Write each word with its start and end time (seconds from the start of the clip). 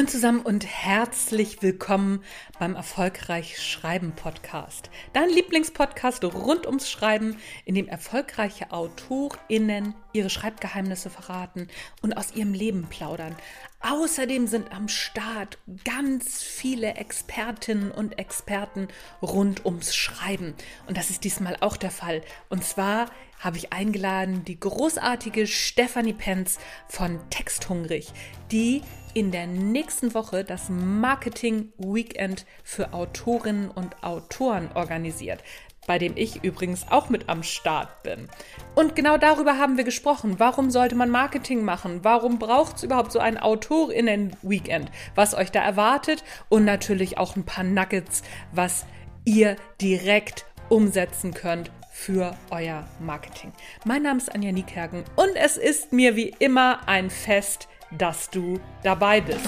Moin 0.00 0.08
zusammen 0.08 0.40
und 0.40 0.64
herzlich 0.64 1.60
willkommen 1.60 2.24
beim 2.58 2.74
Erfolgreich 2.74 3.62
Schreiben 3.62 4.12
Podcast. 4.12 4.88
Dein 5.12 5.28
Lieblingspodcast 5.28 6.24
rund 6.24 6.66
ums 6.66 6.88
Schreiben, 6.88 7.36
in 7.66 7.74
dem 7.74 7.86
erfolgreiche 7.86 8.70
AutorInnen 8.70 9.92
ihre 10.14 10.30
Schreibgeheimnisse 10.30 11.10
verraten 11.10 11.68
und 12.00 12.14
aus 12.14 12.34
ihrem 12.34 12.54
Leben 12.54 12.86
plaudern. 12.88 13.36
Außerdem 13.82 14.46
sind 14.46 14.72
am 14.72 14.88
Start 14.88 15.56
ganz 15.84 16.42
viele 16.42 16.96
Expertinnen 16.96 17.90
und 17.90 18.18
Experten 18.18 18.88
rund 19.22 19.64
ums 19.64 19.96
Schreiben. 19.96 20.54
Und 20.86 20.98
das 20.98 21.08
ist 21.08 21.24
diesmal 21.24 21.56
auch 21.60 21.78
der 21.78 21.90
Fall. 21.90 22.20
Und 22.50 22.62
zwar 22.62 23.06
habe 23.38 23.56
ich 23.56 23.72
eingeladen 23.72 24.44
die 24.44 24.60
großartige 24.60 25.46
Stefanie 25.46 26.12
Penz 26.12 26.58
von 26.88 27.18
Texthungrig, 27.30 28.12
die 28.52 28.82
in 29.14 29.32
der 29.32 29.46
nächsten 29.46 30.12
Woche 30.12 30.44
das 30.44 30.68
Marketing 30.68 31.72
Weekend 31.78 32.44
für 32.62 32.92
Autorinnen 32.92 33.70
und 33.70 34.04
Autoren 34.04 34.70
organisiert, 34.74 35.42
bei 35.86 35.98
dem 35.98 36.12
ich 36.16 36.44
übrigens 36.44 36.86
auch 36.90 37.08
mit 37.08 37.28
am 37.28 37.42
Start 37.42 38.02
bin. 38.02 38.28
Und 38.74 38.94
genau 38.94 39.16
darüber 39.16 39.58
haben 39.58 39.76
wir 39.76 39.84
gesprochen. 39.84 40.34
Warum 40.38 40.70
sollte 40.70 40.94
man 40.94 41.10
Marketing 41.10 41.64
machen? 41.64 42.00
Warum 42.02 42.38
braucht 42.38 42.76
es 42.76 42.82
überhaupt 42.82 43.12
so 43.12 43.18
ein 43.18 43.38
Autorinnen-Weekend? 43.38 44.90
Was 45.14 45.34
euch 45.34 45.50
da 45.50 45.60
erwartet? 45.62 46.22
Und 46.48 46.64
natürlich 46.64 47.18
auch 47.18 47.36
ein 47.36 47.44
paar 47.44 47.64
Nuggets, 47.64 48.22
was 48.52 48.86
ihr 49.24 49.56
direkt 49.80 50.46
umsetzen 50.68 51.34
könnt 51.34 51.70
für 51.90 52.34
euer 52.50 52.86
Marketing. 53.00 53.52
Mein 53.84 54.02
Name 54.02 54.18
ist 54.18 54.34
Anja 54.34 54.52
Niekerken 54.52 55.04
und 55.16 55.34
es 55.34 55.56
ist 55.56 55.92
mir 55.92 56.16
wie 56.16 56.34
immer 56.38 56.88
ein 56.88 57.10
Fest, 57.10 57.68
dass 57.90 58.30
du 58.30 58.58
dabei 58.82 59.20
bist. 59.20 59.46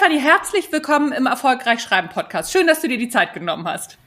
Stefanie, 0.00 0.18
herzlich 0.18 0.72
willkommen 0.72 1.12
im 1.12 1.26
Erfolgreich 1.26 1.80
Schreiben 1.80 2.08
Podcast. 2.08 2.50
Schön, 2.50 2.66
dass 2.66 2.80
du 2.80 2.88
dir 2.88 2.96
die 2.96 3.10
Zeit 3.10 3.34
genommen 3.34 3.68
hast. 3.68 3.98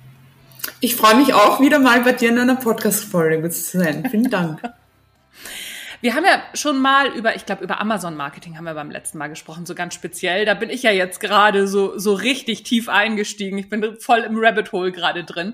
Ich 0.79 0.95
freue 0.95 1.13
mich 1.13 1.35
auch 1.35 1.59
wieder 1.59 1.77
mal 1.77 2.01
bei 2.01 2.13
dir 2.13 2.29
in 2.29 2.39
einer 2.39 2.55
Podcast-Folge 2.55 3.47
zu 3.51 3.77
sein. 3.77 4.07
Vielen 4.09 4.31
Dank. 4.31 4.59
Wir 6.01 6.15
haben 6.15 6.25
ja 6.25 6.41
schon 6.55 6.81
mal 6.81 7.15
über, 7.15 7.35
ich 7.35 7.45
glaube, 7.45 7.63
über 7.63 7.79
Amazon-Marketing 7.79 8.57
haben 8.57 8.65
wir 8.65 8.73
beim 8.73 8.89
letzten 8.89 9.19
Mal 9.19 9.27
gesprochen, 9.27 9.67
so 9.67 9.75
ganz 9.75 9.93
speziell. 9.93 10.45
Da 10.45 10.55
bin 10.55 10.71
ich 10.71 10.81
ja 10.81 10.89
jetzt 10.89 11.19
gerade 11.19 11.67
so, 11.67 11.97
so 11.99 12.15
richtig 12.15 12.63
tief 12.63 12.89
eingestiegen. 12.89 13.59
Ich 13.59 13.69
bin 13.69 13.97
voll 13.99 14.21
im 14.21 14.35
Rabbit 14.35 14.71
Hole 14.71 14.91
gerade 14.91 15.23
drin. 15.23 15.53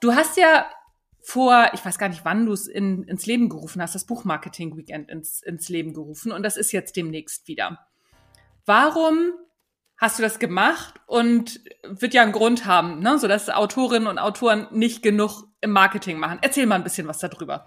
Du 0.00 0.14
hast 0.14 0.36
ja 0.36 0.66
vor, 1.22 1.70
ich 1.72 1.82
weiß 1.82 1.98
gar 1.98 2.10
nicht, 2.10 2.26
wann 2.26 2.44
du 2.44 2.52
es 2.52 2.66
in, 2.66 3.04
ins 3.04 3.24
Leben 3.24 3.48
gerufen 3.48 3.80
hast, 3.80 3.94
das 3.94 4.04
Buchmarketing 4.04 4.76
Weekend 4.76 5.08
ins, 5.08 5.42
ins 5.42 5.70
Leben 5.70 5.94
gerufen 5.94 6.30
und 6.30 6.42
das 6.42 6.58
ist 6.58 6.72
jetzt 6.72 6.94
demnächst 6.94 7.48
wieder. 7.48 7.78
Warum 8.66 9.32
hast 10.00 10.18
du 10.18 10.22
das 10.22 10.38
gemacht 10.38 10.94
und 11.06 11.60
wird 11.84 12.14
ja 12.14 12.22
einen 12.22 12.32
Grund 12.32 12.64
haben, 12.64 13.00
ne? 13.00 13.18
so 13.18 13.28
dass 13.28 13.50
Autorinnen 13.50 14.08
und 14.08 14.18
Autoren 14.18 14.66
nicht 14.70 15.02
genug 15.02 15.44
im 15.60 15.72
Marketing 15.72 16.18
machen. 16.18 16.38
Erzähl 16.40 16.66
mal 16.66 16.76
ein 16.76 16.84
bisschen 16.84 17.06
was 17.06 17.18
darüber. 17.18 17.66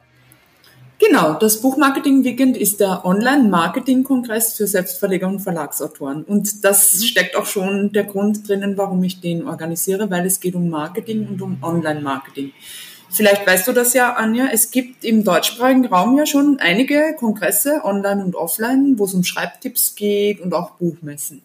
Genau, 1.00 1.34
das 1.34 1.62
Buchmarketing 1.62 2.24
Weekend 2.24 2.56
ist 2.56 2.80
der 2.80 3.06
Online-Marketing-Kongress 3.06 4.56
für 4.56 4.68
Selbstverleger 4.68 5.28
und 5.28 5.42
Verlagsautoren. 5.42 6.24
Und 6.24 6.64
das 6.64 6.96
mhm. 6.96 7.04
steckt 7.04 7.36
auch 7.36 7.46
schon 7.46 7.92
der 7.92 8.06
Grund 8.06 8.48
drinnen, 8.48 8.78
warum 8.78 9.04
ich 9.04 9.20
den 9.20 9.48
organisiere, 9.48 10.10
weil 10.10 10.25
es 10.25 10.40
geht 10.40 10.56
um 10.56 10.70
Marketing 10.70 11.28
und 11.28 11.42
um 11.42 11.58
Online-Marketing. 11.62 12.54
Vielleicht 13.13 13.46
weißt 13.46 13.68
du 13.68 13.74
das 13.74 13.94
ja, 13.94 14.13
Anja, 14.13 14.47
es 14.51 14.72
gibt 14.72 15.06
im 15.06 15.24
deutschsprachigen 15.24 15.85
Raum 15.85 16.18
ja 16.18 16.25
schon 16.25 16.57
einige 16.59 17.16
Kongresse, 17.18 17.81
online 17.84 18.25
und 18.25 18.35
offline, 18.35 18.97
wo 18.97 19.06
es 19.06 19.13
um 19.13 19.24
Schreibtipps 19.24 19.96
geht 19.96 20.41
und 20.41 20.53
auch 20.53 20.72
Buchmessen. 20.72 21.44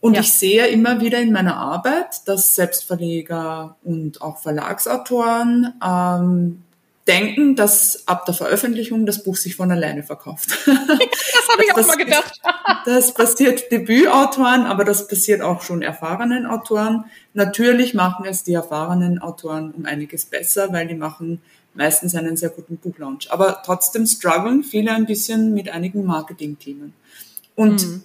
Und 0.00 0.14
ja. 0.14 0.22
ich 0.22 0.32
sehe 0.32 0.66
immer 0.68 1.00
wieder 1.00 1.20
in 1.20 1.30
meiner 1.30 1.56
Arbeit, 1.56 2.26
dass 2.26 2.54
Selbstverleger 2.54 3.76
und 3.84 4.22
auch 4.22 4.38
Verlagsautoren 4.38 5.74
ähm, 5.84 6.64
denken, 7.06 7.56
dass 7.56 8.06
ab 8.06 8.26
der 8.26 8.34
Veröffentlichung 8.34 9.06
das 9.06 9.22
Buch 9.22 9.36
sich 9.36 9.56
von 9.56 9.70
alleine 9.70 10.02
verkauft. 10.02 10.50
das 10.66 11.48
habe 11.50 11.64
ich 11.64 11.74
auch 11.74 11.86
mal 11.86 11.96
gedacht. 11.96 12.40
das 12.84 13.12
passiert 13.12 13.72
Debütautoren, 13.72 14.66
aber 14.66 14.84
das 14.84 15.08
passiert 15.08 15.42
auch 15.42 15.62
schon 15.62 15.82
erfahrenen 15.82 16.46
Autoren. 16.46 17.04
Natürlich 17.34 17.94
machen 17.94 18.24
es 18.26 18.44
die 18.44 18.54
erfahrenen 18.54 19.18
Autoren 19.20 19.72
um 19.72 19.84
einiges 19.84 20.24
besser, 20.26 20.72
weil 20.72 20.86
die 20.86 20.94
machen 20.94 21.42
meistens 21.74 22.14
einen 22.14 22.36
sehr 22.36 22.50
guten 22.50 22.76
Buchlaunch. 22.76 23.32
Aber 23.32 23.62
trotzdem 23.64 24.06
strugglen 24.06 24.62
viele 24.62 24.92
ein 24.92 25.06
bisschen 25.06 25.54
mit 25.54 25.70
einigen 25.70 26.04
Marketing-Themen. 26.04 26.92
Und 27.56 27.86
mhm 27.86 28.04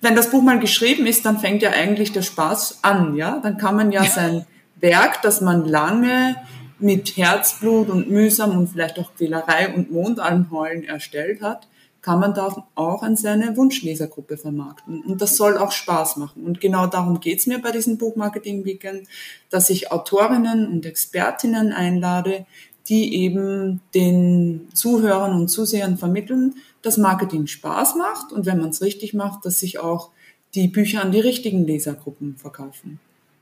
wenn 0.00 0.16
das 0.16 0.30
Buch 0.30 0.42
mal 0.42 0.58
geschrieben 0.58 1.06
ist, 1.06 1.24
dann 1.26 1.38
fängt 1.38 1.62
ja 1.62 1.70
eigentlich 1.70 2.12
der 2.12 2.22
Spaß 2.22 2.80
an, 2.82 3.16
ja. 3.16 3.38
Dann 3.42 3.58
kann 3.58 3.76
man 3.76 3.92
ja 3.92 4.04
sein 4.04 4.46
Werk, 4.76 5.22
das 5.22 5.40
man 5.40 5.66
lange 5.66 6.36
mit 6.80 7.16
Herzblut 7.16 7.88
und 7.88 8.10
mühsam 8.10 8.56
und 8.56 8.68
vielleicht 8.68 8.98
auch 8.98 9.14
Quälerei 9.14 9.72
und 9.74 9.90
Mondanheulen 9.90 10.84
erstellt 10.84 11.42
hat, 11.42 11.66
kann 12.02 12.18
man 12.18 12.32
da 12.32 12.66
auch 12.74 13.02
an 13.02 13.16
seine 13.16 13.56
Wunschlesergruppe 13.56 14.38
vermarkten. 14.38 15.02
Und 15.02 15.20
das 15.20 15.36
soll 15.36 15.58
auch 15.58 15.72
Spaß 15.72 16.16
machen. 16.16 16.44
Und 16.44 16.60
genau 16.60 16.86
darum 16.86 17.20
geht's 17.20 17.46
mir 17.46 17.60
bei 17.60 17.72
diesem 17.72 17.98
Buchmarketing-Weekend, 17.98 19.06
dass 19.50 19.68
ich 19.68 19.92
Autorinnen 19.92 20.66
und 20.66 20.86
Expertinnen 20.86 21.72
einlade, 21.72 22.46
die 22.88 23.14
eben 23.14 23.80
den 23.94 24.68
Zuhörern 24.74 25.34
und 25.34 25.48
Zusehern 25.48 25.98
vermitteln, 25.98 26.54
dass 26.82 26.96
Marketing 26.96 27.46
Spaß 27.46 27.96
macht 27.96 28.32
und 28.32 28.46
wenn 28.46 28.58
man 28.58 28.70
es 28.70 28.80
richtig 28.80 29.12
macht, 29.12 29.44
dass 29.44 29.60
sich 29.60 29.78
auch 29.78 30.10
die 30.54 30.68
Bücher 30.68 31.02
an 31.02 31.12
die 31.12 31.20
richtigen 31.20 31.66
Lesergruppen 31.66 32.36
verkaufen. 32.36 32.98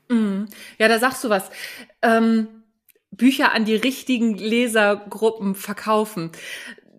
Mm. 0.09 0.43
Ja, 0.77 0.87
da 0.87 0.99
sagst 0.99 1.23
du 1.23 1.29
was. 1.29 1.43
Ähm, 2.01 2.47
Bücher 3.19 3.51
an 3.51 3.65
die 3.65 3.75
richtigen 3.75 4.35
Lesergruppen 4.35 5.53
verkaufen. 5.53 6.31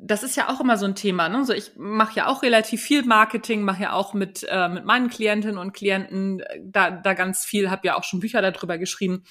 Das 0.03 0.23
ist 0.23 0.37
ja 0.37 0.49
auch 0.49 0.61
immer 0.61 0.79
so 0.79 0.87
ein 0.87 0.95
Thema. 0.95 1.29
Ne? 1.29 1.45
So, 1.45 1.53
ich 1.53 1.73
mache 1.77 2.17
ja 2.17 2.27
auch 2.29 2.43
relativ 2.43 2.81
viel 2.81 3.05
Marketing, 3.05 3.63
mache 3.63 3.83
ja 3.83 3.93
auch 3.93 4.15
mit, 4.15 4.47
äh, 4.49 4.69
mit 4.69 4.85
meinen 4.85 5.11
Klientinnen 5.11 5.59
und 5.59 5.73
Klienten 5.73 6.41
äh, 6.41 6.61
da, 6.63 6.91
da 6.91 7.15
ganz 7.15 7.45
viel, 7.45 7.71
habe 7.71 7.87
ja 7.89 7.99
auch 7.99 8.05
schon 8.05 8.21
Bücher 8.21 8.41
darüber 8.41 8.79
geschrieben. 8.79 9.25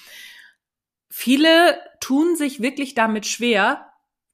Viele 1.08 1.78
tun 2.00 2.36
sich 2.36 2.60
wirklich 2.60 2.94
damit 2.94 3.26
schwer, 3.26 3.89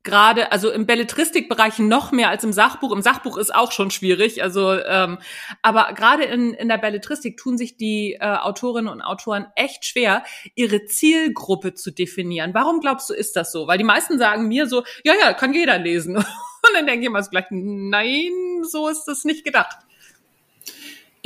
gerade, 0.06 0.53
also 0.53 0.71
im 0.71 0.87
Belletristikbereich 0.87 1.78
noch 1.81 2.12
mehr 2.12 2.31
als 2.31 2.44
im 2.44 2.53
Sachbuch. 2.55 2.93
Im 2.93 3.03
Sachbuch 3.03 3.37
ist 3.37 3.55
auch 3.55 3.72
schon 3.72 3.91
schwierig. 3.91 4.43
Also, 4.43 4.72
ähm, 4.72 5.19
aber 5.61 5.93
gerade 5.93 6.25
in, 6.25 6.55
in 6.55 6.69
der 6.69 6.78
Belletristik 6.78 7.37
tun 7.37 7.59
sich 7.59 7.77
die 7.77 8.15
äh, 8.15 8.25
Autorinnen 8.25 8.91
und 8.91 9.03
Autoren 9.03 9.49
echt 9.55 9.84
schwer, 9.84 10.25
ihre 10.55 10.87
Zielgruppe 10.87 11.75
zu 11.75 11.91
definieren. 11.91 12.55
Warum 12.55 12.81
glaubst 12.81 13.11
du, 13.11 13.15
ist 13.15 13.37
das 13.37 13.53
so? 13.53 13.66
Weil 13.66 13.77
die 13.77 13.84
meisten 13.84 14.19
sagen 14.19 14.49
mir 14.49 14.66
so, 14.66 14.84
ja, 15.05 15.12
ja, 15.21 15.34
kann 15.34 15.53
jeder 15.53 15.78
lesen. 15.78 16.16
Und 16.16 16.75
dann 16.75 16.87
denke 16.87 17.03
ich 17.03 17.06
immer 17.06 17.22
so 17.22 17.31
gleich, 17.31 17.47
nein, 17.50 18.62
so 18.62 18.89
ist 18.89 19.05
das 19.05 19.25
nicht 19.25 19.45
gedacht. 19.45 19.77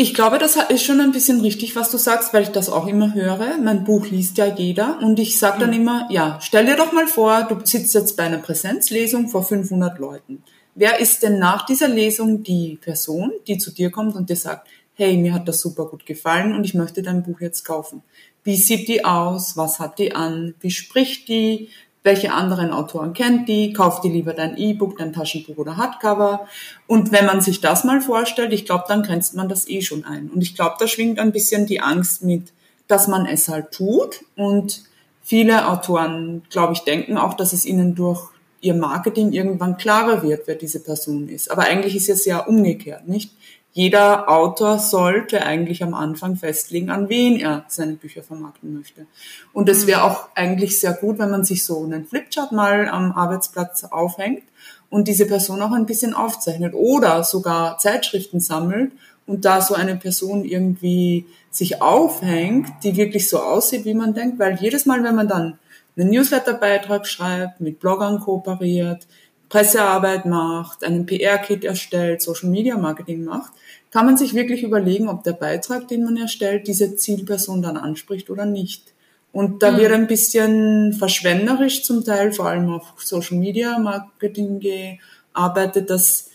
Ich 0.03 0.15
glaube, 0.15 0.38
das 0.38 0.56
ist 0.56 0.82
schon 0.82 0.99
ein 0.99 1.12
bisschen 1.12 1.43
richtig, 1.43 1.76
was 1.76 1.91
du 1.91 1.99
sagst, 1.99 2.32
weil 2.32 2.44
ich 2.44 2.49
das 2.49 2.70
auch 2.70 2.87
immer 2.87 3.12
höre. 3.12 3.58
Mein 3.58 3.85
Buch 3.85 4.06
liest 4.06 4.38
ja 4.38 4.47
jeder 4.47 4.99
und 5.02 5.19
ich 5.19 5.38
sage 5.38 5.58
dann 5.58 5.75
immer, 5.75 6.08
ja, 6.11 6.38
stell 6.41 6.64
dir 6.64 6.76
doch 6.76 6.93
mal 6.93 7.06
vor, 7.06 7.43
du 7.43 7.56
sitzt 7.67 7.93
jetzt 7.93 8.17
bei 8.17 8.23
einer 8.23 8.38
Präsenzlesung 8.38 9.29
vor 9.29 9.43
500 9.43 9.99
Leuten. 9.99 10.43
Wer 10.75 11.00
ist 11.00 11.23
denn 11.23 11.38
nach 11.38 11.67
dieser 11.67 11.88
Lesung 11.88 12.43
die 12.43 12.79
Person, 12.81 13.31
die 13.47 13.58
zu 13.58 13.73
dir 13.73 13.91
kommt 13.91 14.17
und 14.17 14.31
dir 14.31 14.37
sagt, 14.37 14.69
hey, 14.94 15.19
mir 15.19 15.35
hat 15.35 15.47
das 15.47 15.61
super 15.61 15.85
gut 15.85 16.06
gefallen 16.06 16.55
und 16.55 16.64
ich 16.64 16.73
möchte 16.73 17.03
dein 17.03 17.23
Buch 17.23 17.43
jetzt 17.43 17.67
kaufen? 17.67 18.03
Wie 18.43 18.56
sieht 18.56 18.88
die 18.88 19.05
aus? 19.05 19.58
Was 19.58 19.81
hat 19.81 19.99
die 19.99 20.14
an? 20.14 20.55
Wie 20.61 20.70
spricht 20.70 21.29
die? 21.29 21.69
Welche 22.02 22.32
anderen 22.32 22.70
Autoren 22.70 23.12
kennt 23.12 23.49
die, 23.49 23.73
kauft 23.73 24.05
die 24.05 24.08
lieber 24.08 24.32
dein 24.32 24.56
E-Book, 24.56 24.99
dein 24.99 25.12
Taschenbuch 25.12 25.58
oder 25.58 25.76
Hardcover. 25.76 26.47
Und 26.87 27.12
wenn 27.12 27.26
man 27.26 27.41
sich 27.41 27.61
das 27.61 27.85
mal 27.85 28.00
vorstellt, 28.00 28.52
ich 28.52 28.64
glaube, 28.64 28.85
dann 28.88 29.02
grenzt 29.02 29.35
man 29.35 29.49
das 29.49 29.69
eh 29.69 29.82
schon 29.82 30.05
ein. 30.05 30.31
Und 30.31 30.41
ich 30.41 30.55
glaube, 30.55 30.76
da 30.79 30.87
schwingt 30.87 31.19
ein 31.19 31.32
bisschen 31.32 31.67
die 31.67 31.81
Angst 31.81 32.23
mit, 32.23 32.52
dass 32.88 33.06
man 33.06 33.26
es 33.26 33.49
halt 33.49 33.73
tut. 33.73 34.25
Und 34.35 34.85
viele 35.23 35.69
Autoren, 35.69 36.43
glaube 36.49 36.73
ich, 36.73 36.81
denken 36.81 37.19
auch, 37.19 37.35
dass 37.35 37.52
es 37.52 37.67
ihnen 37.67 37.94
durch 37.94 38.31
ihr 38.62 38.75
Marketing 38.75 39.32
irgendwann 39.32 39.76
klarer 39.76 40.23
wird, 40.23 40.46
wer 40.46 40.55
diese 40.55 40.81
Person 40.81 41.29
ist. 41.29 41.50
Aber 41.50 41.62
eigentlich 41.62 41.96
ist 41.96 42.08
es 42.08 42.25
ja 42.25 42.41
umgekehrt, 42.41 43.08
nicht? 43.08 43.32
Jeder 43.72 44.28
Autor 44.28 44.78
sollte 44.78 45.43
eigentlich 45.44 45.82
am 45.82 45.94
Anfang 45.94 46.37
festlegen, 46.37 46.90
an 46.90 47.08
wen 47.08 47.37
er 47.37 47.64
seine 47.69 47.93
Bücher 47.93 48.22
vermarkten 48.22 48.75
möchte. 48.75 49.06
Und 49.52 49.69
es 49.69 49.87
wäre 49.87 50.02
auch 50.02 50.28
eigentlich 50.34 50.81
sehr 50.81 50.93
gut, 50.93 51.19
wenn 51.19 51.31
man 51.31 51.44
sich 51.44 51.64
so 51.64 51.82
einen 51.84 52.05
Flipchart 52.05 52.50
mal 52.50 52.88
am 52.88 53.12
Arbeitsplatz 53.12 53.84
aufhängt 53.84 54.43
und 54.88 55.06
diese 55.06 55.26
Person 55.26 55.62
auch 55.62 55.72
ein 55.72 55.87
bisschen 55.87 56.14
aufzeichnet 56.14 56.75
oder 56.75 57.22
sogar 57.22 57.78
Zeitschriften 57.78 58.40
sammelt 58.40 58.90
und 59.26 59.44
da 59.44 59.61
so 59.61 59.75
eine 59.75 59.94
Person 59.94 60.44
irgendwie 60.44 61.26
sich 61.52 61.81
aufhängt, 61.81 62.69
die 62.82 62.96
wirklich 62.96 63.28
so 63.28 63.38
aussieht, 63.38 63.84
wie 63.84 63.94
man 63.94 64.14
denkt, 64.14 64.40
weil 64.40 64.56
jedes 64.56 64.87
Mal, 64.87 65.05
wenn 65.05 65.14
man 65.14 65.28
dann 65.28 65.58
einen 65.96 66.11
Newsletterbeitrag 66.11 67.06
schreibt, 67.06 67.61
mit 67.61 67.78
Bloggern 67.78 68.20
kooperiert, 68.20 69.06
Pressearbeit 69.50 70.25
macht, 70.26 70.85
einen 70.85 71.05
PR-Kit 71.05 71.64
erstellt, 71.64 72.23
Social 72.23 72.49
Media 72.49 72.79
Marketing 72.79 73.25
macht, 73.25 73.52
kann 73.91 74.06
man 74.06 74.17
sich 74.17 74.32
wirklich 74.35 74.62
überlegen, 74.62 75.08
ob 75.08 75.25
der 75.25 75.32
Beitrag, 75.32 75.88
den 75.88 76.05
man 76.05 76.17
erstellt, 76.17 76.69
diese 76.69 76.97
Zielperson 76.97 77.61
dann 77.61 77.76
anspricht 77.76 78.31
oder 78.31 78.47
nicht. 78.47 78.94
Und 79.32 79.62
da 79.62 79.73
mhm. 79.73 79.76
wird 79.79 79.93
ein 79.93 80.06
bisschen 80.06 80.93
verschwenderisch 80.93 81.82
zum 81.82 82.05
Teil, 82.05 82.32
vor 82.32 82.47
allem 82.47 82.70
auf 82.70 82.94
Social 82.99 83.38
Media 83.38 83.79
Marketing 83.79 84.61
gearbeitet, 84.61 85.91
dass 85.91 86.31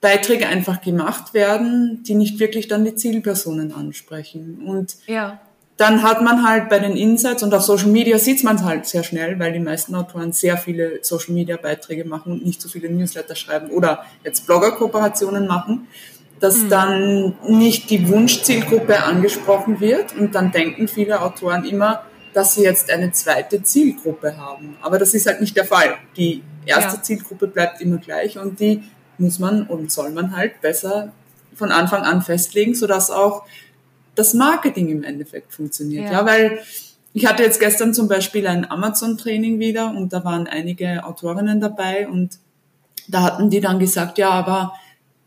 Beiträge 0.00 0.46
einfach 0.46 0.80
gemacht 0.80 1.34
werden, 1.34 2.02
die 2.04 2.14
nicht 2.14 2.38
wirklich 2.38 2.68
dann 2.68 2.84
die 2.84 2.94
Zielpersonen 2.94 3.72
ansprechen. 3.72 4.62
Und 4.66 4.96
ja. 5.06 5.40
Dann 5.76 6.02
hat 6.02 6.22
man 6.22 6.48
halt 6.48 6.70
bei 6.70 6.78
den 6.78 6.96
Insights 6.96 7.42
und 7.42 7.52
auf 7.54 7.62
Social 7.62 7.88
Media 7.88 8.18
sieht 8.18 8.42
man 8.44 8.56
es 8.56 8.62
halt 8.62 8.86
sehr 8.86 9.02
schnell, 9.02 9.38
weil 9.38 9.52
die 9.52 9.60
meisten 9.60 9.94
Autoren 9.94 10.32
sehr 10.32 10.56
viele 10.56 11.00
Social 11.02 11.34
Media 11.34 11.56
Beiträge 11.56 12.04
machen 12.06 12.32
und 12.32 12.46
nicht 12.46 12.62
so 12.62 12.68
viele 12.68 12.88
Newsletter 12.88 13.34
schreiben 13.34 13.70
oder 13.70 14.04
jetzt 14.24 14.46
Blogger-Kooperationen 14.46 15.46
machen 15.46 15.86
dass 16.40 16.58
mhm. 16.58 16.68
dann 16.68 17.34
nicht 17.48 17.90
die 17.90 18.08
Wunschzielgruppe 18.08 19.02
angesprochen 19.02 19.80
wird 19.80 20.14
und 20.16 20.34
dann 20.34 20.52
denken 20.52 20.88
viele 20.88 21.20
Autoren 21.22 21.64
immer, 21.64 22.02
dass 22.34 22.54
sie 22.54 22.62
jetzt 22.62 22.90
eine 22.90 23.12
zweite 23.12 23.62
Zielgruppe 23.62 24.36
haben. 24.36 24.76
Aber 24.82 24.98
das 24.98 25.14
ist 25.14 25.26
halt 25.26 25.40
nicht 25.40 25.56
der 25.56 25.64
Fall. 25.64 25.96
Die 26.16 26.42
erste 26.66 26.96
ja. 26.96 27.02
Zielgruppe 27.02 27.46
bleibt 27.46 27.80
immer 27.80 27.98
gleich 27.98 28.38
und 28.38 28.60
die 28.60 28.82
muss 29.18 29.38
man 29.38 29.66
und 29.66 29.90
soll 29.90 30.10
man 30.10 30.36
halt 30.36 30.60
besser 30.60 31.12
von 31.54 31.72
Anfang 31.72 32.02
an 32.02 32.20
festlegen, 32.20 32.74
sodass 32.74 33.10
auch 33.10 33.44
das 34.16 34.34
Marketing 34.34 34.88
im 34.88 35.04
Endeffekt 35.04 35.52
funktioniert. 35.52 36.06
Ja, 36.06 36.12
ja 36.12 36.26
weil 36.26 36.58
ich 37.12 37.26
hatte 37.26 37.42
jetzt 37.42 37.60
gestern 37.60 37.94
zum 37.94 38.08
Beispiel 38.08 38.46
ein 38.46 38.70
Amazon-Training 38.70 39.58
wieder 39.58 39.90
und 39.90 40.12
da 40.12 40.24
waren 40.24 40.46
einige 40.46 41.04
Autorinnen 41.04 41.60
dabei 41.60 42.08
und 42.08 42.38
da 43.08 43.22
hatten 43.22 43.48
die 43.48 43.60
dann 43.60 43.78
gesagt, 43.78 44.18
ja, 44.18 44.30
aber 44.30 44.74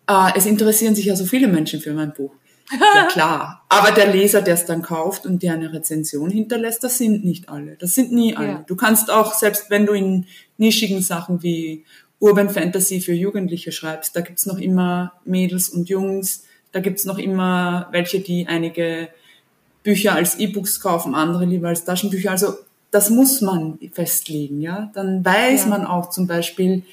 äh, 0.07 0.31
es 0.35 0.45
interessieren 0.45 0.95
sich 0.95 1.05
ja 1.05 1.15
so 1.15 1.25
viele 1.25 1.47
Menschen 1.47 1.79
für 1.79 1.93
mein 1.93 2.13
Buch. 2.13 2.31
Ja 2.95 3.05
klar. 3.05 3.65
Aber 3.69 3.91
der 3.91 4.11
Leser, 4.11 4.43
der 4.43 4.53
es 4.53 4.65
dann 4.65 4.83
kauft 4.83 5.25
und 5.25 5.41
der 5.41 5.53
eine 5.53 5.73
Rezension 5.73 6.29
hinterlässt, 6.29 6.83
das 6.83 6.99
sind 6.99 7.25
nicht 7.25 7.49
alle. 7.49 7.75
Das 7.77 7.95
sind 7.95 8.11
nie 8.11 8.35
alle. 8.37 8.47
Ja. 8.47 8.63
Du 8.67 8.75
kannst 8.75 9.09
auch, 9.09 9.33
selbst 9.33 9.71
wenn 9.71 9.87
du 9.87 9.93
in 9.93 10.27
nischigen 10.57 11.01
Sachen 11.01 11.41
wie 11.41 11.85
Urban 12.19 12.49
Fantasy 12.49 13.01
für 13.01 13.13
Jugendliche 13.13 13.71
schreibst, 13.71 14.15
da 14.15 14.21
gibt's 14.21 14.45
noch 14.45 14.59
immer 14.59 15.13
Mädels 15.25 15.69
und 15.69 15.89
Jungs, 15.89 16.43
da 16.71 16.79
gibt's 16.79 17.05
noch 17.05 17.17
immer 17.17 17.87
welche, 17.91 18.19
die 18.19 18.47
einige 18.47 19.09
Bücher 19.83 20.13
als 20.13 20.37
E-Books 20.37 20.79
kaufen, 20.79 21.15
andere 21.15 21.45
lieber 21.45 21.69
als 21.69 21.85
Taschenbücher. 21.85 22.31
Also 22.31 22.53
das 22.91 23.09
muss 23.09 23.41
man 23.41 23.79
festlegen, 23.93 24.61
ja. 24.61 24.91
Dann 24.93 25.23
weiß 25.23 25.63
ja. 25.63 25.69
man 25.69 25.85
auch 25.85 26.09
zum 26.09 26.27
Beispiel, 26.27 26.83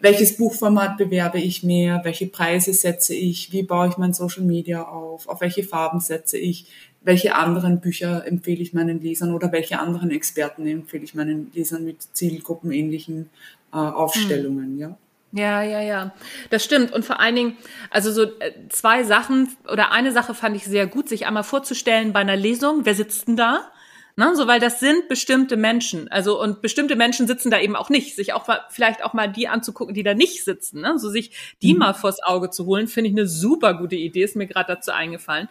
welches 0.00 0.36
Buchformat 0.36 0.96
bewerbe 0.96 1.38
ich 1.38 1.62
mehr, 1.62 2.00
welche 2.04 2.26
Preise 2.26 2.72
setze 2.72 3.14
ich, 3.14 3.52
wie 3.52 3.62
baue 3.62 3.88
ich 3.88 3.96
mein 3.96 4.12
Social 4.12 4.42
Media 4.42 4.82
auf, 4.82 5.28
auf 5.28 5.40
welche 5.40 5.64
Farben 5.64 6.00
setze 6.00 6.38
ich, 6.38 6.66
welche 7.02 7.34
anderen 7.34 7.80
Bücher 7.80 8.26
empfehle 8.26 8.62
ich 8.62 8.72
meinen 8.72 9.00
Lesern 9.00 9.34
oder 9.34 9.52
welche 9.52 9.78
anderen 9.78 10.10
Experten 10.10 10.66
empfehle 10.66 11.04
ich 11.04 11.14
meinen 11.14 11.50
Lesern 11.54 11.84
mit 11.84 12.02
zielgruppenähnlichen 12.02 13.30
äh, 13.72 13.76
Aufstellungen, 13.76 14.72
hm. 14.72 14.78
ja. 14.78 14.98
Ja, 15.36 15.62
ja, 15.64 15.80
ja. 15.80 16.14
Das 16.50 16.64
stimmt. 16.64 16.92
Und 16.92 17.04
vor 17.04 17.18
allen 17.18 17.34
Dingen, 17.34 17.56
also 17.90 18.12
so 18.12 18.22
äh, 18.22 18.52
zwei 18.68 19.02
Sachen 19.02 19.48
oder 19.70 19.90
eine 19.90 20.12
Sache 20.12 20.32
fand 20.32 20.54
ich 20.54 20.64
sehr 20.64 20.86
gut, 20.86 21.08
sich 21.08 21.26
einmal 21.26 21.42
vorzustellen 21.42 22.12
bei 22.12 22.20
einer 22.20 22.36
Lesung. 22.36 22.82
Wer 22.84 22.94
sitzt 22.94 23.26
denn 23.26 23.36
da? 23.36 23.72
Ne, 24.16 24.36
so, 24.36 24.46
weil 24.46 24.60
das 24.60 24.78
sind 24.78 25.08
bestimmte 25.08 25.56
Menschen. 25.56 26.06
Also, 26.06 26.40
und 26.40 26.62
bestimmte 26.62 26.94
Menschen 26.94 27.26
sitzen 27.26 27.50
da 27.50 27.58
eben 27.58 27.74
auch 27.74 27.90
nicht. 27.90 28.14
Sich 28.14 28.32
auch 28.32 28.46
mal, 28.46 28.60
vielleicht 28.70 29.02
auch 29.02 29.12
mal 29.12 29.26
die 29.26 29.48
anzugucken, 29.48 29.92
die 29.92 30.04
da 30.04 30.14
nicht 30.14 30.44
sitzen. 30.44 30.82
Ne? 30.82 31.00
So 31.00 31.10
sich 31.10 31.32
die 31.62 31.72
mhm. 31.72 31.80
mal 31.80 31.94
vors 31.94 32.22
Auge 32.22 32.50
zu 32.50 32.64
holen, 32.66 32.86
finde 32.86 33.10
ich 33.10 33.16
eine 33.16 33.26
super 33.26 33.74
gute 33.74 33.96
Idee, 33.96 34.22
ist 34.22 34.36
mir 34.36 34.46
gerade 34.46 34.72
dazu 34.72 34.92
eingefallen. 34.92 35.48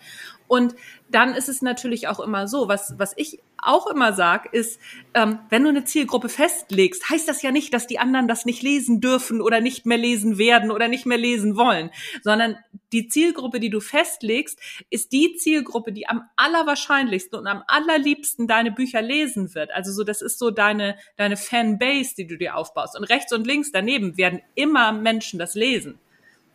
Und 0.54 0.76
dann 1.10 1.34
ist 1.34 1.50
es 1.50 1.64
natürlich 1.64 2.08
auch 2.08 2.20
immer 2.20 2.48
so, 2.48 2.68
was, 2.68 2.94
was 3.00 3.14
ich 3.18 3.40
auch 3.58 3.88
immer 3.88 4.14
sage, 4.14 4.50
ist, 4.52 4.80
ähm, 5.16 5.40
wenn 5.50 5.64
du 5.64 5.70
eine 5.70 5.84
Zielgruppe 5.84 6.30
festlegst, 6.30 7.10
heißt 7.10 7.28
das 7.28 7.42
ja 7.42 7.50
nicht, 7.50 7.74
dass 7.74 7.88
die 7.88 7.98
anderen 7.98 8.28
das 8.28 8.46
nicht 8.46 8.62
lesen 8.62 9.02
dürfen 9.02 9.42
oder 9.42 9.62
nicht 9.62 9.88
mehr 9.88 9.98
lesen 9.98 10.38
werden 10.38 10.70
oder 10.70 10.90
nicht 10.90 11.08
mehr 11.08 11.18
lesen 11.18 11.58
wollen, 11.58 11.90
sondern 12.22 12.58
die 12.92 13.08
Zielgruppe, 13.08 13.60
die 13.60 13.72
du 13.72 13.80
festlegst, 13.80 14.60
ist 14.92 15.12
die 15.12 15.38
Zielgruppe, 15.38 15.92
die 15.92 16.08
am 16.08 16.30
allerwahrscheinlichsten 16.36 17.40
und 17.40 17.48
am 17.48 17.64
allerliebsten 17.66 18.48
deine 18.48 18.72
Bücher 18.72 19.02
lesen 19.02 19.56
wird. 19.56 19.72
Also 19.74 19.92
so, 19.92 20.04
das 20.04 20.22
ist 20.22 20.38
so 20.38 20.52
deine, 20.52 20.98
deine 21.18 21.36
Fanbase, 21.36 22.14
die 22.16 22.28
du 22.28 22.38
dir 22.38 22.58
aufbaust. 22.58 22.96
Und 22.96 23.06
rechts 23.06 23.34
und 23.34 23.48
links 23.48 23.72
daneben 23.72 24.18
werden 24.18 24.40
immer 24.54 24.92
Menschen 24.92 25.40
das 25.40 25.56
lesen. 25.56 25.98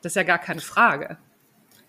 Das 0.02 0.12
ist 0.12 0.16
ja 0.16 0.22
gar 0.22 0.38
keine 0.38 0.60
Frage. 0.60 1.18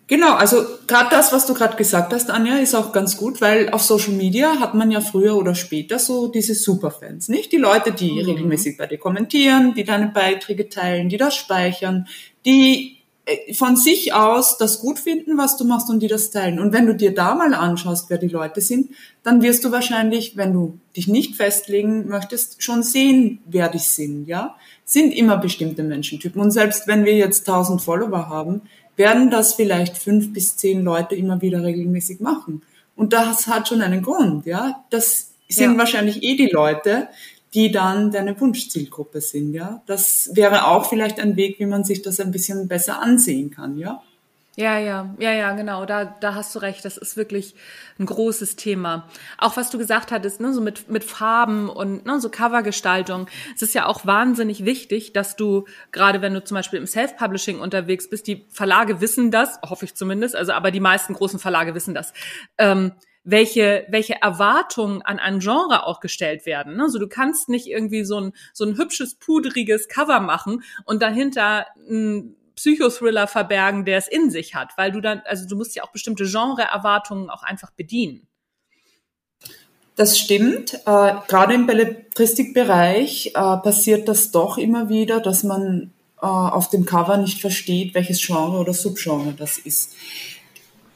Genau, 0.09 0.33
also 0.33 0.65
gerade 0.87 1.09
das, 1.11 1.31
was 1.31 1.45
du 1.45 1.53
gerade 1.53 1.77
gesagt 1.77 2.11
hast, 2.13 2.31
Anja, 2.31 2.57
ist 2.57 2.73
auch 2.73 2.91
ganz 2.91 3.15
gut, 3.15 3.41
weil 3.41 3.69
auf 3.69 3.83
Social 3.83 4.13
Media 4.13 4.59
hat 4.59 4.73
man 4.73 4.89
ja 4.89 5.01
früher 5.01 5.37
oder 5.37 5.53
später 5.53 5.99
so 5.99 6.27
diese 6.27 6.55
Superfans, 6.55 7.29
nicht? 7.29 7.51
Die 7.51 7.57
Leute, 7.57 7.91
die 7.91 8.13
mhm. 8.13 8.25
regelmäßig 8.25 8.75
bei 8.75 8.87
dir 8.87 8.97
kommentieren, 8.97 9.75
die 9.75 9.83
deine 9.83 10.07
Beiträge 10.07 10.67
teilen, 10.67 11.09
die 11.09 11.17
das 11.17 11.35
speichern, 11.35 12.07
die 12.43 12.97
äh, 13.25 13.53
von 13.53 13.75
sich 13.75 14.11
aus 14.11 14.57
das 14.57 14.79
gut 14.79 14.97
finden, 14.97 15.37
was 15.37 15.57
du 15.57 15.63
machst 15.63 15.91
und 15.91 15.99
die 15.99 16.07
das 16.07 16.31
teilen. 16.31 16.59
Und 16.59 16.73
wenn 16.73 16.87
du 16.87 16.95
dir 16.95 17.13
da 17.13 17.35
mal 17.35 17.53
anschaust, 17.53 18.09
wer 18.09 18.17
die 18.17 18.29
Leute 18.29 18.61
sind, 18.61 18.89
dann 19.21 19.43
wirst 19.43 19.63
du 19.63 19.71
wahrscheinlich, 19.71 20.35
wenn 20.35 20.53
du 20.53 20.79
dich 20.97 21.07
nicht 21.07 21.35
festlegen 21.35 22.07
möchtest, 22.07 22.63
schon 22.63 22.81
sehen, 22.81 23.43
wer 23.45 23.69
dich 23.69 23.83
sind, 23.83 24.25
ja? 24.25 24.55
Sind 24.85 25.11
immer 25.11 25.37
bestimmte 25.37 25.83
Menschentypen. 25.83 26.41
Und 26.41 26.49
selbst 26.49 26.87
wenn 26.87 27.05
wir 27.05 27.13
jetzt 27.15 27.47
1000 27.47 27.79
Follower 27.79 28.27
haben, 28.27 28.63
werden 28.99 29.31
das 29.31 29.53
vielleicht 29.53 29.97
fünf 29.97 30.33
bis 30.33 30.57
zehn 30.57 30.83
Leute 30.83 31.15
immer 31.15 31.41
wieder 31.41 31.63
regelmäßig 31.63 32.19
machen. 32.19 32.61
Und 32.95 33.13
das 33.13 33.47
hat 33.47 33.69
schon 33.69 33.81
einen 33.81 34.03
Grund, 34.03 34.45
ja. 34.45 34.83
Das 34.89 35.31
sind 35.47 35.71
ja. 35.71 35.77
wahrscheinlich 35.77 36.21
eh 36.21 36.35
die 36.35 36.49
Leute, 36.51 37.07
die 37.53 37.71
dann 37.71 38.11
deine 38.11 38.39
Wunschzielgruppe 38.39 39.21
sind, 39.21 39.53
ja. 39.53 39.81
Das 39.85 40.29
wäre 40.33 40.67
auch 40.67 40.89
vielleicht 40.89 41.19
ein 41.19 41.37
Weg, 41.37 41.59
wie 41.59 41.65
man 41.65 41.85
sich 41.85 42.01
das 42.01 42.19
ein 42.19 42.31
bisschen 42.31 42.67
besser 42.67 43.01
ansehen 43.01 43.49
kann, 43.49 43.77
ja. 43.77 44.03
Ja, 44.59 44.77
ja, 44.77 45.15
ja, 45.19 45.31
ja, 45.31 45.53
genau. 45.53 45.85
Da, 45.85 46.03
da 46.03 46.35
hast 46.35 46.53
du 46.53 46.59
recht. 46.59 46.83
Das 46.83 46.97
ist 46.97 47.15
wirklich 47.15 47.55
ein 47.97 48.05
großes 48.05 48.57
Thema. 48.57 49.07
Auch 49.37 49.55
was 49.55 49.69
du 49.69 49.77
gesagt 49.77 50.11
hattest, 50.11 50.41
ne, 50.41 50.53
so 50.53 50.59
mit, 50.59 50.89
mit 50.89 51.05
Farben 51.05 51.69
und 51.69 52.05
ne, 52.05 52.19
so 52.19 52.29
Covergestaltung. 52.29 53.27
Es 53.55 53.61
ist 53.61 53.73
ja 53.73 53.85
auch 53.85 54.05
wahnsinnig 54.05 54.65
wichtig, 54.65 55.13
dass 55.13 55.37
du, 55.37 55.65
gerade 55.93 56.21
wenn 56.21 56.33
du 56.33 56.43
zum 56.43 56.55
Beispiel 56.55 56.77
im 56.77 56.87
Self-Publishing 56.87 57.61
unterwegs 57.61 58.09
bist, 58.09 58.27
die 58.27 58.47
Verlage 58.49 58.99
wissen 58.99 59.31
das, 59.31 59.61
hoffe 59.61 59.85
ich 59.85 59.95
zumindest, 59.95 60.35
also 60.35 60.51
aber 60.51 60.71
die 60.71 60.81
meisten 60.81 61.13
großen 61.13 61.39
Verlage 61.39 61.73
wissen 61.73 61.93
das. 61.93 62.11
Ähm, 62.57 62.91
welche, 63.23 63.85
welche 63.89 64.21
Erwartungen 64.21 65.01
an 65.03 65.19
ein 65.19 65.39
Genre 65.39 65.85
auch 65.85 66.01
gestellt 66.01 66.45
werden. 66.45 66.75
Ne? 66.75 66.83
Also 66.83 66.99
du 66.99 67.07
kannst 67.07 67.47
nicht 67.47 67.67
irgendwie 67.67 68.03
so 68.03 68.19
ein, 68.19 68.33
so 68.53 68.65
ein 68.65 68.77
hübsches, 68.77 69.15
pudriges 69.15 69.87
Cover 69.87 70.19
machen 70.19 70.63
und 70.83 71.01
dahinter 71.01 71.67
ein 71.89 72.35
Psychothriller 72.59 73.25
verbergen, 73.27 73.85
der 73.85 73.97
es 73.97 74.09
in 74.09 74.29
sich 74.29 74.53
hat, 74.53 74.77
weil 74.77 74.91
du 74.91 74.99
dann, 74.99 75.21
also 75.25 75.47
du 75.47 75.55
musst 75.55 75.77
ja 75.77 75.83
auch 75.83 75.93
bestimmte 75.93 76.25
Genre-Erwartungen 76.25 77.29
auch 77.29 77.41
einfach 77.41 77.71
bedienen. 77.71 78.27
Das 79.95 80.19
stimmt. 80.19 80.73
Äh, 80.85 81.13
gerade 81.27 81.53
im 81.53 81.67
Belletristikbereich 81.67 83.27
äh, 83.27 83.31
passiert 83.33 84.09
das 84.09 84.31
doch 84.31 84.57
immer 84.57 84.89
wieder, 84.89 85.21
dass 85.21 85.43
man 85.43 85.93
äh, 86.21 86.25
auf 86.25 86.69
dem 86.69 86.85
Cover 86.85 87.15
nicht 87.15 87.39
versteht, 87.39 87.95
welches 87.95 88.21
Genre 88.25 88.57
oder 88.57 88.73
Subgenre 88.73 89.33
das 89.33 89.57
ist 89.57 89.95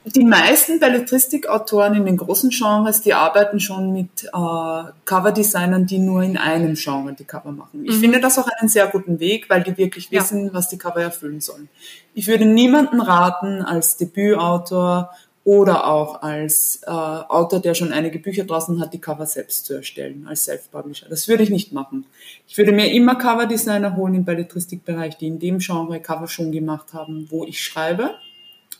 die 0.05 0.25
meisten 0.25 0.79
Belletristik-Autoren 0.79 1.95
in 1.95 2.05
den 2.05 2.17
großen 2.17 2.49
Genres, 2.49 3.01
die 3.01 3.13
arbeiten 3.13 3.59
schon 3.59 3.93
mit 3.93 4.25
äh, 4.25 4.91
Cover-Designern, 5.05 5.85
die 5.85 5.99
nur 5.99 6.23
in 6.23 6.37
einem 6.37 6.75
Genre 6.75 7.13
die 7.13 7.23
Cover 7.23 7.51
machen. 7.51 7.85
Ich 7.85 7.95
mhm. 7.97 8.01
finde 8.01 8.19
das 8.19 8.37
auch 8.37 8.47
einen 8.59 8.69
sehr 8.69 8.87
guten 8.87 9.19
Weg, 9.19 9.49
weil 9.49 9.63
die 9.63 9.77
wirklich 9.77 10.11
wissen, 10.11 10.47
ja. 10.47 10.53
was 10.53 10.67
die 10.67 10.77
Cover 10.77 11.01
erfüllen 11.01 11.39
sollen. 11.39 11.69
Ich 12.13 12.27
würde 12.27 12.45
niemanden 12.45 12.99
raten, 12.99 13.61
als 13.61 13.95
Debütautor 13.97 15.11
oder 15.45 15.87
auch 15.87 16.21
als 16.21 16.81
äh, 16.85 16.89
Autor, 16.89 17.59
der 17.59 17.73
schon 17.73 17.91
einige 17.91 18.19
Bücher 18.19 18.43
draußen 18.45 18.79
hat, 18.81 18.93
die 18.93 18.99
Cover 18.99 19.25
selbst 19.25 19.65
zu 19.65 19.73
erstellen, 19.73 20.25
als 20.27 20.45
Self-Publisher. 20.45 21.07
Das 21.09 21.27
würde 21.27 21.43
ich 21.43 21.49
nicht 21.49 21.73
machen. 21.73 22.05
Ich 22.47 22.57
würde 22.57 22.71
mir 22.71 22.91
immer 22.91 23.15
Cover-Designer 23.15 23.95
holen 23.95 24.15
im 24.15 24.25
Belletristik-Bereich, 24.25 25.17
die 25.17 25.27
in 25.27 25.39
dem 25.39 25.59
Genre 25.59 25.99
Cover 25.99 26.27
schon 26.27 26.51
gemacht 26.51 26.93
haben, 26.93 27.27
wo 27.29 27.45
ich 27.45 27.63
schreibe 27.63 28.15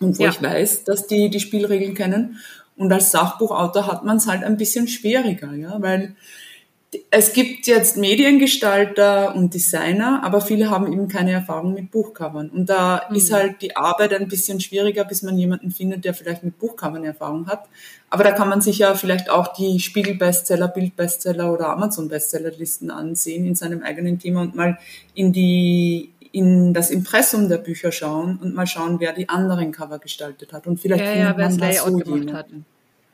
und 0.03 0.19
wo 0.19 0.23
ja. 0.23 0.29
ich 0.29 0.41
weiß, 0.41 0.83
dass 0.83 1.07
die 1.07 1.29
die 1.29 1.39
Spielregeln 1.39 1.93
kennen. 1.95 2.39
Und 2.75 2.91
als 2.91 3.11
Sachbuchautor 3.11 3.87
hat 3.87 4.03
man 4.03 4.17
es 4.17 4.27
halt 4.27 4.43
ein 4.43 4.57
bisschen 4.57 4.87
schwieriger, 4.87 5.53
ja, 5.53 5.79
weil 5.79 6.15
es 7.09 7.33
gibt 7.33 7.67
jetzt 7.67 7.97
Mediengestalter 7.97 9.35
und 9.35 9.53
Designer, 9.53 10.21
aber 10.23 10.41
viele 10.41 10.69
haben 10.69 10.91
eben 10.91 11.07
keine 11.07 11.31
Erfahrung 11.31 11.73
mit 11.73 11.91
Buchcovern. 11.91 12.49
Und 12.49 12.69
da 12.69 13.03
mhm. 13.09 13.15
ist 13.15 13.33
halt 13.33 13.61
die 13.61 13.75
Arbeit 13.75 14.13
ein 14.13 14.27
bisschen 14.27 14.59
schwieriger, 14.59 15.03
bis 15.03 15.23
man 15.23 15.37
jemanden 15.37 15.71
findet, 15.71 16.05
der 16.05 16.13
vielleicht 16.13 16.43
mit 16.43 16.59
Buchcovern 16.59 17.03
Erfahrung 17.03 17.47
hat. 17.47 17.67
Aber 18.09 18.23
da 18.23 18.31
kann 18.31 18.49
man 18.49 18.61
sich 18.61 18.79
ja 18.79 18.93
vielleicht 18.93 19.29
auch 19.29 19.53
die 19.53 19.79
Spiegel-Bestseller, 19.79 20.67
Bild-Bestseller 20.67 21.51
oder 21.51 21.69
Amazon-Bestsellerlisten 21.69 22.91
ansehen 22.91 23.45
in 23.45 23.55
seinem 23.55 23.81
eigenen 23.81 24.19
Thema 24.19 24.41
und 24.41 24.55
mal 24.55 24.77
in 25.15 25.33
die 25.33 26.12
in 26.33 26.73
das 26.73 26.89
Impressum 26.89 27.47
der 27.47 27.59
Bücher 27.59 27.91
schauen 27.91 28.39
und 28.41 28.55
mal 28.55 28.65
schauen, 28.65 28.99
wer 28.99 29.13
die 29.13 29.29
anderen 29.29 29.71
Cover 29.71 29.99
gestaltet 29.99 30.51
hat. 30.51 30.65
Und 30.65 30.79
vielleicht 30.79 31.05
ja, 31.05 31.11
findet 31.11 31.37
ja, 31.37 31.47
man 31.47 31.57
da 31.59 31.73
so 31.73 31.85
gemacht 31.85 32.07
jemanden. 32.07 32.33
hat. 32.33 32.47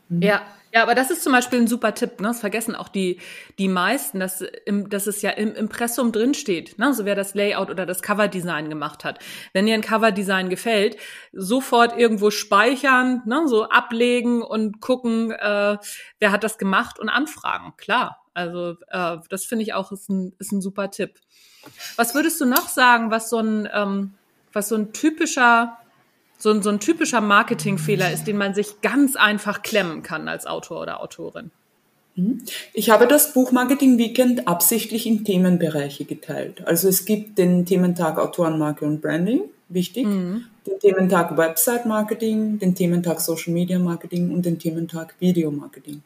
Mhm. 0.08 0.22
Ja, 0.22 0.42
ja, 0.74 0.84
aber 0.84 0.96
das 0.96 1.12
ist 1.12 1.24
zum 1.24 1.34
Beispiel 1.34 1.60
ein 1.60 1.68
super 1.68 1.94
Tipp. 1.94 2.22
Ne? 2.22 2.30
Das 2.30 2.40
vergessen 2.40 2.76
auch 2.76 2.88
die, 2.88 3.20
die 3.58 3.68
meisten, 3.68 4.22
dass, 4.22 4.42
im, 4.66 4.90
dass 4.90 5.06
es 5.06 5.22
ja 5.22 5.32
im 5.32 5.54
Impressum 5.54 6.14
drinsteht, 6.14 6.80
ne? 6.80 6.94
so 6.94 7.04
wer 7.04 7.16
das 7.16 7.34
Layout 7.34 7.70
oder 7.70 7.86
das 7.86 8.02
Coverdesign 8.02 8.70
gemacht 8.70 9.04
hat. 9.04 9.20
Wenn 9.52 9.66
dir 9.66 9.74
ein 9.74 9.82
Coverdesign 9.82 10.50
gefällt, 10.50 10.96
sofort 11.34 11.98
irgendwo 11.98 12.32
speichern, 12.32 13.22
ne? 13.26 13.48
so 13.48 13.68
ablegen 13.68 14.42
und 14.44 14.80
gucken, 14.80 15.32
äh, 15.32 15.78
wer 16.20 16.32
hat 16.32 16.46
das 16.46 16.58
gemacht 16.58 17.00
und 17.00 17.10
anfragen. 17.10 17.74
Klar, 17.76 18.24
also 18.34 18.76
äh, 18.88 19.18
das 19.30 19.44
finde 19.46 19.64
ich 19.64 19.74
auch 19.74 19.92
ist 19.92 20.10
ein, 20.10 20.34
ist 20.40 20.54
ein 20.54 20.62
super 20.62 20.90
Tipp. 20.90 21.20
Was 21.96 22.16
würdest 22.16 22.40
du 22.42 22.46
noch 22.46 22.70
sagen, 22.70 23.12
was 23.12 23.30
so 23.30 23.40
ein, 23.40 23.68
ähm, 23.74 24.14
was 24.54 24.70
so 24.70 24.76
ein 24.76 24.94
typischer 24.94 25.78
so, 26.40 26.52
ein 26.52 26.62
so 26.62 26.70
ein 26.70 26.80
typischer 26.80 27.22
Marketingfehler 27.22 28.12
ist, 28.12 28.26
den 28.26 28.38
man 28.38 28.56
sich 28.56 28.82
ganz 28.82 29.16
einfach 29.18 29.62
klemmen 29.62 30.04
kann 30.04 30.28
als 30.28 30.48
Autor 30.48 30.82
oder 30.82 31.02
Autorin? 31.02 31.52
Mhm. 32.16 32.42
Ich 32.74 32.90
habe 32.90 33.08
das 33.08 33.34
Buch 33.34 33.52
Marketing 33.52 33.98
Weekend 33.98 34.48
absichtlich 34.48 35.06
in 35.06 35.26
Themenbereiche 35.26 36.06
geteilt. 36.06 36.66
Also 36.66 36.88
es 36.88 37.06
gibt 37.06 37.38
den 37.38 37.66
Thementag 37.66 38.18
Autorenmarke 38.18 38.86
und 38.86 39.02
Branding, 39.02 39.42
wichtig, 39.68 40.06
mhm. 40.06 40.46
den 40.66 40.80
Thementag 40.80 41.38
Website 41.38 41.86
Marketing, 41.86 42.58
den 42.58 42.74
Thementag 42.74 43.20
Social 43.20 43.54
Media 43.54 43.78
Marketing 43.78 44.32
und 44.34 44.46
den 44.46 44.60
Thementag 44.60 45.16
Video 45.20 45.52
Marketing. 45.52 46.02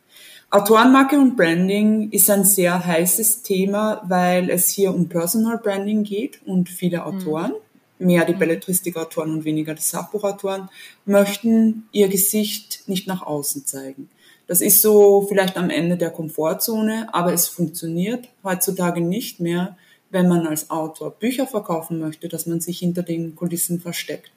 Autorenmarke 0.53 1.17
und 1.17 1.35
Branding 1.35 2.11
ist 2.11 2.29
ein 2.29 2.45
sehr 2.45 2.85
heißes 2.85 3.41
Thema, 3.41 4.03
weil 4.07 4.49
es 4.49 4.69
hier 4.69 4.93
um 4.93 5.09
Personal 5.09 5.57
Branding 5.57 6.03
geht 6.03 6.41
und 6.45 6.69
viele 6.69 6.99
mhm. 6.99 7.03
Autoren 7.03 7.51
mhm 7.51 7.63
mehr 8.03 8.25
die 8.25 8.33
mhm. 8.33 8.39
Belletristikautoren 8.39 9.31
und 9.31 9.45
weniger 9.45 9.73
die 9.73 9.81
Sachbuchautoren, 9.81 10.69
möchten 11.05 11.87
ihr 11.91 12.07
Gesicht 12.07 12.83
nicht 12.87 13.07
nach 13.07 13.21
außen 13.21 13.65
zeigen. 13.65 14.09
Das 14.47 14.61
ist 14.61 14.81
so 14.81 15.25
vielleicht 15.27 15.57
am 15.57 15.69
Ende 15.69 15.97
der 15.97 16.09
Komfortzone, 16.09 17.07
aber 17.13 17.33
es 17.33 17.47
funktioniert 17.47 18.27
heutzutage 18.43 19.01
nicht 19.01 19.39
mehr, 19.39 19.77
wenn 20.09 20.27
man 20.27 20.45
als 20.45 20.69
Autor 20.69 21.11
Bücher 21.11 21.47
verkaufen 21.47 21.99
möchte, 21.99 22.27
dass 22.27 22.45
man 22.45 22.59
sich 22.59 22.79
hinter 22.79 23.03
den 23.03 23.35
Kulissen 23.35 23.79
versteckt. 23.79 24.31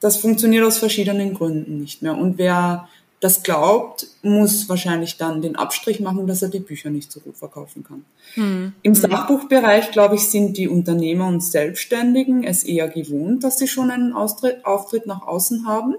Das 0.00 0.16
funktioniert 0.16 0.64
aus 0.64 0.78
verschiedenen 0.78 1.34
Gründen 1.34 1.78
nicht 1.78 2.02
mehr. 2.02 2.16
Und 2.16 2.38
wer 2.38 2.88
das 3.20 3.42
glaubt, 3.42 4.06
muss 4.22 4.68
wahrscheinlich 4.68 5.16
dann 5.16 5.40
den 5.40 5.56
Abstrich 5.56 6.00
machen, 6.00 6.26
dass 6.26 6.42
er 6.42 6.48
die 6.48 6.60
Bücher 6.60 6.90
nicht 6.90 7.10
so 7.10 7.20
gut 7.20 7.36
verkaufen 7.36 7.82
kann. 7.82 8.04
Mhm. 8.36 8.74
Im 8.82 8.94
hm. 8.94 9.00
Sachbuchbereich, 9.00 9.90
glaube 9.90 10.16
ich, 10.16 10.28
sind 10.28 10.56
die 10.58 10.68
Unternehmer 10.68 11.26
und 11.26 11.42
Selbstständigen 11.42 12.44
es 12.44 12.62
eher 12.62 12.88
gewohnt, 12.88 13.42
dass 13.42 13.58
sie 13.58 13.68
schon 13.68 13.90
einen 13.90 14.12
Austritt, 14.12 14.66
Auftritt 14.66 15.06
nach 15.06 15.22
außen 15.22 15.66
haben. 15.66 15.96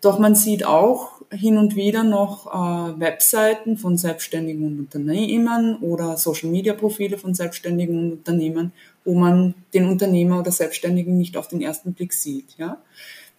Doch 0.00 0.18
man 0.18 0.34
sieht 0.34 0.66
auch 0.66 1.16
hin 1.30 1.56
und 1.56 1.76
wieder 1.76 2.04
noch 2.04 2.46
äh, 2.46 3.00
Webseiten 3.00 3.76
von 3.76 3.96
selbstständigen 3.96 4.64
und 4.66 4.78
Unternehmern 4.78 5.76
oder 5.76 6.16
Social-Media-Profile 6.16 7.18
von 7.18 7.34
selbstständigen 7.34 7.98
und 7.98 8.12
Unternehmern, 8.12 8.72
wo 9.04 9.14
man 9.14 9.54
den 9.72 9.88
Unternehmer 9.88 10.40
oder 10.40 10.52
Selbstständigen 10.52 11.16
nicht 11.16 11.36
auf 11.36 11.48
den 11.48 11.62
ersten 11.62 11.94
Blick 11.94 12.12
sieht. 12.12 12.56
Ja? 12.58 12.78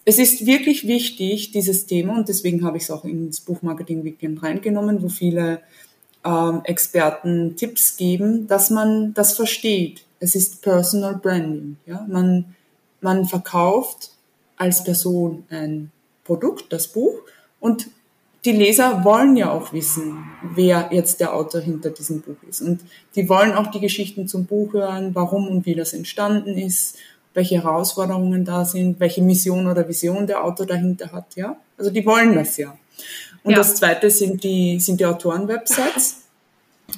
Es 0.08 0.20
ist 0.20 0.46
wirklich 0.46 0.88
wichtig, 0.88 1.52
dieses 1.52 1.86
Thema, 1.86 2.16
und 2.16 2.30
deswegen 2.30 2.64
habe 2.64 2.78
ich 2.78 2.84
es 2.84 2.92
auch 2.92 3.04
ins 3.04 3.42
Buchmarketing 3.42 4.06
Weekend 4.06 4.42
reingenommen, 4.42 5.04
wo 5.04 5.10
viele 5.10 5.60
ähm, 6.24 6.62
Experten 6.64 7.58
Tipps 7.58 7.98
geben, 7.98 8.48
dass 8.48 8.70
man 8.70 9.14
das 9.14 9.36
versteht. 9.36 10.06
Es 10.22 10.34
ist 10.34 10.62
Personal 10.62 11.18
Branding. 11.18 11.76
Ja? 11.86 12.06
Man, 12.08 12.56
man 13.02 13.26
verkauft 13.26 14.12
als 14.56 14.82
Person 14.86 15.44
ein 15.50 15.92
Produkt, 16.24 16.72
das 16.72 16.88
Buch, 16.88 17.24
und 17.60 17.90
die 18.46 18.54
Leser 18.54 19.04
wollen 19.04 19.36
ja 19.36 19.52
auch 19.52 19.74
wissen, 19.74 20.24
wer 20.56 20.88
jetzt 20.94 21.20
der 21.20 21.36
Autor 21.36 21.60
hinter 21.60 21.90
diesem 21.90 22.22
Buch 22.22 22.42
ist. 22.48 22.62
Und 22.62 22.80
die 23.18 23.28
wollen 23.28 23.52
auch 23.52 23.72
die 23.72 23.82
Geschichten 23.82 24.26
zum 24.30 24.46
Buch 24.46 24.72
hören, 24.72 25.14
warum 25.16 25.50
und 25.50 25.66
wie 25.66 25.76
das 25.76 25.92
entstanden 25.92 26.58
ist 26.58 26.96
welche 27.34 27.64
Herausforderungen 27.64 28.46
da 28.46 28.66
sind, 28.66 29.00
welche 29.00 29.22
Mission 29.22 29.68
oder 29.68 29.88
Vision 29.88 30.28
der 30.28 30.44
Autor 30.44 30.66
dahinter 30.66 31.12
hat, 31.12 31.36
ja. 31.36 31.58
Also 31.78 31.92
die 31.92 32.06
wollen 32.06 32.34
das 32.34 32.58
ja. 32.58 32.78
Und 33.44 33.52
ja. 33.52 33.58
das 33.58 33.76
zweite 33.76 34.10
sind 34.10 34.44
die, 34.44 34.80
sind 34.80 35.00
die 35.00 35.06
Autoren-Websites. 35.06 36.24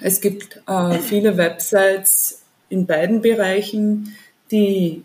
Es 0.02 0.22
gibt 0.22 0.62
äh, 0.68 1.00
viele 1.00 1.38
Websites 1.38 2.42
in 2.70 2.86
beiden 2.86 3.22
Bereichen, 3.22 4.16
die 4.52 5.04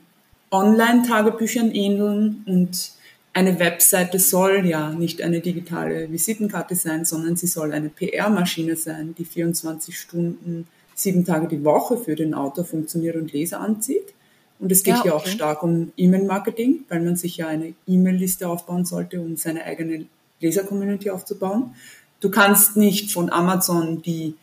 Online-Tagebüchern 0.51 1.73
ähneln 1.73 2.45
und 2.47 2.93
eine 3.33 3.59
Webseite 3.59 4.21
soll 4.21 4.65
ja 4.65 4.91
nicht 4.91 5.21
eine 5.21 5.41
digitale 5.41 6.11
Visitenkarte 6.11 6.77
sein, 6.77 7.05
sondern 7.05 7.35
sie 7.35 7.49
soll 7.49 7.73
eine 7.73 7.89
PR-Maschine 7.89 8.77
sein, 8.77 9.15
die 9.19 9.25
24 9.25 9.99
Stunden, 9.99 10.69
sieben 10.95 11.25
Tage 11.25 11.49
die 11.49 11.65
Woche 11.65 11.99
für 11.99 12.15
den 12.15 12.33
Autor 12.33 12.65
funktioniert 12.65 13.17
und 13.17 13.33
Leser 13.33 13.61
anzieht. 13.61 14.15
Und 14.59 14.73
es 14.73 14.83
geht 14.83 14.95
ja, 14.95 15.03
hier 15.03 15.15
okay. 15.15 15.25
auch 15.25 15.27
stark 15.27 15.63
um 15.63 15.93
E-Mail-Marketing, 15.97 16.85
weil 16.89 17.01
man 17.01 17.17
sich 17.17 17.37
ja 17.37 17.49
eine 17.49 17.75
E-Mail-Liste 17.87 18.49
aufbauen 18.49 18.85
sollte, 18.85 19.21
um 19.21 19.37
seine 19.37 19.65
eigene 19.65 20.07
Leser-Community 20.41 21.11
aufzubauen. 21.11 21.75
Du 22.21 22.31
kannst 22.31 22.77
nicht 22.77 23.13
von 23.13 23.31
Amazon 23.31 24.03
die 24.03 24.35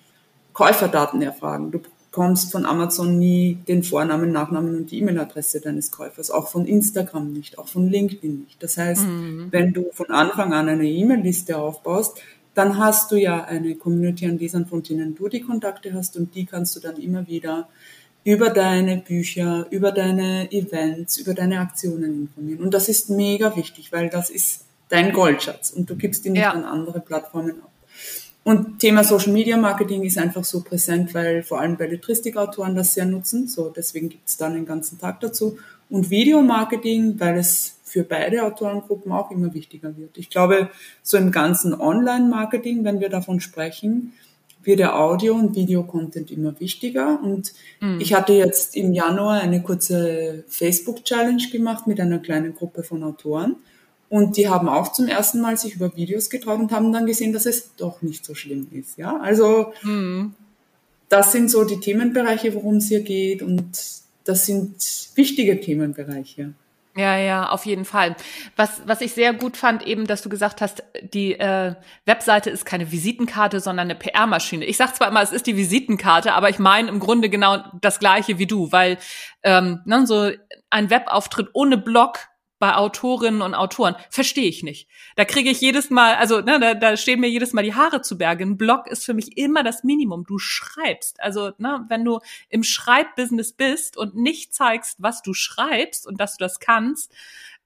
Käuferdaten 0.54 1.22
erfragen. 1.22 1.72
Du 1.72 1.80
bekommst 2.12 2.52
von 2.52 2.66
Amazon 2.66 3.18
nie 3.18 3.58
den 3.68 3.84
Vornamen, 3.84 4.32
Nachnamen 4.32 4.76
und 4.76 4.92
die 4.92 5.00
E-Mail-Adresse 5.00 5.62
deines 5.62 5.92
Käufers, 5.92 6.30
auch 6.30 6.50
von 6.50 6.66
Instagram 6.66 7.32
nicht, 7.32 7.58
auch 7.58 7.70
von 7.70 7.90
LinkedIn 7.90 8.44
nicht. 8.44 8.62
Das 8.62 8.78
heißt, 8.78 9.04
mhm. 9.04 9.48
wenn 9.52 9.72
du 9.74 9.86
von 9.94 10.12
Anfang 10.12 10.54
an 10.54 10.68
eine 10.68 10.88
E-Mail-Liste 10.88 11.58
aufbaust, 11.58 12.20
dann 12.54 12.78
hast 12.78 13.12
du 13.12 13.16
ja 13.16 13.46
eine 13.46 13.76
Community 13.76 14.26
an 14.26 14.38
Lesern, 14.38 14.66
von 14.66 14.84
denen 14.84 15.16
du 15.16 15.30
die 15.30 15.42
Kontakte 15.42 15.94
hast 15.94 16.18
und 16.18 16.36
die 16.36 16.46
kannst 16.46 16.76
du 16.76 16.82
dann 16.82 16.98
immer 16.98 17.28
wieder 17.28 17.70
über 18.24 18.50
deine 18.50 18.98
Bücher, 18.98 19.66
über 19.72 19.92
deine 19.92 20.52
Events, 20.52 21.18
über 21.18 21.34
deine 21.34 21.60
Aktionen 21.60 22.22
informieren. 22.22 22.62
Und 22.62 22.74
das 22.74 22.88
ist 22.90 23.10
mega 23.10 23.56
wichtig, 23.56 23.92
weil 23.92 24.10
das 24.10 24.30
ist 24.30 24.66
dein 24.90 25.14
Goldschatz 25.14 25.72
und 25.72 25.90
du 25.90 25.96
gibst 25.96 26.26
ihn 26.26 26.34
nicht 26.34 26.42
ja. 26.42 26.52
an 26.52 26.66
andere 26.66 27.00
Plattformen 27.00 27.62
ab. 27.62 27.72
Und 28.44 28.80
Thema 28.80 29.04
Social 29.04 29.32
Media 29.32 29.56
Marketing 29.56 30.04
ist 30.04 30.18
einfach 30.18 30.44
so 30.44 30.64
präsent, 30.64 31.14
weil 31.14 31.44
vor 31.44 31.60
allem 31.60 31.78
Belletristikautoren 31.78 32.76
das 32.76 32.96
sehr 32.96 33.06
nutzen. 33.06 33.48
So, 33.48 33.70
deswegen 33.70 34.10
gibt 34.10 34.28
es 34.28 34.38
dann 34.38 34.56
den 34.56 34.66
ganzen 34.66 35.00
Tag 35.00 35.20
dazu. 35.20 35.58
Und 35.90 36.10
Videomarketing, 36.10 37.20
weil 37.20 37.38
es 37.38 37.78
für 37.84 38.04
beide 38.04 38.44
Autorengruppen 38.44 39.12
auch 39.12 39.30
immer 39.30 39.54
wichtiger 39.54 39.96
wird. 39.96 40.18
Ich 40.18 40.30
glaube, 40.30 40.70
so 41.04 41.18
im 41.18 41.32
ganzen 41.32 41.80
Online-Marketing, 41.80 42.84
wenn 42.84 43.00
wir 43.00 43.10
davon 43.10 43.42
sprechen, 43.42 44.14
wird 44.64 44.80
der 44.80 45.00
Audio- 45.00 45.36
und 45.36 45.56
Video-Content 45.56 46.32
immer 46.32 46.60
wichtiger. 46.60 47.20
Und 47.22 47.54
mhm. 47.80 48.00
ich 48.00 48.14
hatte 48.14 48.34
jetzt 48.34 48.76
im 48.76 48.94
Januar 48.94 49.42
eine 49.42 49.62
kurze 49.62 50.44
Facebook-Challenge 50.48 51.44
gemacht 51.52 51.88
mit 51.88 52.00
einer 52.00 52.20
kleinen 52.20 52.54
Gruppe 52.54 52.84
von 52.84 53.04
Autoren. 53.04 53.56
Und 54.10 54.36
die 54.36 54.50
haben 54.50 54.68
auch 54.68 54.92
zum 54.92 55.08
ersten 55.08 55.40
Mal 55.40 55.58
sich 55.58 55.76
über 55.76 55.96
Videos 55.96 56.30
getraut 56.30 56.60
und 56.60 56.72
haben 56.72 56.92
dann 56.92 57.06
gesehen, 57.06 57.32
dass 57.32 57.46
es 57.46 57.76
doch 57.78 58.02
nicht 58.02 58.26
so 58.26 58.36
schlimm 58.36 58.68
ist. 58.72 58.98
Ja, 58.98 59.18
also 59.18 59.74
mhm. 59.84 60.34
das 61.08 61.32
sind 61.32 61.50
so 61.50 61.64
die 61.64 61.80
Themenbereiche, 61.80 62.54
worum 62.54 62.76
es 62.76 62.90
hier 62.90 63.02
geht. 63.02 63.42
Und 63.42 63.64
das 64.26 64.46
sind 64.46 64.76
wichtige 65.16 65.60
Themenbereiche. 65.60 66.54
Ja, 66.96 67.16
ja, 67.16 67.50
auf 67.50 67.66
jeden 67.66 67.86
Fall. 67.86 68.18
Was, 68.58 68.82
was 68.86 69.00
ich 69.00 69.14
sehr 69.14 69.34
gut 69.34 69.56
fand, 69.56 69.88
eben, 69.88 70.08
dass 70.08 70.22
du 70.22 70.30
gesagt 70.30 70.60
hast, 70.60 70.84
die 71.14 71.40
äh, 71.40 71.76
Webseite 72.06 72.50
ist 72.50 72.66
keine 72.66 72.92
Visitenkarte, 72.92 73.62
sondern 73.62 73.90
eine 73.90 73.96
PR-Maschine. 73.96 74.66
Ich 74.66 74.76
sag 74.76 74.94
zwar 74.94 75.08
immer, 75.08 75.22
es 75.22 75.32
ist 75.32 75.48
die 75.48 75.56
Visitenkarte, 75.56 76.34
aber 76.34 76.50
ich 76.50 76.60
meine 76.60 76.90
im 76.90 77.00
Grunde 77.00 77.30
genau 77.30 77.64
das 77.80 78.00
Gleiche 78.00 78.40
wie 78.40 78.48
du, 78.48 78.74
weil 78.74 78.98
ähm, 79.44 79.80
ne, 79.86 80.06
so 80.06 80.32
ein 80.70 80.90
Webauftritt 80.90 81.50
ohne 81.54 81.78
Blog 81.78 82.20
bei 82.62 82.76
Autorinnen 82.76 83.42
und 83.42 83.56
Autoren. 83.56 83.96
Verstehe 84.12 84.48
ich 84.48 84.62
nicht. 84.62 84.88
Da 85.16 85.26
kriege 85.26 85.50
ich 85.50 85.60
jedes 85.62 85.90
Mal, 85.90 86.14
also 86.14 86.42
ne, 86.42 86.60
da, 86.60 86.76
da 86.76 86.96
stehen 86.96 87.20
mir 87.20 87.28
jedes 87.28 87.54
Mal 87.54 87.64
die 87.64 87.74
Haare 87.74 88.04
zu 88.04 88.20
Berge. 88.20 88.44
Ein 88.44 88.56
Blog 88.56 88.86
ist 88.86 89.04
für 89.04 89.16
mich 89.16 89.36
immer 89.36 89.64
das 89.64 89.84
Minimum. 89.84 90.26
Du 90.26 90.38
schreibst. 90.38 91.20
Also, 91.22 91.54
ne, 91.58 91.84
wenn 91.90 92.06
du 92.06 92.20
im 92.50 92.62
Schreibbusiness 92.62 93.54
bist 93.54 93.98
und 93.98 94.16
nicht 94.16 94.54
zeigst, 94.54 95.02
was 95.02 95.24
du 95.24 95.34
schreibst 95.34 96.06
und 96.06 96.22
dass 96.22 96.38
du 96.38 96.44
das 96.44 96.60
kannst, 96.60 97.12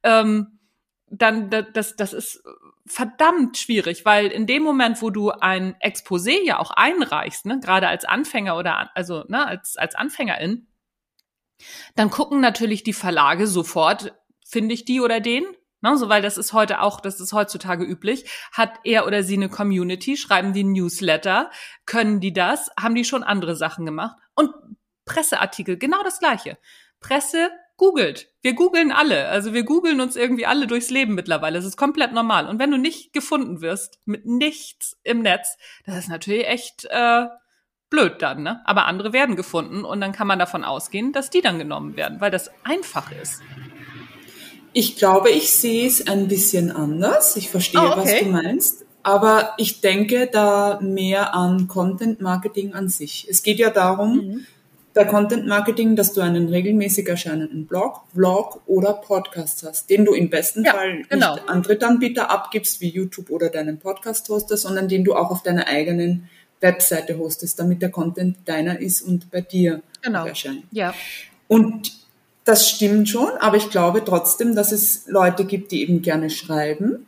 ähm, 0.01 0.59
dann 1.07 1.49
das, 1.49 1.97
das 1.97 2.13
ist 2.13 2.41
verdammt 2.85 3.57
schwierig, 3.57 4.05
weil 4.05 4.27
in 4.27 4.47
dem 4.47 4.63
Moment, 4.63 5.01
wo 5.01 5.09
du 5.09 5.29
ein 5.29 5.75
Exposé 5.83 6.41
ja 6.41 6.57
auch 6.57 6.71
einreichst, 6.71 7.45
ne, 7.45 7.59
gerade 7.59 7.89
als 7.89 8.05
Anfänger 8.05 8.57
oder 8.57 8.91
also 8.95 9.25
ne, 9.27 9.45
als 9.45 9.75
als 9.75 9.93
Anfängerin, 9.93 10.67
dann 11.95 12.09
gucken 12.09 12.39
natürlich 12.39 12.83
die 12.83 12.93
Verlage 12.93 13.45
sofort, 13.45 14.13
finde 14.45 14.73
ich 14.73 14.85
die 14.85 15.01
oder 15.01 15.19
den, 15.19 15.43
ne, 15.81 15.97
so 15.97 16.07
weil 16.07 16.21
das 16.21 16.37
ist 16.37 16.53
heute 16.53 16.81
auch, 16.81 17.01
das 17.01 17.19
ist 17.19 17.33
heutzutage 17.33 17.83
üblich, 17.83 18.29
hat 18.51 18.79
er 18.83 19.05
oder 19.05 19.23
sie 19.23 19.35
eine 19.35 19.49
Community, 19.49 20.15
schreiben 20.15 20.53
die 20.53 20.63
Newsletter, 20.63 21.51
können 21.85 22.21
die 22.21 22.31
das, 22.31 22.69
haben 22.79 22.95
die 22.95 23.05
schon 23.05 23.23
andere 23.23 23.55
Sachen 23.55 23.85
gemacht 23.85 24.17
und 24.35 24.51
Presseartikel, 25.05 25.77
genau 25.77 26.01
das 26.03 26.19
gleiche. 26.19 26.57
Presse 26.99 27.51
googelt. 27.77 28.29
Wir 28.41 28.53
googeln 28.53 28.91
alle. 28.91 29.27
Also 29.27 29.53
wir 29.53 29.63
googeln 29.63 29.99
uns 29.99 30.15
irgendwie 30.15 30.45
alle 30.45 30.65
durchs 30.65 30.89
Leben 30.89 31.13
mittlerweile. 31.13 31.57
Das 31.57 31.65
ist 31.65 31.77
komplett 31.77 32.13
normal. 32.13 32.47
Und 32.47 32.57
wenn 32.57 32.71
du 32.71 32.77
nicht 32.77 33.13
gefunden 33.13 33.61
wirst 33.61 33.99
mit 34.05 34.25
nichts 34.25 34.97
im 35.03 35.21
Netz, 35.21 35.57
das 35.85 35.97
ist 35.97 36.09
natürlich 36.09 36.47
echt 36.47 36.85
äh, 36.85 37.25
blöd 37.89 38.21
dann, 38.21 38.43
ne? 38.43 38.61
Aber 38.65 38.85
andere 38.85 39.13
werden 39.13 39.35
gefunden 39.35 39.85
und 39.85 40.01
dann 40.01 40.13
kann 40.13 40.27
man 40.27 40.39
davon 40.39 40.63
ausgehen, 40.63 41.11
dass 41.11 41.29
die 41.29 41.41
dann 41.41 41.59
genommen 41.59 41.95
werden, 41.95 42.21
weil 42.21 42.31
das 42.31 42.49
einfach 42.63 43.11
ist. 43.11 43.41
Ich 44.77 44.97
glaube, 44.97 45.29
ich 45.29 45.51
sehe 45.51 45.87
es 45.87 46.05
ein 46.05 46.27
bisschen 46.27 46.69
anders. 46.69 47.35
Ich 47.37 47.49
verstehe, 47.49 47.81
oh, 47.81 47.91
okay. 47.91 47.99
was 48.01 48.19
du 48.19 48.25
meinst. 48.25 48.85
Aber 49.03 49.53
ich 49.57 49.81
denke 49.81 50.27
da 50.31 50.79
mehr 50.81 51.33
an 51.33 51.67
Content 51.67 52.21
Marketing 52.21 52.73
an 52.73 52.89
sich. 52.89 53.27
Es 53.29 53.41
geht 53.41 53.59
ja 53.59 53.69
darum, 53.69 54.17
mhm 54.17 54.45
bei 54.95 55.03
Content 55.03 55.45
Marketing, 55.45 55.97
dass 55.97 56.13
du 56.13 56.21
einen 56.21 56.47
regelmäßig 56.47 57.07
erscheinenden 57.07 57.67
Blog, 57.67 58.03
Vlog 58.13 58.61
oder 58.65 58.93
Podcast 58.93 59.63
hast, 59.63 59.89
den 59.89 60.05
du 60.05 60.13
im 60.13 60.29
besten 60.29 60.63
ja, 60.63 60.71
Fall 60.71 61.03
genau. 61.09 61.35
nicht 61.35 61.49
an 61.49 61.61
Drittanbieter 61.61 62.31
abgibst, 62.31 62.79
wie 62.79 62.89
YouTube 62.89 63.29
oder 63.29 63.49
deinen 63.49 63.77
Podcast 63.77 64.29
hostest, 64.29 64.63
sondern 64.63 64.87
den 64.87 65.03
du 65.03 65.13
auch 65.13 65.31
auf 65.31 65.43
deiner 65.43 65.67
eigenen 65.67 66.29
Webseite 66.61 67.17
hostest, 67.17 67.59
damit 67.59 67.81
der 67.81 67.89
Content 67.89 68.37
deiner 68.45 68.79
ist 68.79 69.01
und 69.01 69.29
bei 69.31 69.41
dir 69.41 69.81
genau. 70.01 70.25
erscheint. 70.25 70.63
Ja. 70.71 70.95
Und 71.49 71.91
das 72.45 72.69
stimmt 72.69 73.09
schon, 73.09 73.29
aber 73.39 73.57
ich 73.57 73.69
glaube 73.71 74.03
trotzdem, 74.05 74.55
dass 74.55 74.71
es 74.71 75.07
Leute 75.07 75.45
gibt, 75.45 75.71
die 75.71 75.81
eben 75.81 76.01
gerne 76.01 76.29
schreiben 76.29 77.07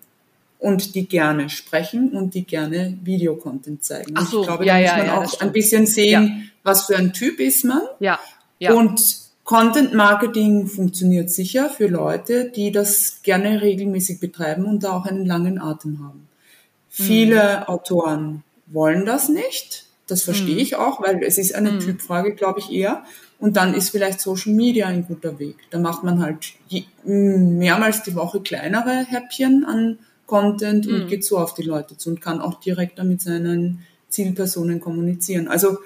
und 0.59 0.95
die 0.95 1.07
gerne 1.07 1.49
sprechen 1.49 2.11
und 2.11 2.33
die 2.33 2.43
gerne 2.43 2.97
Videocontent 3.03 3.83
zeigen. 3.83 4.13
Ach 4.15 4.27
so, 4.27 4.41
ich 4.41 4.47
glaube, 4.47 4.65
ja, 4.65 4.79
da 4.79 4.87
muss 4.87 4.97
man 4.97 5.05
ja, 5.05 5.17
auch 5.21 5.41
ein 5.41 5.51
bisschen 5.51 5.85
sehen, 5.85 6.51
was 6.63 6.87
für 6.87 6.97
ein 6.97 7.13
Typ 7.13 7.39
ist 7.39 7.63
man. 7.63 7.81
Ja. 7.99 8.19
ja. 8.57 8.73
Und 8.73 9.27
Content 9.43 9.93
Marketing 9.93 10.67
funktioniert 10.67 11.29
sicher 11.29 11.69
für 11.69 11.87
Leute, 11.87 12.49
die 12.49 12.71
das 12.71 13.21
gerne 13.21 13.61
regelmäßig 13.61 14.19
betreiben 14.19 14.65
und 14.65 14.83
da 14.83 14.91
auch 14.91 15.05
einen 15.05 15.25
langen 15.25 15.61
Atem 15.61 15.99
haben. 16.03 16.27
Mhm. 16.97 17.03
Viele 17.03 17.69
Autoren 17.69 18.43
wollen 18.65 19.05
das 19.05 19.29
nicht. 19.29 19.85
Das 20.07 20.23
verstehe 20.23 20.55
mhm. 20.55 20.61
ich 20.61 20.75
auch, 20.75 21.01
weil 21.01 21.23
es 21.23 21.37
ist 21.37 21.53
eine 21.53 21.73
mhm. 21.73 21.79
Typfrage, 21.79 22.33
glaube 22.33 22.59
ich, 22.59 22.71
eher. 22.71 23.03
Und 23.39 23.55
dann 23.55 23.73
ist 23.73 23.89
vielleicht 23.89 24.19
Social 24.19 24.53
Media 24.53 24.87
ein 24.87 25.05
guter 25.05 25.37
Weg. 25.37 25.57
Da 25.69 25.77
macht 25.77 26.03
man 26.03 26.21
halt 26.21 26.53
mehrmals 27.03 28.03
die 28.03 28.15
Woche 28.15 28.41
kleinere 28.41 29.05
Häppchen 29.07 29.63
an 29.63 29.99
Content 30.25 30.87
und 30.87 31.05
mhm. 31.05 31.07
geht 31.07 31.23
so 31.23 31.37
auf 31.37 31.53
die 31.53 31.63
Leute 31.63 31.97
zu 31.97 32.09
und 32.09 32.21
kann 32.21 32.41
auch 32.41 32.59
direkt 32.59 33.01
mit 33.03 33.21
seinen 33.21 33.85
Zielpersonen 34.09 34.79
kommunizieren. 34.79 35.47
Also 35.47 35.77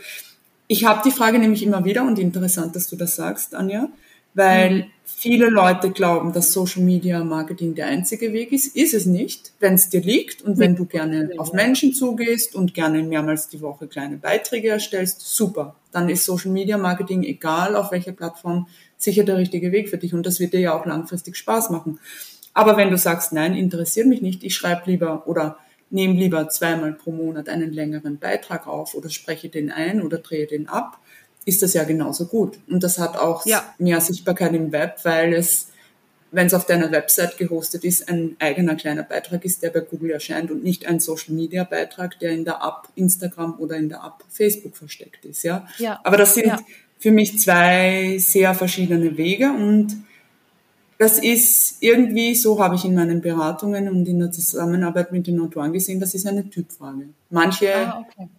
ich 0.67 0.85
habe 0.85 1.01
die 1.03 1.11
Frage 1.11 1.39
nämlich 1.39 1.63
immer 1.63 1.83
wieder 1.83 2.03
und 2.03 2.17
interessant, 2.17 2.75
dass 2.75 2.87
du 2.87 2.95
das 2.95 3.15
sagst, 3.15 3.53
Anja, 3.53 3.89
weil 4.33 4.73
mhm. 4.73 4.85
viele 5.03 5.49
Leute 5.49 5.91
glauben, 5.91 6.33
dass 6.33 6.53
Social 6.53 6.83
Media 6.83 7.23
Marketing 7.23 7.75
der 7.75 7.87
einzige 7.87 8.33
Weg 8.33 8.51
ist. 8.51 8.75
Ist 8.75 8.93
es 8.93 9.05
nicht, 9.05 9.53
wenn 9.59 9.75
es 9.75 9.89
dir 9.89 10.01
liegt 10.01 10.41
und 10.41 10.57
wenn 10.57 10.75
du 10.75 10.85
gerne 10.85 11.29
auf 11.37 11.53
Menschen 11.53 11.93
zugehst 11.93 12.55
und 12.55 12.73
gerne 12.73 13.03
mehrmals 13.03 13.49
die 13.49 13.61
Woche 13.61 13.87
kleine 13.87 14.17
Beiträge 14.17 14.69
erstellst, 14.69 15.21
super. 15.21 15.75
Dann 15.91 16.09
ist 16.09 16.25
Social 16.25 16.51
Media 16.51 16.77
Marketing, 16.77 17.23
egal 17.23 17.75
auf 17.75 17.91
welcher 17.91 18.13
Plattform, 18.13 18.67
sicher 18.97 19.23
der 19.23 19.37
richtige 19.37 19.71
Weg 19.71 19.89
für 19.89 19.97
dich 19.97 20.13
und 20.13 20.25
das 20.25 20.39
wird 20.39 20.53
dir 20.53 20.59
ja 20.59 20.79
auch 20.79 20.85
langfristig 20.85 21.35
Spaß 21.35 21.69
machen. 21.71 21.99
Aber 22.53 22.77
wenn 22.77 22.91
du 22.91 22.97
sagst, 22.97 23.33
nein, 23.33 23.55
interessiert 23.55 24.07
mich 24.07 24.21
nicht, 24.21 24.43
ich 24.43 24.55
schreibe 24.55 24.89
lieber 24.89 25.27
oder 25.27 25.57
nehme 25.89 26.13
lieber 26.13 26.47
zweimal 26.49 26.93
pro 26.93 27.11
Monat 27.11 27.49
einen 27.49 27.73
längeren 27.73 28.17
Beitrag 28.17 28.67
auf 28.67 28.95
oder 28.95 29.09
spreche 29.09 29.49
den 29.49 29.71
ein 29.71 30.01
oder 30.01 30.19
drehe 30.19 30.47
den 30.47 30.67
ab, 30.67 30.99
ist 31.45 31.61
das 31.61 31.73
ja 31.73 31.83
genauso 31.83 32.25
gut. 32.25 32.59
Und 32.67 32.83
das 32.83 32.99
hat 32.99 33.17
auch 33.17 33.45
ja. 33.45 33.73
mehr 33.77 33.99
Sichtbarkeit 34.01 34.53
im 34.53 34.71
Web, 34.71 34.99
weil 35.03 35.33
es, 35.33 35.67
wenn 36.31 36.47
es 36.47 36.53
auf 36.53 36.65
deiner 36.65 36.91
Website 36.91 37.37
gehostet 37.37 37.83
ist, 37.83 38.09
ein 38.09 38.35
eigener 38.39 38.75
kleiner 38.75 39.03
Beitrag 39.03 39.43
ist, 39.43 39.63
der 39.63 39.71
bei 39.71 39.79
Google 39.81 40.11
erscheint 40.11 40.51
und 40.51 40.63
nicht 40.63 40.85
ein 40.85 40.99
Social 40.99 41.33
Media 41.33 41.63
Beitrag, 41.63 42.19
der 42.19 42.31
in 42.31 42.45
der 42.45 42.55
App 42.55 42.89
Instagram 42.95 43.59
oder 43.59 43.75
in 43.75 43.89
der 43.89 43.99
App 43.99 44.23
Facebook 44.29 44.77
versteckt 44.77 45.25
ist, 45.25 45.43
ja. 45.43 45.67
ja. 45.77 45.99
Aber 46.03 46.17
das 46.17 46.35
sind 46.35 46.47
ja. 46.47 46.59
für 46.99 47.11
mich 47.11 47.39
zwei 47.39 48.17
sehr 48.19 48.53
verschiedene 48.53 49.17
Wege 49.17 49.51
und 49.51 49.97
das 50.99 51.17
ist 51.17 51.77
irgendwie, 51.81 52.35
so 52.35 52.63
habe 52.63 52.75
ich 52.75 52.85
in 52.85 52.93
meinen 52.93 53.21
Beratungen 53.21 53.89
und 53.89 54.07
in 54.07 54.19
der 54.19 54.29
Zusammenarbeit 54.29 55.11
mit 55.11 55.25
den 55.25 55.39
Autoren 55.39 55.73
gesehen, 55.73 55.99
das 55.99 56.13
ist 56.13 56.27
eine 56.27 56.47
Typfrage. 56.47 57.09
Manche, 57.31 57.73
ah, 57.75 58.05
okay. 58.07 58.29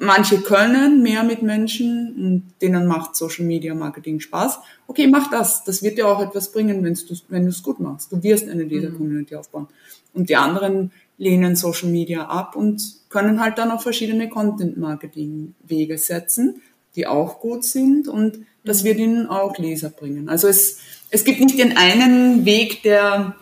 Manche 0.00 0.40
können 0.40 1.02
mehr 1.02 1.22
mit 1.22 1.42
Menschen 1.42 2.14
und 2.16 2.54
denen 2.62 2.86
macht 2.86 3.14
Social 3.14 3.44
Media 3.44 3.74
Marketing 3.74 4.18
Spaß. 4.18 4.58
Okay, 4.86 5.06
mach 5.06 5.30
das. 5.30 5.62
Das 5.64 5.82
wird 5.82 5.98
dir 5.98 6.08
auch 6.08 6.20
etwas 6.20 6.50
bringen, 6.50 6.82
wenn 6.82 6.94
du 6.94 7.14
wenn 7.28 7.46
es 7.46 7.62
gut 7.62 7.78
machst. 7.78 8.10
Du 8.10 8.22
wirst 8.22 8.48
eine 8.48 8.64
Leser-Community 8.64 9.34
mhm. 9.34 9.40
aufbauen. 9.40 9.68
Und 10.12 10.28
die 10.28 10.36
anderen 10.36 10.90
lehnen 11.18 11.54
Social 11.54 11.90
Media 11.90 12.24
ab 12.24 12.56
und 12.56 12.82
können 13.10 13.40
halt 13.40 13.58
dann 13.58 13.70
auch 13.70 13.82
verschiedene 13.82 14.28
Content-Marketing-Wege 14.28 15.98
setzen, 15.98 16.62
die 16.96 17.06
auch 17.06 17.40
gut 17.40 17.64
sind 17.64 18.08
und 18.08 18.40
das 18.64 18.82
mhm. 18.82 18.86
wird 18.86 18.98
ihnen 18.98 19.26
auch 19.26 19.58
Leser 19.58 19.90
bringen. 19.90 20.30
Also 20.30 20.48
es, 20.48 20.78
es 21.10 21.24
gibt 21.24 21.40
nicht 21.40 21.58
den 21.58 21.76
einen 21.76 22.46
Weg, 22.46 22.82
der 22.82 23.36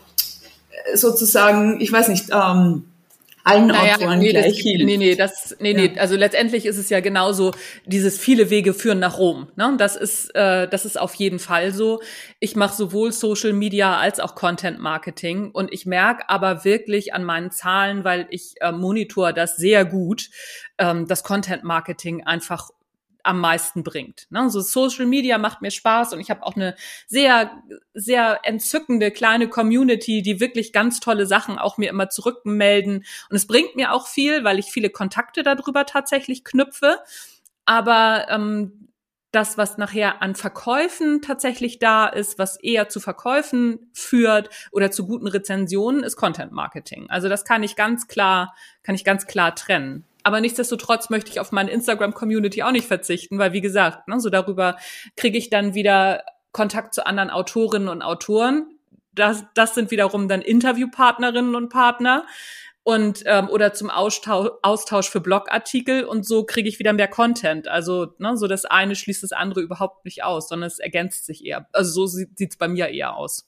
äh, 0.93 0.97
sozusagen, 0.97 1.81
ich 1.81 1.93
weiß 1.93 2.09
nicht, 2.09 2.31
ähm, 2.33 2.85
allen 3.49 3.67
naja, 3.67 3.97
Autoren 3.97 4.19
nee, 4.19 4.31
gleich 4.31 4.59
hilft. 4.59 4.85
Nee, 4.85 4.97
nee, 4.97 5.15
das, 5.15 5.57
nee, 5.61 5.73
ja. 5.73 5.81
nee, 5.81 5.99
also 5.99 6.17
letztendlich 6.17 6.67
ist 6.67 6.79
es 6.79 6.91
ja 6.91 7.01
genauso, 7.01 7.53
dieses 7.87 8.19
viele 8.19 8.51
Wege 8.51 8.75
führen 8.75 8.99
nach 8.99 9.19
Rom. 9.19 9.49
Ne? 9.57 9.75
Das 9.79 9.97
ist, 9.97 10.35
äh, 10.35 10.69
das 10.69 10.85
ist 10.85 10.99
auf 10.99 11.15
jeden 11.15 11.39
Fall 11.39 11.73
so. 11.73 12.01
Ich 12.41 12.57
mache 12.57 12.77
sowohl 12.77 13.13
Social 13.13 13.53
Media 13.53 13.99
als 13.99 14.21
auch 14.21 14.35
Content 14.35 14.79
Marketing 14.79 15.51
und 15.51 15.73
ich 15.73 15.87
merke 15.87 16.29
aber 16.29 16.65
wirklich 16.65 17.15
an 17.15 17.25
meinen 17.25 17.51
Zahlen, 17.51 18.05
weil 18.05 18.27
ich 18.31 18.55
äh, 18.61 18.73
monitor 18.73 19.33
das 19.33 19.57
sehr 19.57 19.85
gut, 19.85 20.31
ähm, 20.79 21.07
dass 21.07 21.23
Content 21.23 21.65
Marketing 21.65 22.25
einfach 22.25 22.71
am 23.29 23.41
meisten 23.41 23.85
bringt. 23.85 24.27
Ne? 24.31 24.49
So 24.49 24.61
Social 24.61 25.07
Media 25.07 25.37
macht 25.39 25.61
mir 25.61 25.71
Spaß 25.71 26.15
und 26.15 26.21
ich 26.21 26.31
habe 26.31 26.43
auch 26.43 26.57
eine 26.57 26.75
sehr, 27.07 27.51
sehr 27.93 28.41
entzückende 28.45 29.11
kleine 29.11 29.49
Community, 29.49 30.23
die 30.23 30.41
wirklich 30.41 30.73
ganz 30.73 30.99
tolle 30.99 31.27
Sachen 31.27 31.59
auch 31.59 31.77
mir 31.77 31.91
immer 31.91 32.09
zurückmelden. 32.09 33.05
Und 33.29 33.37
es 33.37 33.47
bringt 33.47 33.77
mir 33.77 33.93
auch 33.93 34.09
viel, 34.09 34.45
weil 34.45 34.59
ich 34.59 34.67
viele 34.67 34.89
Kontakte 34.91 35.43
darüber 35.43 35.85
tatsächlich 35.85 36.43
knüpfe. 36.43 36.99
Aber 37.67 38.27
ähm, 38.31 38.89
das, 39.31 39.59
was 39.59 39.77
nachher 39.77 40.23
an 40.23 40.35
Verkäufen 40.35 41.21
tatsächlich 41.21 41.79
da 41.79 42.07
ist, 42.07 42.39
was 42.39 42.57
eher 42.57 42.89
zu 42.89 42.99
Verkäufen 42.99 43.91
führt 43.93 44.49
oder 44.73 44.91
zu 44.91 45.07
guten 45.07 45.29
Rezensionen, 45.29 46.03
ist 46.03 46.17
Content 46.17 46.53
Marketing. 46.53 47.11
Also 47.11 47.29
das 47.29 47.45
kann 47.45 47.63
ich 47.63 47.77
ganz 47.77 48.09
klar, 48.09 48.55
kann 48.83 48.95
ich 48.95 49.05
ganz 49.05 49.27
klar 49.27 49.55
trennen. 49.55 50.08
Aber 50.23 50.41
nichtsdestotrotz 50.41 51.11
möchte 51.11 51.31
ich 51.31 51.41
auf 51.41 51.53
meine 51.53 51.71
Instagram-Community 51.71 52.63
auch 52.63 52.73
nicht 52.73 52.87
verzichten, 52.87 53.39
weil 53.39 53.53
wie 53.53 53.61
gesagt, 53.61 54.09
ne, 54.09 54.21
so 54.21 54.31
darüber 54.31 54.77
kriege 55.17 55.39
ich 55.39 55.51
dann 55.51 55.75
wieder 55.75 56.25
Kontakt 56.53 56.95
zu 56.95 57.07
anderen 57.07 57.31
Autorinnen 57.31 57.89
und 57.89 58.03
Autoren. 58.03 58.67
Das, 59.13 59.45
das 59.55 59.75
sind 59.75 59.91
wiederum 59.91 60.29
dann 60.29 60.43
Interviewpartnerinnen 60.43 61.55
und 61.55 61.69
Partner 61.69 62.25
und 62.89 63.23
ähm, 63.27 63.51
oder 63.51 63.75
zum 63.75 63.91
Austausch, 63.91 64.51
Austausch 64.63 65.11
für 65.11 65.21
Blogartikel 65.21 66.05
und 66.05 66.27
so 66.27 66.45
kriege 66.45 66.71
ich 66.71 66.79
wieder 66.79 66.95
mehr 66.95 67.09
Content. 67.09 67.69
Also 67.69 68.15
ne, 68.19 68.37
so 68.39 68.47
das 68.47 68.65
eine 68.65 68.97
schließt 68.97 69.23
das 69.23 69.33
andere 69.33 69.61
überhaupt 69.61 70.07
nicht 70.07 70.25
aus, 70.25 70.49
sondern 70.49 70.69
es 70.69 70.79
ergänzt 70.79 71.27
sich 71.27 71.45
eher. 71.45 71.69
Also 71.73 71.91
so 71.91 72.07
sieht 72.07 72.41
es 72.41 72.57
bei 72.57 72.67
mir 72.67 72.89
eher 72.89 73.15
aus. 73.15 73.47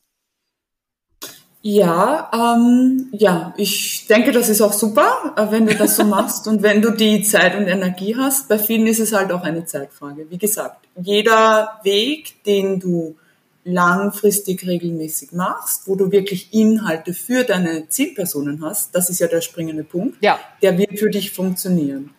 Ja, 1.62 2.30
ähm, 2.32 3.08
ja, 3.12 3.52
ich 3.58 4.06
denke, 4.06 4.32
das 4.32 4.48
ist 4.48 4.62
auch 4.62 4.72
super, 4.72 5.34
äh, 5.36 5.50
wenn 5.50 5.66
du 5.66 5.74
das 5.74 5.96
so 5.96 6.04
machst 6.04 6.48
und 6.48 6.62
wenn 6.62 6.80
du 6.80 6.90
die 6.90 7.22
Zeit 7.22 7.54
und 7.54 7.66
Energie 7.66 8.16
hast. 8.16 8.48
Bei 8.48 8.58
vielen 8.58 8.86
ist 8.86 8.98
es 8.98 9.12
halt 9.12 9.30
auch 9.30 9.42
eine 9.42 9.66
Zeitfrage. 9.66 10.26
Wie 10.30 10.38
gesagt, 10.38 10.86
jeder 10.96 11.80
Weg, 11.82 12.42
den 12.44 12.80
du 12.80 13.16
langfristig 13.64 14.66
regelmäßig 14.66 15.32
machst, 15.32 15.86
wo 15.86 15.96
du 15.96 16.10
wirklich 16.10 16.54
Inhalte 16.54 17.12
für 17.12 17.44
deine 17.44 17.88
Zielpersonen 17.88 18.64
hast, 18.64 18.94
das 18.94 19.10
ist 19.10 19.20
ja 19.20 19.26
der 19.26 19.42
springende 19.42 19.84
Punkt, 19.84 20.16
ja. 20.22 20.38
der 20.62 20.78
wird 20.78 20.98
für 20.98 21.10
dich 21.10 21.30
funktionieren. 21.30 22.10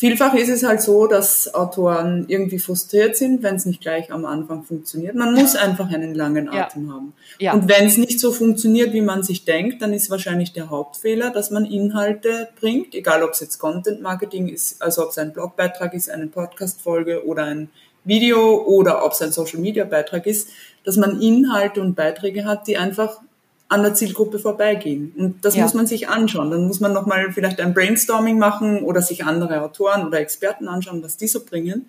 Vielfach 0.00 0.32
ist 0.32 0.48
es 0.48 0.62
halt 0.62 0.80
so, 0.80 1.06
dass 1.06 1.52
Autoren 1.52 2.24
irgendwie 2.26 2.58
frustriert 2.58 3.18
sind, 3.18 3.42
wenn 3.42 3.56
es 3.56 3.66
nicht 3.66 3.82
gleich 3.82 4.10
am 4.10 4.24
Anfang 4.24 4.62
funktioniert. 4.62 5.14
Man 5.14 5.34
muss 5.34 5.56
einfach 5.56 5.92
einen 5.92 6.14
langen 6.14 6.48
Atem 6.48 6.86
ja. 6.86 6.94
haben. 6.94 7.12
Ja. 7.38 7.52
Und 7.52 7.68
wenn 7.68 7.84
es 7.84 7.98
nicht 7.98 8.18
so 8.18 8.32
funktioniert, 8.32 8.94
wie 8.94 9.02
man 9.02 9.22
sich 9.22 9.44
denkt, 9.44 9.82
dann 9.82 9.92
ist 9.92 10.08
wahrscheinlich 10.08 10.54
der 10.54 10.70
Hauptfehler, 10.70 11.28
dass 11.28 11.50
man 11.50 11.66
Inhalte 11.66 12.48
bringt, 12.58 12.94
egal 12.94 13.22
ob 13.22 13.32
es 13.32 13.40
jetzt 13.40 13.58
Content 13.58 14.00
Marketing 14.00 14.48
ist, 14.48 14.80
also 14.80 15.02
ob 15.02 15.10
es 15.10 15.18
ein 15.18 15.34
Blogbeitrag 15.34 15.92
ist, 15.92 16.08
eine 16.08 16.28
Podcast-Folge 16.28 17.26
oder 17.26 17.44
ein 17.44 17.68
Video 18.02 18.56
oder 18.64 19.04
ob 19.04 19.12
es 19.12 19.20
ein 19.20 19.32
Social 19.32 19.60
Media 19.60 19.84
Beitrag 19.84 20.24
ist, 20.24 20.48
dass 20.82 20.96
man 20.96 21.20
Inhalte 21.20 21.82
und 21.82 21.94
Beiträge 21.94 22.46
hat, 22.46 22.66
die 22.66 22.78
einfach 22.78 23.20
an 23.70 23.84
der 23.84 23.94
Zielgruppe 23.94 24.40
vorbeigehen. 24.40 25.14
Und 25.16 25.44
das 25.44 25.54
ja. 25.54 25.62
muss 25.62 25.74
man 25.74 25.86
sich 25.86 26.08
anschauen. 26.08 26.50
Dann 26.50 26.66
muss 26.66 26.80
man 26.80 26.92
nochmal 26.92 27.30
vielleicht 27.32 27.60
ein 27.60 27.72
Brainstorming 27.72 28.36
machen 28.36 28.82
oder 28.82 29.00
sich 29.00 29.24
andere 29.24 29.62
Autoren 29.62 30.04
oder 30.04 30.18
Experten 30.18 30.66
anschauen, 30.66 31.04
was 31.04 31.16
die 31.16 31.28
so 31.28 31.44
bringen. 31.44 31.88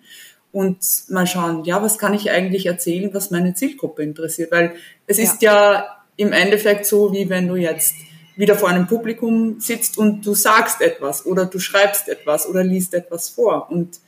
Und 0.52 0.78
mal 1.08 1.26
schauen, 1.26 1.64
ja, 1.64 1.82
was 1.82 1.98
kann 1.98 2.14
ich 2.14 2.30
eigentlich 2.30 2.66
erzählen, 2.66 3.12
was 3.12 3.32
meine 3.32 3.54
Zielgruppe 3.54 4.04
interessiert? 4.04 4.52
Weil 4.52 4.74
es 5.08 5.18
ja. 5.18 5.24
ist 5.24 5.42
ja 5.42 5.86
im 6.16 6.32
Endeffekt 6.32 6.86
so, 6.86 7.12
wie 7.12 7.28
wenn 7.28 7.48
du 7.48 7.56
jetzt 7.56 7.94
wieder 8.36 8.54
vor 8.54 8.68
einem 8.68 8.86
Publikum 8.86 9.58
sitzt 9.58 9.98
und 9.98 10.24
du 10.24 10.34
sagst 10.34 10.80
etwas 10.82 11.26
oder 11.26 11.46
du 11.46 11.58
schreibst 11.58 12.08
etwas 12.08 12.48
oder 12.48 12.62
liest 12.62 12.94
etwas 12.94 13.28
vor. 13.28 13.68
Und 13.70 13.98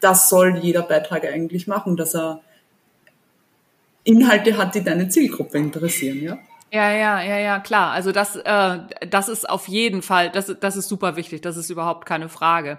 das 0.00 0.30
soll 0.30 0.56
jeder 0.62 0.82
Beitrag 0.82 1.26
eigentlich 1.26 1.66
machen, 1.66 1.98
dass 1.98 2.14
er 2.14 2.40
Inhalte 4.04 4.56
hat, 4.56 4.74
die 4.74 4.82
deine 4.82 5.10
Zielgruppe 5.10 5.58
interessieren, 5.58 6.22
ja? 6.22 6.38
Ja, 6.72 6.92
ja, 6.92 7.20
ja, 7.20 7.36
ja, 7.38 7.58
klar. 7.58 7.90
Also 7.90 8.12
das, 8.12 8.36
äh, 8.36 8.78
das 9.08 9.28
ist 9.28 9.48
auf 9.48 9.66
jeden 9.66 10.02
Fall, 10.02 10.30
das, 10.30 10.54
das 10.60 10.76
ist 10.76 10.88
super 10.88 11.16
wichtig. 11.16 11.40
Das 11.40 11.56
ist 11.56 11.68
überhaupt 11.68 12.06
keine 12.06 12.28
Frage. 12.28 12.78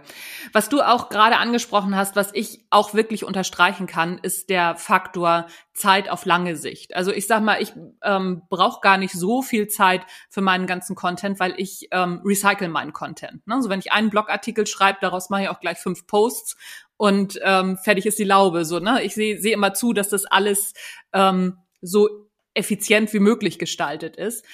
Was 0.53 0.69
du 0.69 0.81
auch 0.81 1.09
gerade 1.09 1.35
angesprochen 1.35 1.93
hast, 1.97 2.15
was 2.15 2.29
ich 2.33 2.65
auch 2.69 2.93
wirklich 2.93 3.25
unterstreichen 3.25 3.87
kann, 3.87 4.17
ist 4.19 4.49
der 4.49 4.77
Faktor 4.77 5.47
Zeit 5.73 6.09
auf 6.09 6.23
lange 6.23 6.55
Sicht. 6.55 6.95
Also 6.95 7.11
ich 7.11 7.27
sag 7.27 7.43
mal, 7.43 7.61
ich 7.61 7.73
ähm, 8.01 8.43
brauche 8.49 8.79
gar 8.79 8.97
nicht 8.97 9.11
so 9.13 9.41
viel 9.41 9.67
Zeit 9.67 10.03
für 10.29 10.39
meinen 10.41 10.67
ganzen 10.67 10.95
Content, 10.95 11.41
weil 11.41 11.53
ich 11.57 11.89
ähm, 11.91 12.21
recycle 12.23 12.69
meinen 12.69 12.93
Content. 12.93 13.45
Ne? 13.45 13.55
Also 13.55 13.69
wenn 13.69 13.79
ich 13.79 13.91
einen 13.91 14.09
Blogartikel 14.09 14.67
schreibe, 14.67 14.99
daraus 15.01 15.29
mache 15.29 15.43
ich 15.43 15.49
auch 15.49 15.59
gleich 15.59 15.79
fünf 15.79 16.07
Posts 16.07 16.55
und 16.95 17.37
ähm, 17.43 17.77
fertig 17.77 18.05
ist 18.05 18.19
die 18.19 18.23
Laube. 18.23 18.63
So, 18.63 18.79
ne? 18.79 19.03
Ich 19.03 19.15
sehe 19.15 19.37
seh 19.41 19.51
immer 19.51 19.73
zu, 19.73 19.91
dass 19.91 20.07
das 20.07 20.23
alles 20.23 20.73
ähm, 21.11 21.57
so 21.81 22.07
effizient 22.53 23.13
wie 23.13 23.19
möglich 23.19 23.59
gestaltet 23.59 24.15
ist. 24.15 24.45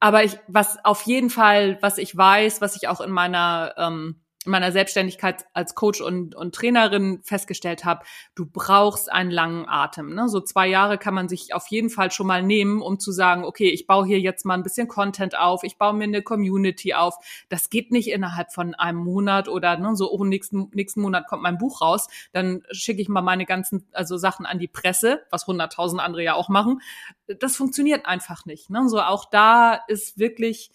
Aber 0.00 0.24
ich, 0.24 0.38
was 0.46 0.84
auf 0.84 1.02
jeden 1.02 1.30
Fall, 1.30 1.78
was 1.80 1.98
ich 1.98 2.16
weiß, 2.16 2.60
was 2.60 2.76
ich 2.76 2.88
auch 2.88 3.00
in 3.00 3.10
meiner 3.10 3.74
ähm, 3.76 4.20
meiner 4.48 4.72
Selbstständigkeit 4.72 5.46
als 5.52 5.74
Coach 5.74 6.00
und, 6.00 6.34
und 6.34 6.54
Trainerin 6.54 7.20
festgestellt 7.22 7.84
habe, 7.84 8.04
du 8.34 8.46
brauchst 8.46 9.10
einen 9.12 9.30
langen 9.30 9.68
Atem. 9.68 10.14
Ne? 10.14 10.28
So 10.28 10.40
zwei 10.40 10.66
Jahre 10.66 10.98
kann 10.98 11.14
man 11.14 11.28
sich 11.28 11.54
auf 11.54 11.66
jeden 11.68 11.90
Fall 11.90 12.10
schon 12.10 12.26
mal 12.26 12.42
nehmen, 12.42 12.82
um 12.82 12.98
zu 12.98 13.12
sagen, 13.12 13.44
okay, 13.44 13.68
ich 13.68 13.86
baue 13.86 14.06
hier 14.06 14.20
jetzt 14.20 14.44
mal 14.44 14.54
ein 14.54 14.62
bisschen 14.62 14.88
Content 14.88 15.38
auf, 15.38 15.62
ich 15.62 15.78
baue 15.78 15.94
mir 15.94 16.04
eine 16.04 16.22
Community 16.22 16.94
auf. 16.94 17.16
Das 17.48 17.70
geht 17.70 17.92
nicht 17.92 18.10
innerhalb 18.10 18.52
von 18.52 18.74
einem 18.74 18.98
Monat 18.98 19.48
oder 19.48 19.76
ne, 19.76 19.94
so, 19.94 20.10
oh, 20.10 20.24
nächsten, 20.24 20.70
nächsten 20.72 21.00
Monat 21.00 21.26
kommt 21.28 21.42
mein 21.42 21.58
Buch 21.58 21.80
raus, 21.80 22.08
dann 22.32 22.62
schicke 22.70 23.02
ich 23.02 23.08
mal 23.08 23.22
meine 23.22 23.46
ganzen 23.46 23.86
also 23.92 24.16
Sachen 24.16 24.46
an 24.46 24.58
die 24.58 24.68
Presse, 24.68 25.22
was 25.30 25.46
hunderttausend 25.46 26.00
andere 26.00 26.22
ja 26.22 26.34
auch 26.34 26.48
machen. 26.48 26.80
Das 27.26 27.56
funktioniert 27.56 28.06
einfach 28.06 28.46
nicht. 28.46 28.70
Ne? 28.70 28.88
So 28.88 29.00
auch 29.00 29.26
da 29.26 29.74
ist 29.88 30.18
wirklich 30.18 30.70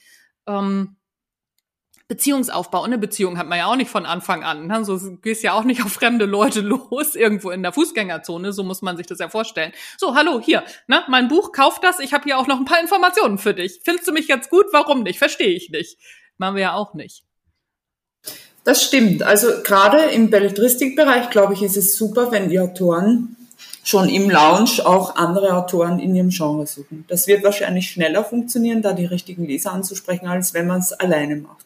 ähm, 0.47 0.95
Beziehungsaufbau. 2.07 2.79
Und 2.79 2.87
eine 2.87 2.97
Beziehung 2.97 3.37
hat 3.37 3.47
man 3.47 3.57
ja 3.57 3.67
auch 3.67 3.75
nicht 3.75 3.89
von 3.89 4.05
Anfang 4.05 4.43
an. 4.43 4.67
Ne? 4.67 4.83
So 4.83 4.99
gehst 5.21 5.43
ja 5.43 5.53
auch 5.53 5.63
nicht 5.63 5.83
auf 5.83 5.93
fremde 5.93 6.25
Leute 6.25 6.61
los, 6.61 7.15
irgendwo 7.15 7.51
in 7.51 7.63
der 7.63 7.71
Fußgängerzone. 7.71 8.53
So 8.53 8.63
muss 8.63 8.81
man 8.81 8.97
sich 8.97 9.07
das 9.07 9.19
ja 9.19 9.29
vorstellen. 9.29 9.71
So, 9.97 10.15
hallo, 10.15 10.39
hier, 10.39 10.63
ne, 10.87 11.03
mein 11.07 11.27
Buch, 11.27 11.51
kauf 11.51 11.79
das. 11.79 11.99
Ich 11.99 12.13
habe 12.13 12.25
hier 12.25 12.37
auch 12.37 12.47
noch 12.47 12.59
ein 12.59 12.65
paar 12.65 12.81
Informationen 12.81 13.37
für 13.37 13.53
dich. 13.53 13.81
Findest 13.83 14.07
du 14.07 14.11
mich 14.11 14.27
jetzt 14.27 14.49
gut? 14.49 14.65
Warum 14.71 15.03
nicht? 15.03 15.19
Verstehe 15.19 15.55
ich 15.55 15.69
nicht. 15.69 15.97
Machen 16.37 16.55
wir 16.55 16.63
ja 16.63 16.73
auch 16.73 16.93
nicht. 16.93 17.23
Das 18.63 18.83
stimmt. 18.83 19.23
Also 19.23 19.47
gerade 19.63 19.99
im 20.11 20.29
Belletristikbereich, 20.29 21.29
glaube 21.29 21.53
ich, 21.53 21.63
ist 21.63 21.77
es 21.77 21.97
super, 21.97 22.31
wenn 22.31 22.49
die 22.49 22.59
Autoren 22.59 23.35
schon 23.83 24.07
im 24.07 24.29
Lounge 24.29 24.85
auch 24.85 25.17
andere 25.17 25.57
Autoren 25.57 25.99
in 25.99 26.15
ihrem 26.15 26.29
Genre 26.29 26.65
suchen. 26.65 27.03
Das 27.09 27.27
wird 27.27 27.43
wahrscheinlich 27.43 27.89
schneller 27.89 28.23
funktionieren, 28.23 28.81
da 28.81 28.93
die 28.93 29.05
richtigen 29.05 29.45
Leser 29.45 29.73
anzusprechen, 29.73 30.27
als 30.27 30.53
wenn 30.53 30.67
man 30.67 30.79
es 30.79 30.93
alleine 30.93 31.35
macht. 31.35 31.65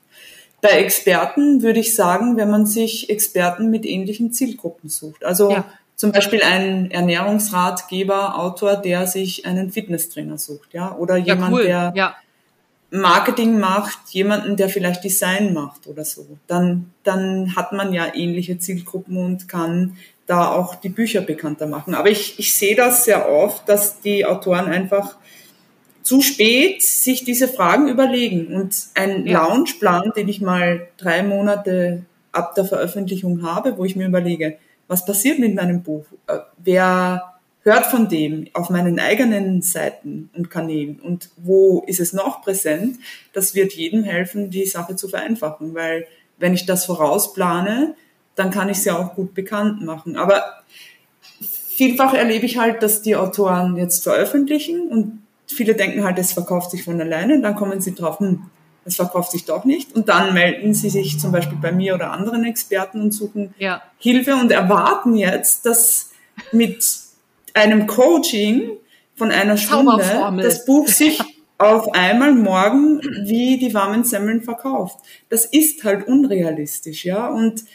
Bei 0.61 0.69
Experten 0.69 1.61
würde 1.61 1.79
ich 1.79 1.95
sagen, 1.95 2.37
wenn 2.37 2.49
man 2.49 2.65
sich 2.65 3.09
Experten 3.09 3.69
mit 3.69 3.85
ähnlichen 3.85 4.33
Zielgruppen 4.33 4.89
sucht. 4.89 5.23
Also 5.23 5.51
ja. 5.51 5.65
zum 5.95 6.11
Beispiel 6.11 6.41
ein 6.41 6.89
Ernährungsratgeber, 6.89 8.39
Autor, 8.39 8.75
der 8.75 9.05
sich 9.05 9.45
einen 9.45 9.71
Fitnesstrainer 9.71 10.37
sucht, 10.37 10.73
ja, 10.73 10.95
oder 10.95 11.17
jemand, 11.17 11.51
ja, 11.51 11.57
cool. 11.57 11.63
der 11.63 11.93
ja. 11.95 12.15
Marketing 12.89 13.59
macht, 13.59 13.99
jemanden, 14.09 14.55
der 14.55 14.69
vielleicht 14.69 15.03
Design 15.03 15.53
macht 15.53 15.87
oder 15.87 16.05
so. 16.05 16.25
Dann, 16.47 16.91
dann 17.03 17.55
hat 17.55 17.73
man 17.73 17.93
ja 17.93 18.15
ähnliche 18.15 18.57
Zielgruppen 18.57 19.17
und 19.17 19.47
kann 19.47 19.97
da 20.25 20.51
auch 20.51 20.75
die 20.75 20.89
Bücher 20.89 21.21
bekannter 21.21 21.67
machen. 21.67 21.95
Aber 21.95 22.09
ich, 22.09 22.39
ich 22.39 22.55
sehe 22.55 22.75
das 22.75 23.05
sehr 23.05 23.29
oft, 23.29 23.67
dass 23.69 24.01
die 24.01 24.25
Autoren 24.25 24.65
einfach 24.67 25.17
zu 26.07 26.21
spät 26.21 26.81
sich 26.81 27.25
diese 27.25 27.49
Fragen 27.49 27.89
überlegen. 27.89 28.55
Und 28.55 28.73
ein 28.93 29.27
ja. 29.27 29.45
Launchplan, 29.45 30.13
den 30.15 30.29
ich 30.29 30.39
mal 30.39 30.87
drei 30.95 31.21
Monate 31.21 32.05
ab 32.31 32.55
der 32.55 32.63
Veröffentlichung 32.63 33.43
habe, 33.43 33.77
wo 33.77 33.83
ich 33.83 33.97
mir 33.97 34.07
überlege, 34.07 34.57
was 34.87 35.05
passiert 35.05 35.37
mit 35.37 35.53
meinem 35.53 35.83
Buch? 35.83 36.05
Äh, 36.27 36.37
wer 36.59 37.33
hört 37.63 37.87
von 37.87 38.07
dem 38.07 38.47
auf 38.53 38.69
meinen 38.69 39.01
eigenen 39.01 39.61
Seiten 39.61 40.29
und 40.33 40.49
Kanälen 40.49 41.01
und 41.01 41.29
wo 41.35 41.83
ist 41.85 41.99
es 41.99 42.13
noch 42.13 42.41
präsent? 42.41 42.99
Das 43.33 43.53
wird 43.53 43.73
jedem 43.73 44.05
helfen, 44.05 44.49
die 44.49 44.65
Sache 44.65 44.95
zu 44.95 45.09
vereinfachen, 45.09 45.75
weil 45.75 46.07
wenn 46.37 46.53
ich 46.53 46.65
das 46.65 46.85
vorausplane, 46.85 47.95
dann 48.35 48.51
kann 48.51 48.69
ich 48.69 48.77
es 48.77 48.85
ja 48.85 48.97
auch 48.97 49.13
gut 49.13 49.33
bekannt 49.33 49.81
machen. 49.81 50.15
Aber 50.15 50.41
vielfach 51.75 52.13
erlebe 52.13 52.45
ich 52.45 52.57
halt, 52.57 52.81
dass 52.81 53.01
die 53.01 53.17
Autoren 53.17 53.75
jetzt 53.75 54.03
veröffentlichen 54.03 54.87
und 54.87 55.26
viele 55.47 55.75
denken 55.75 56.03
halt, 56.03 56.19
es 56.19 56.33
verkauft 56.33 56.71
sich 56.71 56.83
von 56.83 56.99
alleine, 56.99 57.41
dann 57.41 57.55
kommen 57.55 57.81
sie 57.81 57.95
drauf, 57.95 58.19
hm, 58.19 58.43
es 58.85 58.95
verkauft 58.95 59.31
sich 59.31 59.45
doch 59.45 59.65
nicht. 59.65 59.95
Und 59.95 60.09
dann 60.09 60.33
melden 60.33 60.73
sie 60.73 60.89
sich 60.89 61.19
zum 61.19 61.31
Beispiel 61.31 61.57
bei 61.61 61.71
mir 61.71 61.95
oder 61.95 62.11
anderen 62.11 62.45
Experten 62.45 63.01
und 63.01 63.11
suchen 63.11 63.53
ja. 63.57 63.81
Hilfe 63.97 64.35
und 64.35 64.51
erwarten 64.51 65.15
jetzt, 65.15 65.65
dass 65.65 66.11
mit 66.51 66.85
einem 67.53 67.87
Coaching 67.87 68.71
von 69.15 69.31
einer 69.31 69.57
Stunde 69.57 69.97
das 70.41 70.65
Buch 70.65 70.87
sich 70.87 71.19
auf 71.57 71.93
einmal 71.93 72.33
morgen 72.33 73.01
wie 73.25 73.57
die 73.57 73.73
warmen 73.73 74.03
Semmeln 74.03 74.43
verkauft. 74.43 74.99
Das 75.29 75.45
ist 75.45 75.83
halt 75.83 76.07
unrealistisch, 76.07 77.03
ja. 77.03 77.27
Und 77.27 77.65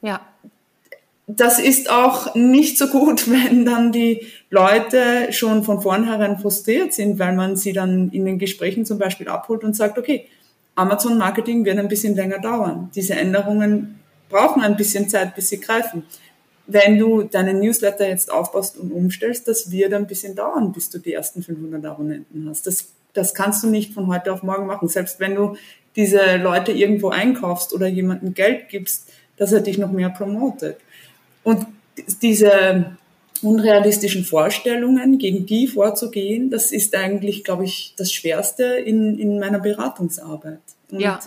ja 0.00 0.20
das 1.26 1.58
ist 1.58 1.90
auch 1.90 2.34
nicht 2.34 2.78
so 2.78 2.88
gut, 2.88 3.30
wenn 3.30 3.64
dann 3.64 3.92
die 3.92 4.26
Leute 4.50 5.32
schon 5.32 5.64
von 5.64 5.80
vornherein 5.80 6.38
frustriert 6.38 6.92
sind, 6.94 7.18
weil 7.18 7.34
man 7.34 7.56
sie 7.56 7.72
dann 7.72 8.10
in 8.10 8.24
den 8.24 8.38
Gesprächen 8.38 8.84
zum 8.84 8.98
Beispiel 8.98 9.28
abholt 9.28 9.64
und 9.64 9.74
sagt, 9.74 9.98
okay, 9.98 10.26
Amazon 10.74 11.18
Marketing 11.18 11.64
wird 11.64 11.78
ein 11.78 11.88
bisschen 11.88 12.14
länger 12.14 12.38
dauern. 12.38 12.90
Diese 12.94 13.14
Änderungen 13.14 13.98
brauchen 14.28 14.62
ein 14.62 14.76
bisschen 14.76 15.08
Zeit, 15.08 15.34
bis 15.34 15.48
sie 15.48 15.60
greifen. 15.60 16.04
Wenn 16.66 16.98
du 16.98 17.22
deinen 17.22 17.60
Newsletter 17.60 18.06
jetzt 18.08 18.30
aufbaust 18.30 18.76
und 18.76 18.92
umstellst, 18.92 19.48
das 19.48 19.70
wird 19.70 19.94
ein 19.94 20.06
bisschen 20.06 20.34
dauern, 20.34 20.72
bis 20.72 20.90
du 20.90 20.98
die 20.98 21.14
ersten 21.14 21.42
500 21.42 21.84
Abonnenten 21.86 22.48
hast. 22.48 22.66
Das, 22.66 22.88
das 23.14 23.34
kannst 23.34 23.62
du 23.62 23.68
nicht 23.68 23.94
von 23.94 24.08
heute 24.08 24.32
auf 24.32 24.42
morgen 24.42 24.66
machen. 24.66 24.88
Selbst 24.88 25.18
wenn 25.18 25.34
du 25.34 25.56
diese 25.94 26.36
Leute 26.36 26.72
irgendwo 26.72 27.08
einkaufst 27.08 27.72
oder 27.72 27.86
jemandem 27.86 28.34
Geld 28.34 28.68
gibst, 28.68 29.08
dass 29.36 29.52
er 29.52 29.60
dich 29.60 29.78
noch 29.78 29.92
mehr 29.92 30.10
promotet. 30.10 30.78
Und 31.46 31.64
diese 32.22 32.96
unrealistischen 33.40 34.24
Vorstellungen, 34.24 35.18
gegen 35.18 35.46
die 35.46 35.68
vorzugehen, 35.68 36.50
das 36.50 36.72
ist 36.72 36.96
eigentlich, 36.96 37.44
glaube 37.44 37.64
ich, 37.64 37.94
das 37.96 38.12
Schwerste 38.12 38.64
in, 38.64 39.16
in 39.16 39.38
meiner 39.38 39.60
Beratungsarbeit. 39.60 40.58
Und 40.90 40.98
ja. 40.98 41.20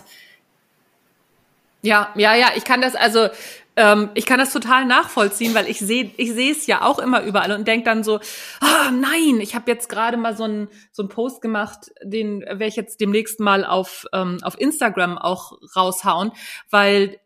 Ja, 1.80 2.12
ja, 2.16 2.34
ja, 2.34 2.48
ich 2.54 2.64
kann 2.64 2.82
das 2.82 2.94
also, 2.94 3.28
ähm, 3.76 4.10
ich 4.12 4.26
kann 4.26 4.38
das 4.38 4.52
total 4.52 4.84
nachvollziehen, 4.84 5.54
weil 5.54 5.66
ich 5.66 5.78
sehe, 5.78 6.10
ich 6.18 6.32
sehe 6.32 6.52
es 6.52 6.66
ja 6.66 6.82
auch 6.82 6.98
immer 6.98 7.22
überall 7.22 7.52
und 7.52 7.66
denke 7.66 7.86
dann 7.86 8.04
so, 8.04 8.16
oh, 8.60 8.90
nein, 8.92 9.40
ich 9.40 9.54
habe 9.54 9.70
jetzt 9.70 9.88
gerade 9.88 10.18
mal 10.18 10.36
so 10.36 10.44
einen 10.44 10.68
so 10.92 11.00
einen 11.02 11.08
Post 11.08 11.40
gemacht, 11.40 11.90
den 12.02 12.42
werde 12.42 12.66
ich 12.66 12.76
jetzt 12.76 13.00
demnächst 13.00 13.40
mal 13.40 13.64
auf 13.64 14.04
ähm, 14.12 14.40
auf 14.42 14.60
Instagram 14.60 15.16
auch 15.16 15.52
raushauen, 15.74 16.32
weil 16.68 17.18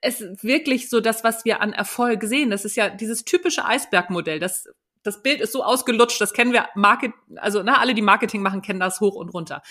es 0.00 0.20
wirklich 0.42 0.88
so 0.90 1.00
das, 1.00 1.24
was 1.24 1.44
wir 1.44 1.60
an 1.60 1.72
Erfolg 1.72 2.24
sehen. 2.24 2.50
Das 2.50 2.64
ist 2.64 2.76
ja 2.76 2.88
dieses 2.88 3.24
typische 3.24 3.64
Eisbergmodell. 3.64 4.38
Das, 4.38 4.68
das 5.02 5.22
Bild 5.22 5.40
ist 5.40 5.52
so 5.52 5.62
ausgelutscht, 5.62 6.20
das 6.20 6.32
kennen 6.32 6.52
wir, 6.52 6.68
Market, 6.74 7.12
also 7.36 7.62
ne, 7.62 7.78
alle, 7.78 7.94
die 7.94 8.02
Marketing 8.02 8.42
machen, 8.42 8.62
kennen 8.62 8.80
das 8.80 9.00
hoch 9.00 9.14
und 9.14 9.30
runter. 9.30 9.62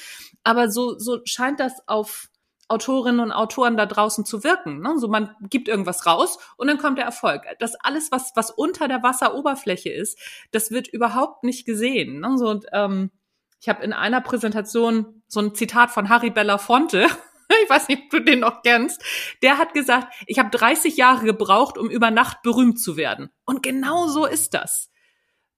Aber 0.43 0.70
so, 0.70 0.98
so 0.98 1.20
scheint 1.26 1.60
das 1.60 1.74
auf, 1.88 2.30
Autorinnen 2.70 3.22
und 3.22 3.32
Autoren 3.32 3.78
da 3.78 3.86
draußen 3.86 4.26
zu 4.26 4.43
wirken. 4.43 4.82
Ne? 4.82 4.98
So 4.98 5.08
man 5.08 5.36
gibt 5.50 5.67
irgendwas 5.67 6.06
raus 6.06 6.38
und 6.58 6.67
dann 6.67 6.78
kommt 6.78 6.98
der 6.98 7.06
Erfolg. 7.06 7.43
Das 7.60 7.76
alles, 7.76 8.12
was 8.12 8.34
was 8.36 8.52
unter 8.52 8.88
der 8.88 9.04
Wasseroberfläche 9.04 9.89
ist, 9.89 10.20
das 10.52 10.72
wird 10.72 10.88
überhaupt 10.88 11.43
nicht 11.43 11.65
gesehen. 11.65 12.20
Ne? 12.20 12.38
So, 12.38 12.50
und, 12.50 12.65
ähm, 12.74 13.12
ich 13.60 13.70
habe 13.70 13.84
in 13.84 13.93
einer 13.93 14.22
Präsentation 14.22 15.24
so 15.28 15.39
ein 15.39 15.56
Zitat 15.56 15.91
von 15.91 16.10
Harry 16.10 16.30
Belafonte. 16.30 17.08
Ich 17.63 17.69
weiß 17.69 17.88
nicht, 17.88 18.03
ob 18.03 18.10
du 18.10 18.19
den 18.19 18.39
noch 18.39 18.62
kennst. 18.62 19.01
Der 19.41 19.57
hat 19.57 19.73
gesagt, 19.73 20.13
ich 20.25 20.39
habe 20.39 20.49
30 20.49 20.97
Jahre 20.97 21.25
gebraucht, 21.25 21.77
um 21.77 21.89
über 21.89 22.12
Nacht 22.12 22.41
berühmt 22.43 22.79
zu 22.79 22.97
werden. 22.97 23.29
Und 23.45 23.63
genau 23.63 24.07
so 24.07 24.25
ist 24.25 24.53
das. 24.53 24.89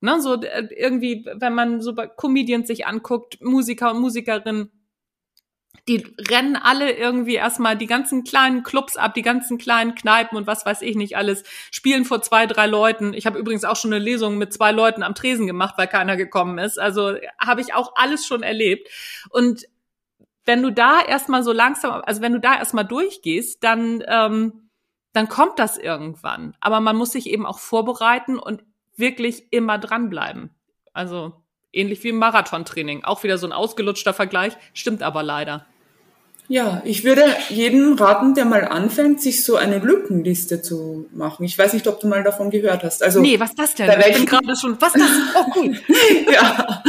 Ne, 0.01 0.21
so 0.21 0.41
äh, 0.41 0.67
irgendwie, 0.75 1.25
wenn 1.35 1.53
man 1.53 1.81
so 1.81 1.93
bei 1.93 2.07
Comedians 2.07 2.67
sich 2.67 2.87
anguckt, 2.87 3.41
Musiker 3.41 3.91
und 3.91 3.99
Musikerinnen, 3.99 4.71
die 5.89 6.05
rennen 6.29 6.55
alle 6.55 6.91
irgendwie 6.91 7.35
erstmal 7.35 7.75
die 7.75 7.87
ganzen 7.87 8.23
kleinen 8.23 8.63
Clubs 8.63 8.95
ab, 8.95 9.13
die 9.13 9.21
ganzen 9.23 9.57
kleinen 9.57 9.95
Kneipen 9.95 10.37
und 10.37 10.47
was 10.47 10.65
weiß 10.65 10.83
ich 10.83 10.95
nicht 10.95 11.17
alles, 11.17 11.43
spielen 11.71 12.05
vor 12.05 12.21
zwei, 12.21 12.45
drei 12.45 12.67
Leuten. 12.67 13.13
Ich 13.13 13.25
habe 13.25 13.39
übrigens 13.39 13.65
auch 13.65 13.75
schon 13.75 13.91
eine 13.91 14.03
Lesung 14.03 14.37
mit 14.37 14.53
zwei 14.53 14.71
Leuten 14.71 15.03
am 15.03 15.15
Tresen 15.15 15.47
gemacht, 15.47 15.75
weil 15.77 15.87
keiner 15.87 16.15
gekommen 16.15 16.59
ist. 16.59 16.79
Also 16.79 17.15
habe 17.39 17.61
ich 17.61 17.73
auch 17.73 17.93
alles 17.95 18.25
schon 18.25 18.43
erlebt. 18.43 18.87
Und 19.29 19.65
wenn 20.49 20.63
du 20.63 20.71
da 20.71 20.99
erstmal 20.99 21.43
so 21.43 21.53
langsam, 21.53 22.01
also 22.03 22.23
wenn 22.23 22.33
du 22.33 22.39
da 22.39 22.57
erstmal 22.57 22.83
durchgehst, 22.83 23.63
dann, 23.63 24.03
ähm, 24.07 24.71
dann 25.13 25.29
kommt 25.29 25.59
das 25.59 25.77
irgendwann. 25.77 26.55
Aber 26.59 26.79
man 26.79 26.95
muss 26.95 27.11
sich 27.11 27.29
eben 27.29 27.45
auch 27.45 27.59
vorbereiten 27.59 28.39
und 28.39 28.63
wirklich 28.95 29.53
immer 29.53 29.77
dranbleiben. 29.77 30.49
Also 30.91 31.33
ähnlich 31.71 32.03
wie 32.03 32.09
im 32.09 32.17
Marathontraining. 32.17 33.03
Auch 33.03 33.21
wieder 33.21 33.37
so 33.37 33.45
ein 33.45 33.53
ausgelutschter 33.53 34.15
Vergleich, 34.15 34.57
stimmt 34.73 35.03
aber 35.03 35.21
leider. 35.21 35.67
Ja, 36.51 36.81
ich 36.83 37.03
würde 37.03 37.23
jedem 37.49 37.93
raten, 37.93 38.33
der 38.33 38.43
mal 38.43 38.65
anfängt, 38.65 39.21
sich 39.21 39.45
so 39.45 39.55
eine 39.55 39.77
Lückenliste 39.77 40.63
zu 40.63 41.07
machen. 41.13 41.43
Ich 41.43 41.55
weiß 41.55 41.73
nicht, 41.73 41.87
ob 41.87 41.99
du 41.99 42.07
mal 42.07 42.23
davon 42.23 42.49
gehört 42.49 42.81
hast. 42.81 43.03
Also 43.03 43.21
nee, 43.21 43.39
was 43.39 43.53
das 43.53 43.75
denn? 43.75 43.85
Bei 43.85 43.97
welchen, 43.97 44.23
ich 44.23 44.29
bin 44.31 44.39
gerade 44.39 44.59
schon, 44.59 44.75
was 44.81 44.93
das? 44.93 45.11
Oh, 45.35 45.51
cool. 45.55 45.79
ja. 46.33 46.81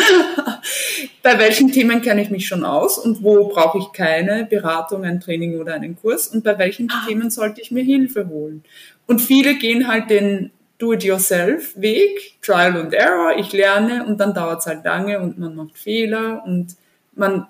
Bei 1.22 1.38
welchen 1.38 1.70
Themen 1.70 2.00
kenne 2.00 2.22
ich 2.22 2.30
mich 2.30 2.48
schon 2.48 2.64
aus 2.64 2.96
und 2.96 3.22
wo 3.22 3.48
brauche 3.48 3.76
ich 3.76 3.92
keine 3.92 4.46
Beratung, 4.46 5.04
ein 5.04 5.20
Training 5.20 5.60
oder 5.60 5.74
einen 5.74 5.94
Kurs 5.94 6.28
und 6.28 6.42
bei 6.42 6.56
welchen 6.58 6.90
ah. 6.90 7.04
Themen 7.06 7.28
sollte 7.28 7.60
ich 7.60 7.70
mir 7.70 7.84
Hilfe 7.84 8.28
holen? 8.28 8.64
Und 9.06 9.20
viele 9.20 9.56
gehen 9.56 9.88
halt 9.88 10.08
den 10.08 10.52
Do-it-yourself-Weg, 10.78 12.40
Trial 12.40 12.78
and 12.78 12.94
Error, 12.94 13.36
ich 13.36 13.52
lerne 13.52 14.06
und 14.06 14.18
dann 14.18 14.32
dauert 14.32 14.60
es 14.60 14.66
halt 14.66 14.86
lange 14.86 15.20
und 15.20 15.38
man 15.38 15.54
macht 15.54 15.76
Fehler 15.76 16.42
und 16.46 16.76
man 17.14 17.46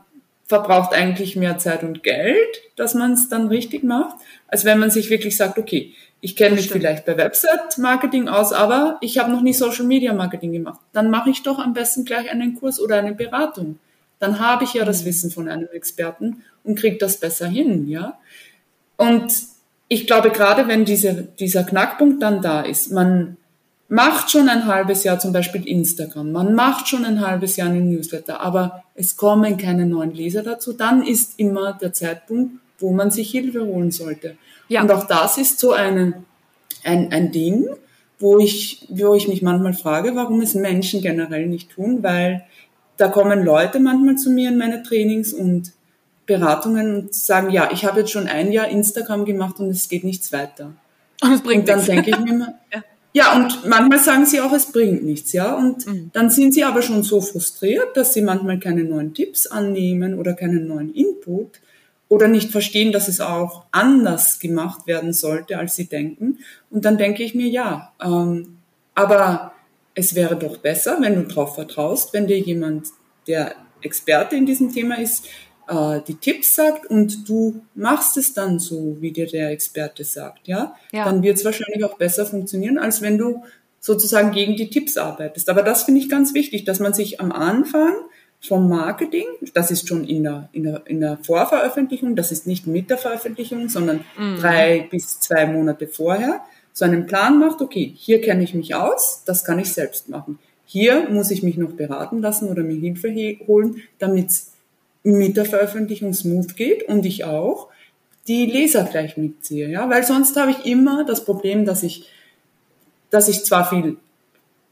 verbraucht 0.50 0.94
eigentlich 0.94 1.36
mehr 1.36 1.58
Zeit 1.58 1.84
und 1.84 2.02
Geld, 2.02 2.60
dass 2.74 2.94
man 2.94 3.12
es 3.12 3.28
dann 3.28 3.46
richtig 3.46 3.84
macht, 3.84 4.16
als 4.48 4.64
wenn 4.64 4.80
man 4.80 4.90
sich 4.90 5.08
wirklich 5.08 5.36
sagt, 5.36 5.58
okay, 5.58 5.94
ich 6.20 6.34
kenne 6.34 6.56
mich 6.56 6.68
vielleicht 6.68 7.06
bei 7.06 7.16
Website-Marketing 7.16 8.28
aus, 8.28 8.52
aber 8.52 8.98
ich 9.00 9.18
habe 9.18 9.30
noch 9.30 9.42
nie 9.42 9.52
Social-Media-Marketing 9.52 10.50
gemacht. 10.50 10.80
Dann 10.92 11.08
mache 11.08 11.30
ich 11.30 11.44
doch 11.44 11.60
am 11.60 11.72
besten 11.72 12.04
gleich 12.04 12.32
einen 12.32 12.56
Kurs 12.56 12.80
oder 12.80 12.96
eine 12.96 13.14
Beratung. 13.14 13.78
Dann 14.18 14.40
habe 14.40 14.64
ich 14.64 14.74
ja 14.74 14.84
das 14.84 15.02
mhm. 15.02 15.06
Wissen 15.06 15.30
von 15.30 15.48
einem 15.48 15.68
Experten 15.72 16.42
und 16.64 16.76
kriege 16.76 16.98
das 16.98 17.20
besser 17.20 17.46
hin, 17.46 17.88
ja. 17.88 18.18
Und 18.96 19.32
ich 19.86 20.08
glaube, 20.08 20.30
gerade 20.30 20.66
wenn 20.66 20.84
diese, 20.84 21.28
dieser 21.38 21.62
Knackpunkt 21.62 22.20
dann 22.24 22.42
da 22.42 22.62
ist, 22.62 22.90
man 22.90 23.36
macht 23.90 24.31
schon 24.31 24.48
ein 24.48 24.66
halbes 24.66 25.03
Jahr 25.05 25.18
zum 25.18 25.33
Beispiel 25.33 25.66
Instagram, 25.66 26.33
man 26.33 26.55
macht 26.55 26.88
schon 26.88 27.05
ein 27.05 27.20
halbes 27.20 27.57
Jahr 27.57 27.68
einen 27.68 27.90
Newsletter, 27.90 28.40
aber 28.40 28.85
es 28.94 29.16
kommen 29.16 29.57
keine 29.57 29.85
neuen 29.85 30.14
Leser 30.14 30.42
dazu, 30.42 30.72
dann 30.72 31.03
ist 31.03 31.38
immer 31.38 31.72
der 31.74 31.92
Zeitpunkt, 31.92 32.53
wo 32.79 32.92
man 32.92 33.11
sich 33.11 33.33
Hilfe 33.33 33.66
holen 33.66 33.90
sollte. 33.90 34.37
Ja. 34.68 34.83
Und 34.83 34.92
auch 34.92 35.07
das 35.07 35.38
ist 35.38 35.59
so 35.59 35.72
eine, 35.72 36.22
ein, 36.85 37.12
ein 37.12 37.33
Ding, 37.33 37.66
wo 38.20 38.38
ich, 38.38 38.87
wo 38.88 39.14
ich 39.14 39.26
mich 39.26 39.42
manchmal 39.42 39.74
frage, 39.74 40.14
warum 40.14 40.40
es 40.40 40.55
Menschen 40.55 41.03
generell 41.03 41.48
nicht 41.48 41.70
tun, 41.70 42.03
weil 42.03 42.44
da 42.96 43.09
kommen 43.09 43.44
Leute 43.44 43.81
manchmal 43.81 44.16
zu 44.16 44.31
mir 44.31 44.50
in 44.50 44.59
meine 44.59 44.85
Trainings 44.85 45.33
und 45.33 45.72
Beratungen 46.26 46.94
und 46.94 47.14
sagen, 47.14 47.50
ja, 47.50 47.70
ich 47.72 47.85
habe 47.85 48.00
jetzt 48.00 48.12
schon 48.12 48.29
ein 48.29 48.53
Jahr 48.53 48.68
Instagram 48.68 49.24
gemacht 49.24 49.59
und 49.59 49.70
es 49.70 49.88
geht 49.88 50.05
nichts 50.05 50.33
weiter. 50.33 50.74
Und 51.22 51.33
es 51.33 51.42
bringt 51.42 51.62
und 51.62 51.68
dann 51.68 51.79
nichts. 51.79 51.90
denke 51.92 52.11
ich 52.11 52.18
mir 52.20 52.31
immer, 52.31 52.55
ja. 52.72 52.85
Ja, 53.12 53.35
und 53.35 53.66
manchmal 53.66 53.99
sagen 53.99 54.25
sie 54.25 54.40
auch, 54.40 54.53
es 54.53 54.70
bringt 54.70 55.03
nichts, 55.03 55.33
ja. 55.33 55.55
Und 55.55 55.87
mhm. 55.87 56.11
dann 56.12 56.31
sind 56.31 56.55
sie 56.55 56.64
aber 56.64 56.83
schon 56.83 57.03
so 57.03 57.20
frustriert, 57.20 57.96
dass 57.96 58.14
sie 58.14 58.23
manchmal 58.23 58.59
keine 58.61 58.85
neuen 58.85 59.14
Tipps 59.14 59.46
annehmen 59.46 60.18
oder 60.18 60.35
keinen 60.35 60.68
neuen 60.68 60.94
Input 60.94 61.61
oder 62.09 62.29
nicht 62.29 62.51
verstehen, 62.51 62.92
dass 62.92 63.09
es 63.09 63.20
auch 63.20 63.64
anders 63.73 64.38
gemacht 64.38 64.87
werden 64.87 65.12
sollte, 65.12 65.59
als 65.59 65.77
sie 65.77 65.87
denken. 65.87 66.38
Und 66.70 66.85
dann 66.85 66.99
denke 66.99 67.23
ich 67.23 67.35
mir, 67.35 67.49
ja, 67.49 67.92
ähm, 68.03 68.59
aber 68.94 69.53
es 69.94 70.14
wäre 70.14 70.37
doch 70.37 70.59
besser, 70.59 70.99
wenn 71.01 71.14
du 71.14 71.23
darauf 71.23 71.55
vertraust, 71.55 72.12
wenn 72.12 72.27
dir 72.27 72.38
jemand, 72.38 72.88
der 73.27 73.55
Experte 73.83 74.37
in 74.37 74.46
diesem 74.46 74.73
Thema 74.73 74.99
ist, 74.99 75.27
äh, 75.70 76.00
die 76.06 76.16
Tipps 76.16 76.56
sagt 76.56 76.87
und 76.87 77.28
du 77.28 77.62
machst 77.74 78.16
es 78.16 78.35
dann 78.35 78.59
so, 78.59 78.96
wie 79.00 79.12
dir 79.12 79.26
der 79.26 79.50
Experte 79.50 80.04
sagt, 80.04 80.48
ja, 80.48 80.74
ja. 80.92 81.04
dann 81.04 81.22
wird 81.22 81.38
es 81.38 81.44
wahrscheinlich 81.44 81.85
auch 81.85 81.96
besser 81.96 82.26
funktionieren, 82.26 82.76
als 82.76 83.00
wenn 83.00 83.16
du 83.16 83.44
sozusagen 83.78 84.33
gegen 84.33 84.56
die 84.56 84.68
Tipps 84.68 84.96
arbeitest. 84.96 85.48
Aber 85.48 85.62
das 85.62 85.85
finde 85.85 86.00
ich 86.00 86.09
ganz 86.09 86.35
wichtig, 86.35 86.64
dass 86.64 86.80
man 86.80 86.92
sich 86.92 87.20
am 87.20 87.33
Anfang 87.33 87.94
vom 88.42 88.68
Marketing, 88.68 89.24
das 89.54 89.70
ist 89.70 89.87
schon 89.87 90.04
in 90.04 90.24
der, 90.24 90.48
in 90.52 90.64
der, 90.64 90.83
in 90.87 91.00
der 91.00 91.18
Vorveröffentlichung, 91.22 92.16
das 92.16 92.33
ist 92.33 92.46
nicht 92.46 92.66
mit 92.66 92.90
der 92.90 92.98
Veröffentlichung, 92.98 93.68
sondern 93.68 94.04
mhm. 94.18 94.38
drei 94.40 94.88
bis 94.90 95.20
zwei 95.20 95.46
Monate 95.46 95.87
vorher, 95.87 96.40
so 96.72 96.85
einen 96.85 97.06
Plan 97.06 97.38
macht, 97.38 97.61
okay, 97.61 97.92
hier 97.96 98.20
kenne 98.20 98.42
ich 98.42 98.54
mich 98.54 98.74
aus, 98.74 99.22
das 99.24 99.44
kann 99.44 99.59
ich 99.59 99.72
selbst 99.72 100.09
machen. 100.09 100.38
Hier 100.64 101.09
muss 101.11 101.30
ich 101.30 101.42
mich 101.42 101.56
noch 101.56 101.72
beraten 101.72 102.22
lassen 102.22 102.48
oder 102.48 102.62
mir 102.62 102.78
Hilfe 102.78 103.12
holen, 103.46 103.83
damit 103.98 104.30
es 104.30 104.49
mit 105.02 105.36
der 105.36 105.44
Veröffentlichung 105.44 106.12
smooth 106.12 106.56
geht 106.56 106.82
und 106.84 107.06
ich 107.06 107.24
auch 107.24 107.68
die 108.28 108.46
Leser 108.46 108.84
gleich 108.84 109.16
mitziehe, 109.16 109.68
ja, 109.68 109.88
weil 109.88 110.04
sonst 110.04 110.36
habe 110.36 110.52
ich 110.52 110.66
immer 110.66 111.04
das 111.04 111.24
Problem, 111.24 111.64
dass 111.64 111.82
ich, 111.82 112.08
dass 113.10 113.28
ich 113.28 113.44
zwar 113.44 113.68
viel 113.68 113.96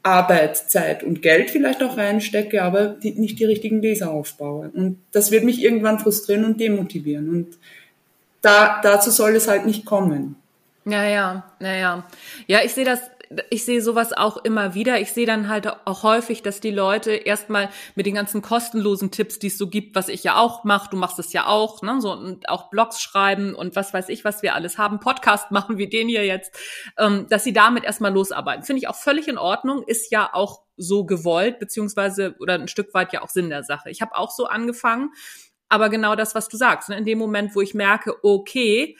Arbeit, 0.03 0.55
Zeit 0.55 1.03
und 1.03 1.21
Geld 1.21 1.49
vielleicht 1.49 1.83
auch 1.83 1.97
reinstecke, 1.97 2.63
aber 2.63 2.87
die, 2.87 3.11
nicht 3.11 3.39
die 3.39 3.45
richtigen 3.45 3.81
Leser 3.81 4.11
aufbaue. 4.11 4.71
Und 4.73 4.99
das 5.11 5.31
wird 5.31 5.43
mich 5.43 5.61
irgendwann 5.61 5.99
frustrieren 5.99 6.45
und 6.45 6.59
demotivieren. 6.59 7.29
Und 7.29 7.57
da, 8.41 8.79
dazu 8.81 9.11
soll 9.11 9.35
es 9.35 9.47
halt 9.47 9.65
nicht 9.65 9.85
kommen. 9.85 10.35
Ja, 10.85 11.03
ja, 11.03 11.43
ja, 11.59 11.73
ja. 11.75 12.07
Ja, 12.47 12.59
ich 12.63 12.73
sehe 12.73 12.85
das 12.85 13.01
ich 13.51 13.63
sehe 13.63 13.81
sowas 13.81 14.11
auch 14.11 14.37
immer 14.37 14.73
wieder. 14.73 14.99
Ich 14.99 15.11
sehe 15.13 15.27
dann 15.27 15.49
halt 15.49 15.67
auch 15.85 16.01
häufig, 16.01 16.41
dass 16.41 16.61
die 16.61 16.71
Leute 16.71 17.11
erstmal 17.11 17.69
mit 17.93 18.07
den 18.07 18.15
ganzen 18.15 18.41
kostenlosen 18.41 19.11
Tipps, 19.11 19.37
die 19.37 19.47
es 19.47 19.57
so 19.57 19.67
gibt, 19.69 19.95
was 19.95 20.09
ich 20.09 20.23
ja 20.23 20.37
auch 20.37 20.63
mache, 20.63 20.89
du 20.89 20.97
machst 20.97 21.19
es 21.19 21.31
ja 21.31 21.45
auch, 21.45 21.83
ne, 21.83 22.01
so 22.01 22.11
und 22.11 22.49
auch 22.49 22.71
Blogs 22.71 23.01
schreiben 23.01 23.53
und 23.53 23.75
was 23.75 23.93
weiß 23.93 24.09
ich, 24.09 24.25
was 24.25 24.41
wir 24.41 24.55
alles 24.55 24.79
haben, 24.79 24.99
Podcast 24.99 25.51
machen 25.51 25.77
wie 25.77 25.87
den 25.87 26.07
hier 26.07 26.25
jetzt, 26.25 26.57
ähm, 26.97 27.27
dass 27.29 27.43
sie 27.43 27.53
damit 27.53 27.83
erstmal 27.83 28.11
losarbeiten. 28.11 28.63
Finde 28.63 28.79
ich 28.79 28.87
auch 28.87 28.95
völlig 28.95 29.27
in 29.27 29.37
Ordnung, 29.37 29.83
ist 29.83 30.11
ja 30.11 30.33
auch 30.33 30.63
so 30.75 31.05
gewollt, 31.05 31.59
beziehungsweise 31.59 32.35
oder 32.39 32.55
ein 32.55 32.67
Stück 32.67 32.93
weit 32.95 33.13
ja 33.13 33.21
auch 33.21 33.29
Sinn 33.29 33.49
der 33.49 33.63
Sache. 33.63 33.91
Ich 33.91 34.01
habe 34.01 34.15
auch 34.15 34.31
so 34.31 34.45
angefangen, 34.45 35.11
aber 35.67 35.89
genau 35.89 36.15
das, 36.15 36.33
was 36.33 36.47
du 36.47 36.57
sagst, 36.57 36.89
ne, 36.89 36.97
in 36.97 37.05
dem 37.05 37.19
Moment, 37.19 37.55
wo 37.55 37.61
ich 37.61 37.75
merke, 37.75 38.15
okay, 38.23 38.97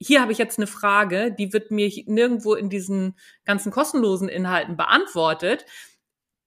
hier 0.00 0.22
habe 0.22 0.32
ich 0.32 0.38
jetzt 0.38 0.58
eine 0.58 0.66
Frage, 0.66 1.30
die 1.30 1.52
wird 1.52 1.70
mir 1.70 1.90
nirgendwo 2.06 2.54
in 2.54 2.70
diesen 2.70 3.16
ganzen 3.44 3.70
kostenlosen 3.70 4.28
Inhalten 4.28 4.76
beantwortet, 4.76 5.66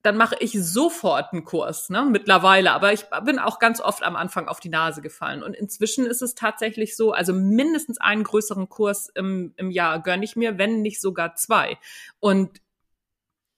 dann 0.02 0.18
mache 0.18 0.36
ich 0.40 0.52
sofort 0.52 1.32
einen 1.32 1.46
Kurs, 1.46 1.90
ne, 1.90 2.04
mittlerweile. 2.04 2.74
Aber 2.74 2.92
ich 2.92 3.06
bin 3.24 3.40
auch 3.40 3.60
ganz 3.60 3.80
oft 3.80 4.04
am 4.04 4.18
Anfang 4.18 4.48
auf 4.50 4.60
die 4.60 4.70
Nase 4.70 5.02
gefallen. 5.02 5.44
Und 5.44 5.56
inzwischen 5.56 6.06
ist 6.06 6.22
es 6.22 6.36
tatsächlich 6.36 6.98
so, 6.98 7.14
also 7.14 7.32
mindestens 7.32 8.02
einen 8.02 8.24
größeren 8.24 8.68
Kurs 8.68 9.10
im, 9.16 9.54
im 9.56 9.72
Jahr 9.72 10.02
gönne 10.02 10.26
ich 10.26 10.36
mir, 10.36 10.58
wenn 10.58 10.82
nicht 10.82 11.00
sogar 11.00 11.36
zwei. 11.36 11.78
Und 12.20 12.60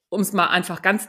um 0.10 0.22
es 0.22 0.34
mal 0.34 0.48
einfach 0.48 0.84
ganz 0.84 1.08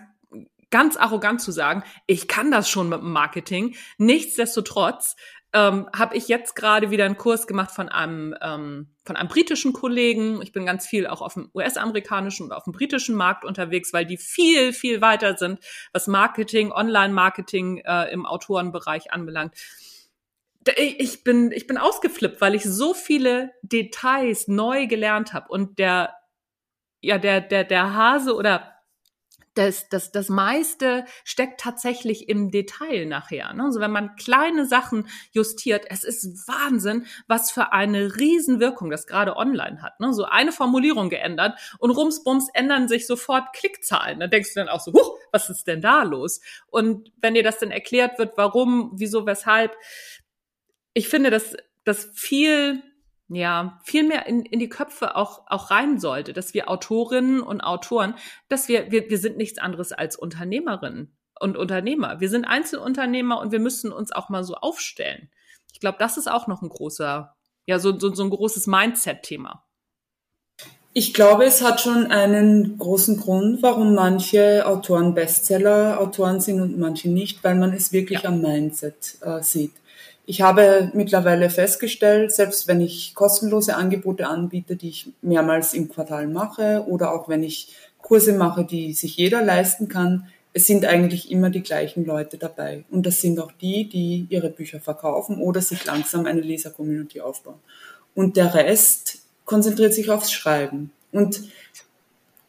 ganz 0.71 0.97
arrogant 0.97 1.41
zu 1.41 1.53
sagen, 1.53 1.85
ich 2.07 2.29
kann 2.29 2.51
das 2.51 2.69
schon 2.69 2.89
mit 2.89 3.01
dem 3.01 3.13
Marketing. 3.13 3.77
Nichtsdestotrotz 3.99 5.17
ähm, 5.57 5.89
habe 5.97 6.15
ich 6.15 6.29
jetzt 6.29 6.55
gerade 6.55 6.91
wieder 6.91 7.07
einen 7.07 7.17
Kurs 7.17 7.47
gemacht 7.47 7.71
von 7.71 7.89
einem, 7.89 8.37
ähm, 8.43 8.95
von 9.07 9.17
einem 9.17 9.29
britischen 9.29 9.73
Kollegen. 9.73 10.43
Ich 10.43 10.53
bin 10.53 10.67
ganz 10.67 10.87
viel 10.87 11.07
auch 11.07 11.23
auf 11.23 11.33
dem 11.33 11.51
US-amerikanischen 11.55 12.45
und 12.45 12.53
auf 12.53 12.65
dem 12.65 12.75
britischen 12.75 13.15
Markt 13.15 13.43
unterwegs, 13.43 13.95
weil 13.95 14.05
die 14.05 14.19
viel, 14.19 14.75
viel 14.75 15.01
weiter 15.01 15.39
sind, 15.39 15.59
was 15.95 16.09
Marketing, 16.09 16.73
Online-Marketing 16.73 17.79
äh, 17.79 18.13
im 18.13 18.27
Autorenbereich 18.27 19.13
anbelangt. 19.13 19.55
Ich 20.77 21.25
bin, 21.25 21.53
ich 21.53 21.67
bin 21.67 21.79
ausgeflippt, 21.79 22.43
weil 22.43 22.55
ich 22.55 22.65
so 22.65 22.93
viele 22.93 23.53
Details 23.63 24.49
neu 24.49 24.87
gelernt 24.87 25.33
habe 25.33 25.49
und 25.49 25.79
der, 25.79 26.13
ja, 27.01 27.17
der, 27.17 27.41
der, 27.41 27.65
der 27.65 27.95
Hase 27.95 28.35
oder 28.35 28.76
das, 29.57 29.89
das, 29.89 30.13
das 30.13 30.29
meiste 30.29 31.07
steckt 31.25 31.61
tatsächlich 31.61 32.29
im 32.29 32.51
Detail 32.51 33.07
nachher. 33.07 33.53
Ne? 33.55 33.65
Also 33.65 33.81
wenn 33.81 33.91
man 33.91 34.15
kleine 34.17 34.67
Sachen 34.67 35.09
justiert, 35.33 35.87
es 35.89 36.05
ist 36.05 36.47
Wahnsinn, 36.47 37.07
was 37.27 37.51
für 37.51 37.73
eine 37.73 38.17
Riesenwirkung 38.17 38.91
das 38.91 39.07
gerade 39.07 39.37
online 39.37 39.83
hat. 39.83 39.99
Ne? 39.99 40.13
So 40.13 40.25
eine 40.25 40.53
Formulierung 40.53 41.09
geändert 41.09 41.59
und 41.79 41.91
rumsbums 41.91 42.49
ändern 42.53 42.87
sich 42.87 43.07
sofort 43.07 43.55
Klickzahlen. 43.55 44.21
Da 44.21 44.27
denkst 44.27 44.53
du 44.55 44.61
dann 44.61 44.69
auch 44.69 44.81
so, 44.81 44.93
Huch, 44.93 45.19
was 45.33 45.49
ist 45.49 45.67
denn 45.67 45.81
da 45.81 46.03
los? 46.03 46.41
Und 46.69 47.11
wenn 47.21 47.35
dir 47.35 47.43
das 47.43 47.59
dann 47.59 47.71
erklärt 47.71 48.19
wird, 48.19 48.37
warum, 48.37 48.93
wieso, 48.95 49.27
weshalb, 49.27 49.75
ich 50.93 51.09
finde, 51.09 51.31
dass 51.31 51.57
das 51.85 52.11
viel 52.15 52.83
ja, 53.29 53.81
viel 53.83 54.07
mehr 54.07 54.27
in, 54.27 54.43
in 54.43 54.59
die 54.59 54.69
Köpfe 54.69 55.17
auch, 55.17 55.43
auch 55.47 55.71
rein 55.71 55.99
sollte, 55.99 56.33
dass 56.33 56.55
wir 56.55 56.71
Autorinnen 56.71 57.41
und 57.41 57.61
Autoren, 57.61 58.15
dass 58.49 58.69
wir, 58.69 58.91
wir, 58.93 59.11
wir 59.11 59.19
sind 59.19 59.37
nichts 59.37 59.59
anderes 59.59 59.93
als 59.93 60.17
Unternehmerinnen 60.17 61.17
und 61.41 61.57
Unternehmer. 61.57 62.21
Wir 62.21 62.29
sind 62.29 62.45
Einzelunternehmer 62.45 63.41
und 63.41 63.53
wir 63.53 63.61
müssen 63.61 63.93
uns 63.93 64.13
auch 64.13 64.29
mal 64.29 64.45
so 64.45 64.55
aufstellen. 64.55 65.29
Ich 65.73 65.81
glaube, 65.81 65.99
das 65.99 66.17
ist 66.17 66.31
auch 66.31 66.47
noch 66.47 66.63
ein 66.63 66.69
großer, 66.69 67.35
ja, 67.67 67.79
so, 67.79 67.99
so, 67.99 68.15
so 68.15 68.23
ein 68.23 68.31
großes 68.31 68.67
Mindset-Thema. 68.67 69.65
Ich 70.93 71.13
glaube, 71.13 71.45
es 71.45 71.63
hat 71.63 71.83
schon 71.83 72.07
einen 72.07 72.79
großen 72.79 73.19
Grund, 73.19 73.63
warum 73.63 73.95
manche 73.95 74.65
Autoren 74.67 75.15
Bestseller-Autoren 75.15 76.41
sind 76.41 76.63
und 76.63 76.79
manche 76.79 77.11
nicht, 77.11 77.45
weil 77.45 77.55
man 77.57 77.75
es 77.75 77.93
wirklich 77.93 78.23
ja. 78.23 78.31
am 78.31 78.41
Mindset 78.41 79.19
äh, 79.21 79.43
sieht. 79.43 79.73
Ich 80.29 80.43
habe 80.43 80.91
mittlerweile 80.93 81.51
festgestellt, 81.51 82.33
selbst 82.33 82.67
wenn 82.67 82.81
ich 82.81 83.15
kostenlose 83.15 83.77
Angebote 83.77 84.27
anbiete, 84.27 84.75
die 84.75 84.89
ich 84.89 85.13
mehrmals 85.23 85.73
im 85.73 85.89
Quartal 85.89 86.27
mache 86.27 86.85
oder 86.89 87.13
auch 87.15 87.29
wenn 87.29 87.45
ich 87.45 87.75
Kurse 87.99 88.33
mache, 88.33 88.65
die 88.65 88.93
sich 88.93 89.17
jeder 89.17 89.41
leisten 89.43 89.89
kann, 89.89 90.27
es 90.53 90.67
sind 90.67 90.85
eigentlich 90.85 91.31
immer 91.31 91.51
die 91.51 91.63
gleichen 91.63 92.05
Leute 92.05 92.39
dabei. 92.39 92.85
Und 92.91 93.07
das 93.07 93.21
sind 93.21 93.39
auch 93.39 93.53
die, 93.53 93.89
die 93.89 94.27
ihre 94.29 94.51
Bücher 94.51 94.81
verkaufen 94.81 95.39
oder 95.39 95.61
sich 95.61 95.85
langsam 95.85 96.27
eine 96.27 96.41
Leser-Community 96.41 97.21
aufbauen. 97.21 97.61
Und 98.15 98.37
der 98.37 98.55
Rest 98.55 99.19
konzentriert 99.45 99.95
sich 99.95 100.11
aufs 100.11 100.33
Schreiben. 100.33 100.91
Und 101.13 101.43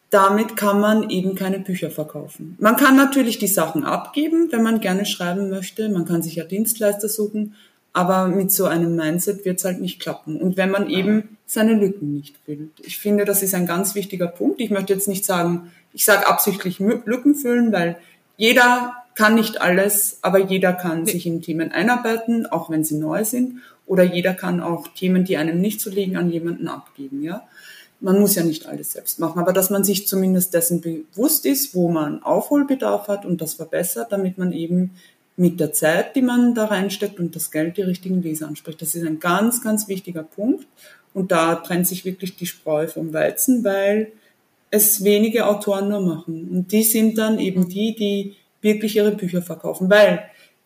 damit 0.09 0.55
kann 0.55 0.79
man 0.79 1.09
eben 1.09 1.35
keine 1.35 1.59
Bücher 1.59 1.91
verkaufen. 1.91 2.55
Man 2.59 2.77
kann 2.77 2.95
natürlich 2.95 3.39
die 3.39 3.47
Sachen 3.47 3.83
abgeben, 3.83 4.47
wenn 4.51 4.63
man 4.63 4.79
gerne 4.79 5.05
schreiben 5.05 5.49
möchte. 5.49 5.89
Man 5.89 6.05
kann 6.05 6.21
sich 6.21 6.35
ja 6.35 6.45
Dienstleister 6.45 7.09
suchen, 7.09 7.55
aber 7.91 8.27
mit 8.27 8.51
so 8.51 8.65
einem 8.65 8.95
Mindset 8.95 9.43
wird 9.43 9.59
es 9.59 9.65
halt 9.65 9.81
nicht 9.81 9.99
klappen. 9.99 10.39
Und 10.39 10.55
wenn 10.55 10.71
man 10.71 10.89
eben 10.89 11.37
seine 11.45 11.73
Lücken 11.73 12.13
nicht 12.13 12.35
füllt. 12.45 12.71
Ich 12.83 12.97
finde, 12.97 13.25
das 13.25 13.43
ist 13.43 13.53
ein 13.53 13.67
ganz 13.67 13.95
wichtiger 13.95 14.27
Punkt. 14.27 14.61
Ich 14.61 14.69
möchte 14.69 14.93
jetzt 14.93 15.07
nicht 15.07 15.25
sagen, 15.25 15.71
ich 15.93 16.05
sage 16.05 16.27
absichtlich 16.27 16.79
Lücken 16.79 17.35
füllen, 17.35 17.73
weil 17.73 17.97
jeder 18.37 18.93
kann 19.15 19.35
nicht 19.35 19.61
alles, 19.61 20.19
aber 20.21 20.39
jeder 20.39 20.73
kann 20.73 21.03
nee. 21.03 21.11
sich 21.11 21.25
in 21.25 21.41
Themen 21.41 21.71
einarbeiten, 21.71 22.45
auch 22.45 22.69
wenn 22.69 22.83
sie 22.83 22.97
neu 22.97 23.25
sind. 23.25 23.59
Oder 23.85 24.03
jeder 24.03 24.33
kann 24.33 24.61
auch 24.61 24.87
Themen, 24.89 25.25
die 25.25 25.37
einem 25.37 25.59
nicht 25.59 25.81
so 25.81 25.89
liegen, 25.89 26.17
an 26.17 26.29
jemanden 26.29 26.67
abgeben, 26.67 27.23
ja 27.23 27.47
man 27.99 28.19
muss 28.19 28.35
ja 28.35 28.43
nicht 28.43 28.67
alles 28.67 28.93
selbst 28.93 29.19
machen, 29.19 29.39
aber 29.39 29.53
dass 29.53 29.69
man 29.69 29.83
sich 29.83 30.07
zumindest 30.07 30.53
dessen 30.53 30.81
bewusst 30.81 31.45
ist, 31.45 31.73
wo 31.73 31.89
man 31.89 32.21
Aufholbedarf 32.21 33.07
hat 33.07 33.25
und 33.25 33.41
das 33.41 33.55
verbessert, 33.55 34.11
damit 34.11 34.37
man 34.37 34.51
eben 34.51 34.91
mit 35.35 35.59
der 35.59 35.71
Zeit, 35.73 36.15
die 36.15 36.21
man 36.21 36.55
da 36.55 36.65
reinsteckt 36.65 37.19
und 37.19 37.35
das 37.35 37.51
Geld 37.51 37.77
die 37.77 37.83
richtigen 37.83 38.21
Leser 38.21 38.47
anspricht. 38.47 38.81
Das 38.81 38.95
ist 38.95 39.05
ein 39.05 39.19
ganz, 39.19 39.63
ganz 39.63 39.87
wichtiger 39.87 40.23
Punkt. 40.23 40.65
Und 41.13 41.31
da 41.31 41.55
trennt 41.55 41.87
sich 41.87 42.05
wirklich 42.05 42.35
die 42.35 42.47
Spreu 42.47 42.87
vom 42.87 43.13
Weizen, 43.13 43.63
weil 43.63 44.11
es 44.71 45.03
wenige 45.03 45.45
Autoren 45.45 45.89
nur 45.89 46.01
machen. 46.01 46.49
Und 46.49 46.71
die 46.71 46.83
sind 46.83 47.17
dann 47.17 47.39
eben 47.39 47.69
die, 47.69 47.95
die 47.95 48.35
wirklich 48.61 48.95
ihre 48.95 49.11
Bücher 49.11 49.41
verkaufen. 49.41 49.89
Weil 49.89 50.23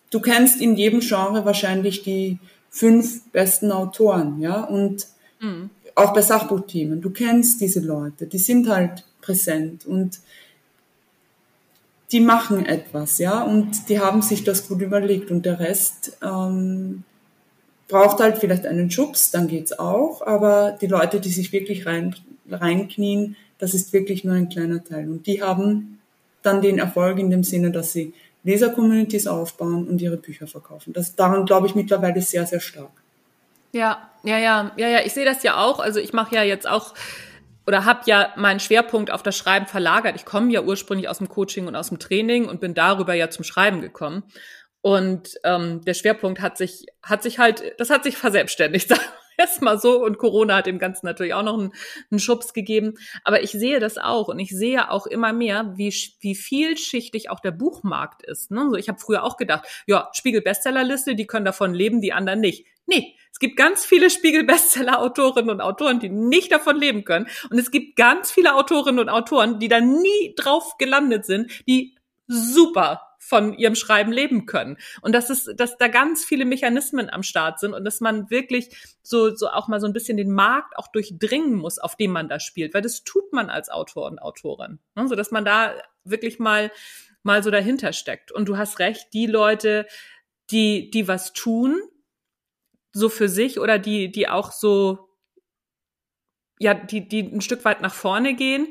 du 0.10 0.22
kennst 0.22 0.62
in 0.62 0.76
jedem 0.76 1.02
Genre 1.02 1.44
wahrscheinlich 1.46 2.04
die 2.04 2.39
fünf 2.70 3.30
besten 3.32 3.72
Autoren, 3.72 4.39
ja, 4.39 4.63
und 4.63 5.08
mhm 5.41 5.70
auch 6.02 6.14
bei 6.14 6.22
Sachbuchthemen, 6.22 7.02
du 7.02 7.10
kennst 7.10 7.62
diese 7.62 7.80
Leute, 7.80 8.26
die 8.28 8.40
sind 8.40 8.68
halt 8.68 9.06
präsent 9.22 9.86
und 9.86 10.20
die 12.12 12.20
machen 12.20 12.66
etwas, 12.66 13.18
ja, 13.20 13.42
und 13.44 13.88
die 13.90 14.00
haben 14.00 14.22
sich 14.22 14.44
das 14.44 14.68
gut 14.68 14.82
überlegt. 14.82 15.32
Und 15.32 15.46
der 15.46 15.60
Rest 15.60 16.18
ähm, 16.22 17.04
braucht 17.88 18.20
halt 18.20 18.38
vielleicht 18.38 18.66
einen 18.66 18.92
Schubs, 18.92 19.32
dann 19.32 19.48
geht's 19.48 19.78
auch, 19.80 20.22
aber 20.22 20.78
die 20.80 20.88
Leute, 20.88 21.22
die 21.22 21.30
sich 21.30 21.54
wirklich 21.54 21.86
rein, 21.86 22.16
reinknien, 22.50 23.38
das 23.60 23.74
ist 23.74 23.94
wirklich 23.94 24.24
nur 24.24 24.36
ein 24.36 24.50
kleiner 24.50 24.84
Teil. 24.84 25.10
Und 25.10 25.26
die 25.26 25.42
haben 25.42 26.00
dann 26.42 26.62
den 26.62 26.80
Erfolg 26.80 27.20
in 27.20 27.30
dem 27.30 27.44
Sinne, 27.44 27.72
dass 27.72 27.94
sie 27.94 28.14
Leser-Communities 28.44 29.28
aufbauen 29.28 29.88
und 29.88 30.02
ihre 30.02 30.18
Bücher 30.18 30.48
verkaufen. 30.48 30.94
Das 30.94 31.16
daran 31.16 31.46
glaube 31.46 31.68
ich 31.68 31.76
mittlerweile 31.76 32.22
sehr, 32.22 32.46
sehr 32.46 32.60
stark. 32.60 33.01
Ja, 33.71 34.10
ja, 34.23 34.38
ja, 34.38 34.71
ja, 34.77 34.88
ja. 34.88 34.99
Ich 35.05 35.13
sehe 35.13 35.25
das 35.25 35.43
ja 35.43 35.57
auch. 35.57 35.79
Also 35.79 35.99
ich 35.99 36.13
mache 36.13 36.36
ja 36.36 36.43
jetzt 36.43 36.67
auch 36.67 36.93
oder 37.67 37.86
habe 37.86 38.01
ja 38.05 38.34
meinen 38.38 38.60
Schwerpunkt 38.60 39.12
auf 39.12 39.23
das 39.23 39.38
Schreiben 39.38 39.67
verlagert. 39.67 40.15
Ich 40.15 40.25
komme 40.25 40.51
ja 40.51 40.62
ursprünglich 40.62 41.07
aus 41.07 41.19
dem 41.19 41.29
Coaching 41.29 41.67
und 41.67 41.75
aus 41.75 41.89
dem 41.89 41.99
Training 41.99 42.45
und 42.47 42.60
bin 42.60 42.73
darüber 42.73 43.13
ja 43.13 43.29
zum 43.29 43.43
Schreiben 43.43 43.81
gekommen. 43.81 44.23
Und 44.81 45.36
ähm, 45.43 45.81
der 45.86 45.93
Schwerpunkt 45.93 46.41
hat 46.41 46.57
sich, 46.57 46.88
hat 47.03 47.21
sich 47.21 47.38
halt, 47.38 47.63
das 47.77 47.91
hat 47.91 48.03
sich 48.03 48.17
verselbstständigt, 48.17 48.89
sagen 48.89 49.01
wir 49.01 49.43
erstmal 49.45 49.79
so. 49.79 50.03
Und 50.03 50.17
Corona 50.17 50.57
hat 50.57 50.65
dem 50.65 50.79
Ganzen 50.79 51.05
natürlich 51.05 51.36
auch 51.36 51.43
noch 51.43 51.57
einen, 51.57 51.71
einen 52.10 52.19
Schubs 52.19 52.53
gegeben. 52.53 52.95
Aber 53.23 53.43
ich 53.43 53.51
sehe 53.51 53.79
das 53.79 53.99
auch 53.99 54.27
und 54.27 54.39
ich 54.39 54.49
sehe 54.49 54.89
auch 54.89 55.05
immer 55.05 55.34
mehr, 55.34 55.73
wie, 55.75 55.93
wie 56.19 56.36
vielschichtig 56.36 57.29
auch 57.29 57.39
der 57.39 57.51
Buchmarkt 57.51 58.23
ist. 58.23 58.49
Ne? 58.49 58.67
So, 58.71 58.75
ich 58.75 58.89
habe 58.89 58.99
früher 58.99 59.23
auch 59.23 59.38
gedacht, 59.38 59.67
ja, 59.86 60.10
Spiegel-Bestsellerliste, 60.13 61.15
die 61.15 61.27
können 61.27 61.45
davon 61.45 61.75
leben, 61.75 62.01
die 62.01 62.13
anderen 62.13 62.39
nicht. 62.39 62.65
Nee, 62.86 63.15
es 63.32 63.39
gibt 63.39 63.58
ganz 63.58 63.86
viele 63.86 64.10
Spiegel-Bestseller-Autorinnen 64.10 65.50
und 65.50 65.62
Autoren, 65.62 66.00
die 66.00 66.10
nicht 66.10 66.52
davon 66.52 66.78
leben 66.78 67.04
können. 67.06 67.28
Und 67.50 67.58
es 67.58 67.72
gibt 67.72 67.96
ganz 67.96 68.32
viele 68.32 68.56
Autorinnen 68.56 69.00
und 69.00 69.10
Autoren, 69.10 69.60
die 69.60 69.67
da 69.67 69.80
nie 69.80 70.36
drauf 70.36 70.78
gelandet 70.78 71.26
sind, 71.26 71.52
die 71.67 71.96
super 72.28 73.02
von 73.32 73.54
ihrem 73.54 73.76
Schreiben 73.76 74.12
leben 74.12 74.46
können. 74.46 74.78
Und 75.02 75.13
dass 75.13 75.30
es, 75.30 75.46
dass 75.56 75.78
da 75.78 75.88
ganz 75.88 76.26
viele 76.26 76.44
Mechanismen 76.44 77.10
am 77.10 77.24
Start 77.24 77.60
sind 77.60 77.74
und 77.74 77.86
dass 77.86 78.02
man 78.02 78.30
wirklich 78.30 78.76
so, 79.04 79.34
so 79.36 79.48
auch 79.48 79.67
mal 79.67 79.80
so 79.80 79.88
ein 79.88 79.94
bisschen 79.94 80.17
den 80.17 80.32
Markt 80.32 80.78
auch 80.78 80.88
durchdringen 80.88 81.54
muss, 81.54 81.78
auf 81.78 81.96
dem 81.96 82.12
man 82.12 82.28
da 82.28 82.39
spielt. 82.39 82.74
Weil 82.74 82.82
das 82.82 83.04
tut 83.04 83.32
man 83.32 83.50
als 83.50 83.70
Autor 83.70 84.08
und 84.08 84.20
Autorin. 84.20 84.80
Ne? 84.96 85.08
So 85.08 85.15
dass 85.15 85.32
man 85.32 85.46
da 85.46 85.76
wirklich 86.04 86.39
mal, 86.39 86.72
mal 87.22 87.44
so 87.44 87.52
dahinter 87.52 87.94
steckt. 87.94 88.32
Und 88.32 88.50
du 88.50 88.58
hast 88.58 88.80
recht, 88.80 89.13
die 89.13 89.28
Leute, 89.28 89.86
die, 90.50 90.89
die 90.89 91.08
was 91.08 91.32
tun, 91.32 91.80
so 92.93 93.10
für 93.10 93.30
sich 93.30 93.60
oder 93.60 93.80
die, 93.80 94.12
die 94.12 94.27
auch 94.27 94.51
so, 94.51 95.10
ja, 96.60 96.73
die, 96.73 97.08
die 97.08 97.21
ein 97.21 97.41
Stück 97.41 97.65
weit 97.65 97.82
nach 97.82 97.93
vorne 97.93 98.36
gehen, 98.36 98.67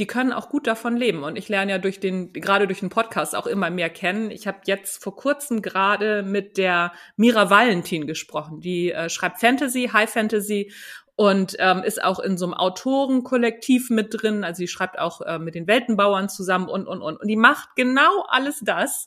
die 0.00 0.06
können 0.06 0.32
auch 0.32 0.48
gut 0.48 0.66
davon 0.66 0.96
leben. 0.96 1.22
Und 1.22 1.36
ich 1.36 1.48
lerne 1.48 1.72
ja 1.72 1.78
durch 1.78 2.00
den, 2.00 2.32
gerade 2.32 2.66
durch 2.66 2.80
den 2.80 2.88
Podcast 2.88 3.36
auch 3.36 3.46
immer 3.46 3.68
mehr 3.68 3.90
kennen. 3.90 4.30
Ich 4.30 4.46
habe 4.46 4.60
jetzt 4.64 5.02
vor 5.02 5.14
kurzem 5.14 5.60
gerade 5.60 6.22
mit 6.22 6.56
der 6.56 6.92
Mira 7.16 7.50
Valentin 7.50 8.06
gesprochen. 8.06 8.60
Die 8.60 8.90
äh, 8.90 9.10
schreibt 9.10 9.40
Fantasy, 9.40 9.90
High 9.92 10.10
Fantasy 10.10 10.72
und 11.16 11.54
ähm, 11.58 11.82
ist 11.82 12.02
auch 12.02 12.18
in 12.18 12.38
so 12.38 12.46
einem 12.46 12.54
Autorenkollektiv 12.54 13.90
mit 13.90 14.08
drin. 14.10 14.42
Also 14.42 14.60
sie 14.60 14.68
schreibt 14.68 14.98
auch 14.98 15.20
äh, 15.20 15.38
mit 15.38 15.54
den 15.54 15.66
Weltenbauern 15.66 16.30
zusammen 16.30 16.70
und, 16.70 16.86
und, 16.86 17.02
und. 17.02 17.20
Und 17.20 17.28
die 17.28 17.36
macht 17.36 17.76
genau 17.76 18.24
alles 18.26 18.60
das, 18.64 19.06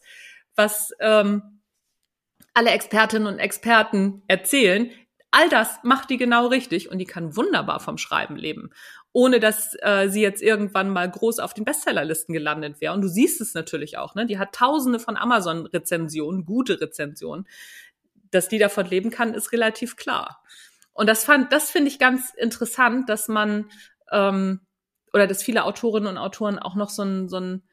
was 0.55 0.91
ähm, 0.99 1.52
alle 2.53 2.71
Expertinnen 2.71 3.27
und 3.27 3.39
Experten 3.39 4.23
erzählen, 4.27 4.91
all 5.31 5.49
das 5.49 5.79
macht 5.83 6.09
die 6.09 6.17
genau 6.17 6.47
richtig 6.47 6.91
und 6.91 6.99
die 6.99 7.05
kann 7.05 7.35
wunderbar 7.35 7.79
vom 7.79 7.97
Schreiben 7.97 8.35
leben, 8.35 8.69
ohne 9.11 9.39
dass 9.39 9.75
äh, 9.81 10.07
sie 10.09 10.21
jetzt 10.21 10.43
irgendwann 10.43 10.89
mal 10.89 11.09
groß 11.09 11.39
auf 11.39 11.53
den 11.53 11.65
Bestsellerlisten 11.65 12.33
gelandet 12.33 12.81
wäre. 12.81 12.93
Und 12.93 13.01
du 13.01 13.07
siehst 13.07 13.41
es 13.41 13.55
natürlich 13.55 13.97
auch, 13.97 14.13
ne? 14.13 14.27
Die 14.27 14.37
hat 14.37 14.53
tausende 14.53 14.99
von 14.99 15.17
Amazon-Rezensionen, 15.17 16.45
gute 16.45 16.79
Rezensionen. 16.79 17.47
Dass 18.29 18.47
die 18.47 18.59
davon 18.59 18.87
leben 18.87 19.09
kann, 19.09 19.33
ist 19.33 19.51
relativ 19.51 19.95
klar. 19.95 20.43
Und 20.93 21.07
das 21.07 21.23
fand, 21.25 21.51
das 21.51 21.71
finde 21.71 21.89
ich 21.89 21.99
ganz 21.99 22.31
interessant, 22.35 23.09
dass 23.09 23.27
man 23.27 23.69
ähm, 24.11 24.61
oder 25.13 25.27
dass 25.27 25.43
viele 25.43 25.63
Autorinnen 25.63 26.09
und 26.09 26.17
Autoren 26.17 26.59
auch 26.59 26.75
noch 26.75 26.89
so 26.89 27.03
ein, 27.03 27.29
so 27.29 27.37
ein, 27.39 27.63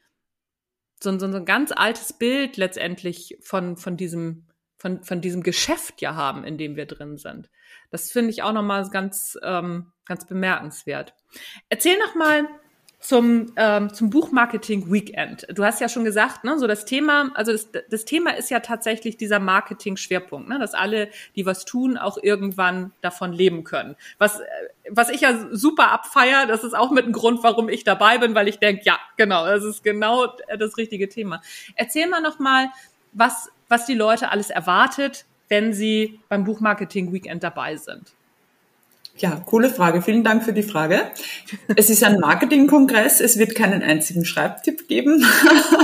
so 1.02 1.11
ein, 1.11 1.18
so 1.18 1.26
ein 1.26 1.44
ganz 1.44 1.72
altes 1.72 2.12
Bild 2.12 2.59
letztendlich 2.59 3.38
von, 3.40 3.76
von 3.78 3.96
diesem 3.96 4.46
von, 4.81 5.05
von 5.05 5.20
diesem 5.20 5.43
Geschäft 5.43 6.01
ja 6.01 6.14
haben, 6.14 6.43
in 6.43 6.57
dem 6.57 6.74
wir 6.74 6.87
drin 6.87 7.18
sind. 7.18 7.51
Das 7.91 8.11
finde 8.11 8.31
ich 8.31 8.43
auch 8.43 8.53
nochmal 8.53 8.89
ganz, 8.89 9.39
ähm, 9.43 9.93
ganz 10.07 10.26
bemerkenswert. 10.26 11.14
Erzähl 11.68 11.99
noch 11.99 12.14
mal, 12.14 12.49
zum, 13.01 13.53
ähm, 13.57 13.93
zum 13.95 14.11
Buchmarketing 14.11 14.93
Weekend. 14.93 15.47
Du 15.55 15.64
hast 15.64 15.81
ja 15.81 15.89
schon 15.89 16.05
gesagt, 16.05 16.45
ne, 16.45 16.59
so 16.59 16.66
das 16.66 16.85
Thema, 16.85 17.31
also 17.35 17.51
das, 17.51 17.68
das 17.89 18.05
Thema 18.05 18.37
ist 18.37 18.51
ja 18.51 18.61
tatsächlich 18.61 19.16
dieser 19.16 19.39
Marketing-Schwerpunkt, 19.39 20.49
ne, 20.51 20.59
dass 20.59 20.74
alle, 20.74 21.09
die 21.35 21.47
was 21.47 21.64
tun, 21.64 21.97
auch 21.97 22.18
irgendwann 22.22 22.93
davon 23.01 23.33
leben 23.33 23.64
können. 23.64 23.97
Was, 24.18 24.41
äh, 24.41 24.45
was 24.91 25.09
ich 25.09 25.22
ja 25.22 25.49
super 25.51 25.91
abfeier, 25.93 26.47
das 26.47 26.62
ist 26.62 26.74
auch 26.74 26.91
mit 26.91 27.07
ein 27.07 27.12
Grund, 27.12 27.43
warum 27.43 27.70
ich 27.70 27.85
dabei 27.85 28.18
bin, 28.18 28.35
weil 28.35 28.49
ich 28.49 28.59
denke, 28.59 28.83
ja, 28.85 28.99
genau, 29.16 29.47
das 29.47 29.64
ist 29.64 29.83
genau 29.83 30.26
das 30.59 30.76
richtige 30.76 31.09
Thema. 31.09 31.41
Erzähl 31.76 32.07
mal 32.07 32.20
nochmal, 32.20 32.68
was, 33.12 33.51
was 33.70 33.86
die 33.86 33.94
Leute 33.94 34.30
alles 34.30 34.50
erwartet, 34.50 35.24
wenn 35.48 35.72
sie 35.72 36.20
beim 36.28 36.44
Buchmarketing 36.44 37.12
Weekend 37.12 37.42
dabei 37.42 37.76
sind. 37.76 38.12
Ja, 39.16 39.42
coole 39.44 39.68
Frage. 39.68 40.02
Vielen 40.02 40.24
Dank 40.24 40.44
für 40.44 40.52
die 40.52 40.62
Frage. 40.62 41.02
Es 41.76 41.90
ist 41.90 42.02
ein 42.04 42.20
Marketingkongress. 42.20 43.20
Es 43.20 43.38
wird 43.38 43.54
keinen 43.54 43.82
einzigen 43.82 44.24
Schreibtipp 44.24 44.88
geben. 44.88 45.24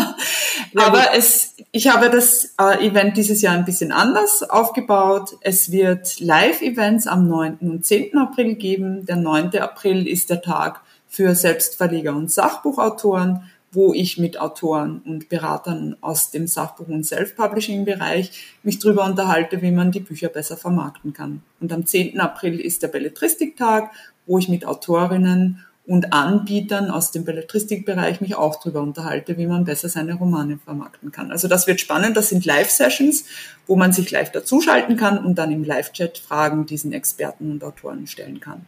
Aber 0.74 1.14
es, 1.14 1.54
ich 1.70 1.88
habe 1.88 2.08
das 2.08 2.54
äh, 2.58 2.86
Event 2.86 3.16
dieses 3.16 3.42
Jahr 3.42 3.54
ein 3.54 3.64
bisschen 3.64 3.92
anders 3.92 4.42
aufgebaut. 4.42 5.36
Es 5.42 5.70
wird 5.70 6.18
Live-Events 6.20 7.06
am 7.06 7.28
9. 7.28 7.58
und 7.60 7.84
10. 7.84 8.16
April 8.16 8.54
geben. 8.54 9.04
Der 9.04 9.16
9. 9.16 9.58
April 9.58 10.08
ist 10.08 10.30
der 10.30 10.40
Tag 10.40 10.80
für 11.06 11.34
Selbstverleger 11.34 12.14
und 12.14 12.32
Sachbuchautoren 12.32 13.50
wo 13.76 13.92
ich 13.92 14.16
mit 14.16 14.40
Autoren 14.40 15.02
und 15.04 15.28
Beratern 15.28 15.96
aus 16.00 16.30
dem 16.30 16.46
Sachbuch- 16.46 16.88
und 16.88 17.04
Self-Publishing-Bereich 17.04 18.56
mich 18.62 18.78
darüber 18.78 19.04
unterhalte, 19.04 19.60
wie 19.60 19.70
man 19.70 19.92
die 19.92 20.00
Bücher 20.00 20.30
besser 20.30 20.56
vermarkten 20.56 21.12
kann. 21.12 21.42
Und 21.60 21.72
am 21.72 21.84
10. 21.84 22.18
April 22.18 22.58
ist 22.58 22.82
der 22.82 22.88
Belletristiktag, 22.88 23.90
wo 24.24 24.38
ich 24.38 24.48
mit 24.48 24.64
Autorinnen 24.64 25.62
und 25.86 26.12
Anbietern 26.12 26.90
aus 26.90 27.12
dem 27.12 27.24
Belletristikbereich 27.24 28.20
mich 28.20 28.34
auch 28.34 28.58
darüber 28.60 28.82
unterhalte, 28.82 29.38
wie 29.38 29.46
man 29.46 29.64
besser 29.64 29.88
seine 29.88 30.14
Romane 30.14 30.58
vermarkten 30.58 31.12
kann. 31.12 31.30
Also 31.30 31.46
das 31.46 31.68
wird 31.68 31.80
spannend. 31.80 32.16
Das 32.16 32.28
sind 32.28 32.44
Live-Sessions, 32.44 33.24
wo 33.68 33.76
man 33.76 33.92
sich 33.92 34.10
live 34.10 34.32
dazuschalten 34.32 34.96
kann 34.96 35.24
und 35.24 35.36
dann 35.36 35.52
im 35.52 35.62
Live-Chat 35.62 36.18
Fragen 36.18 36.66
diesen 36.66 36.92
Experten 36.92 37.52
und 37.52 37.62
Autoren 37.62 38.08
stellen 38.08 38.40
kann. 38.40 38.66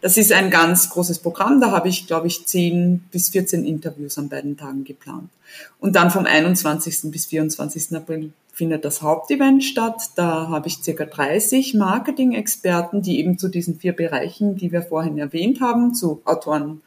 Das 0.00 0.16
ist 0.16 0.32
ein 0.32 0.50
ganz 0.50 0.90
großes 0.90 1.18
Programm. 1.18 1.60
Da 1.60 1.72
habe 1.72 1.88
ich, 1.88 2.06
glaube 2.06 2.28
ich, 2.28 2.46
10 2.46 3.08
bis 3.10 3.30
14 3.30 3.64
Interviews 3.64 4.16
an 4.18 4.28
beiden 4.28 4.56
Tagen 4.56 4.84
geplant. 4.84 5.30
Und 5.80 5.96
dann 5.96 6.12
vom 6.12 6.26
21. 6.26 7.10
bis 7.10 7.26
24. 7.26 7.96
April 7.96 8.32
findet 8.52 8.84
das 8.84 9.02
Hauptevent 9.02 9.64
statt. 9.64 10.10
Da 10.14 10.48
habe 10.48 10.68
ich 10.68 10.82
circa 10.82 11.06
30 11.06 11.74
Marketing-Experten, 11.74 13.02
die 13.02 13.18
eben 13.18 13.38
zu 13.38 13.48
diesen 13.48 13.78
vier 13.78 13.94
Bereichen, 13.94 14.56
die 14.56 14.70
wir 14.70 14.82
vorhin 14.82 15.18
erwähnt 15.18 15.60
haben, 15.60 15.94
zu 15.94 16.20
Autoren, 16.24 16.82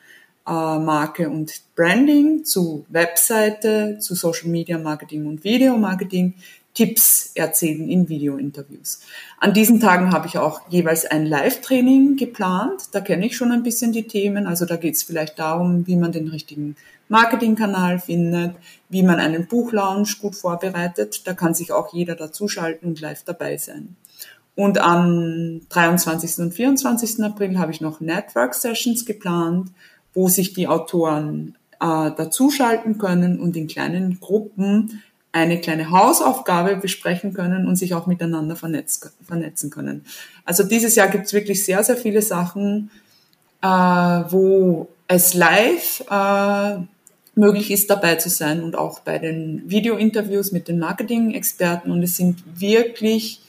äh, 0.48 0.52
Marke 0.52 1.30
und 1.30 1.62
Branding, 1.76 2.46
zu 2.46 2.86
Webseite, 2.90 3.98
zu 4.00 4.14
Social 4.14 4.50
Media 4.50 4.78
Marketing 4.78 5.26
und 5.26 5.44
Video 5.44 5.76
Marketing, 5.76 6.36
Tipps 6.76 7.32
erzählen 7.36 7.90
in 7.90 8.10
Video-Interviews. 8.10 9.00
An 9.40 9.54
diesen 9.54 9.80
Tagen 9.80 10.12
habe 10.12 10.28
ich 10.28 10.38
auch 10.38 10.62
jeweils 10.70 11.06
ein 11.06 11.26
Live-Training 11.26 12.18
geplant. 12.18 12.90
Da 12.92 13.00
kenne 13.00 13.26
ich 13.26 13.38
schon 13.38 13.52
ein 13.52 13.64
bisschen 13.64 13.94
die 13.94 14.08
Themen. 14.08 14.46
Also 14.46 14.66
da 14.66 14.76
geht 14.76 14.96
es 14.96 15.04
vielleicht 15.04 15.40
darum, 15.40 15.88
wie 15.88 15.96
man 15.96 16.12
den 16.12 16.28
richtigen 16.28 16.76
Marketingkanal 17.08 18.00
findet, 18.00 18.56
wie 18.90 19.04
man 19.04 19.20
einen 19.20 19.48
Buchlaunch 19.48 20.20
gut 20.20 20.36
vorbereitet. 20.36 21.26
Da 21.26 21.34
kann 21.34 21.54
sich 21.54 21.72
auch 21.72 21.94
jeder 21.94 22.16
dazuschalten 22.16 22.90
und 22.90 23.00
live 23.00 23.24
dabei 23.24 23.56
sein. 23.56 23.96
Und 24.56 24.78
am 24.78 25.62
23. 25.70 26.40
und 26.40 26.54
24. 26.54 27.24
April 27.24 27.58
habe 27.58 27.72
ich 27.72 27.80
noch 27.80 28.02
Network 28.02 28.54
Sessions 28.54 29.06
geplant, 29.06 29.72
wo 30.14 30.28
sich 30.28 30.54
die 30.54 30.68
Autoren 30.68 31.58
äh, 31.80 32.12
dazuschalten 32.12 32.98
können 32.98 33.40
und 33.40 33.56
in 33.56 33.68
kleinen 33.68 34.20
Gruppen 34.20 35.02
eine 35.36 35.60
kleine 35.60 35.92
Hausaufgabe 35.92 36.78
besprechen 36.78 37.34
können 37.34 37.68
und 37.68 37.76
sich 37.76 37.94
auch 37.94 38.08
miteinander 38.08 38.56
vernetz, 38.56 39.02
vernetzen 39.22 39.70
können. 39.70 40.06
Also 40.46 40.64
dieses 40.64 40.96
Jahr 40.96 41.10
gibt 41.10 41.26
es 41.26 41.34
wirklich 41.34 41.66
sehr, 41.66 41.84
sehr 41.84 41.98
viele 41.98 42.22
Sachen, 42.22 42.90
äh, 43.62 43.68
wo 43.68 44.88
es 45.10 45.34
live 45.34 46.06
äh, 46.10 46.78
möglich 47.36 47.70
ist, 47.70 47.90
dabei 47.90 48.16
zu 48.16 48.30
sein 48.30 48.64
und 48.64 48.78
auch 48.78 49.02
bei 49.02 49.20
den 49.20 49.70
Video-Interviews 49.70 50.54
mit 50.54 50.70
den 50.70 50.80
Marketing-Experten. 50.80 51.92
Und 51.92 52.02
es 52.02 52.16
sind 52.16 52.42
wirklich 52.58 53.42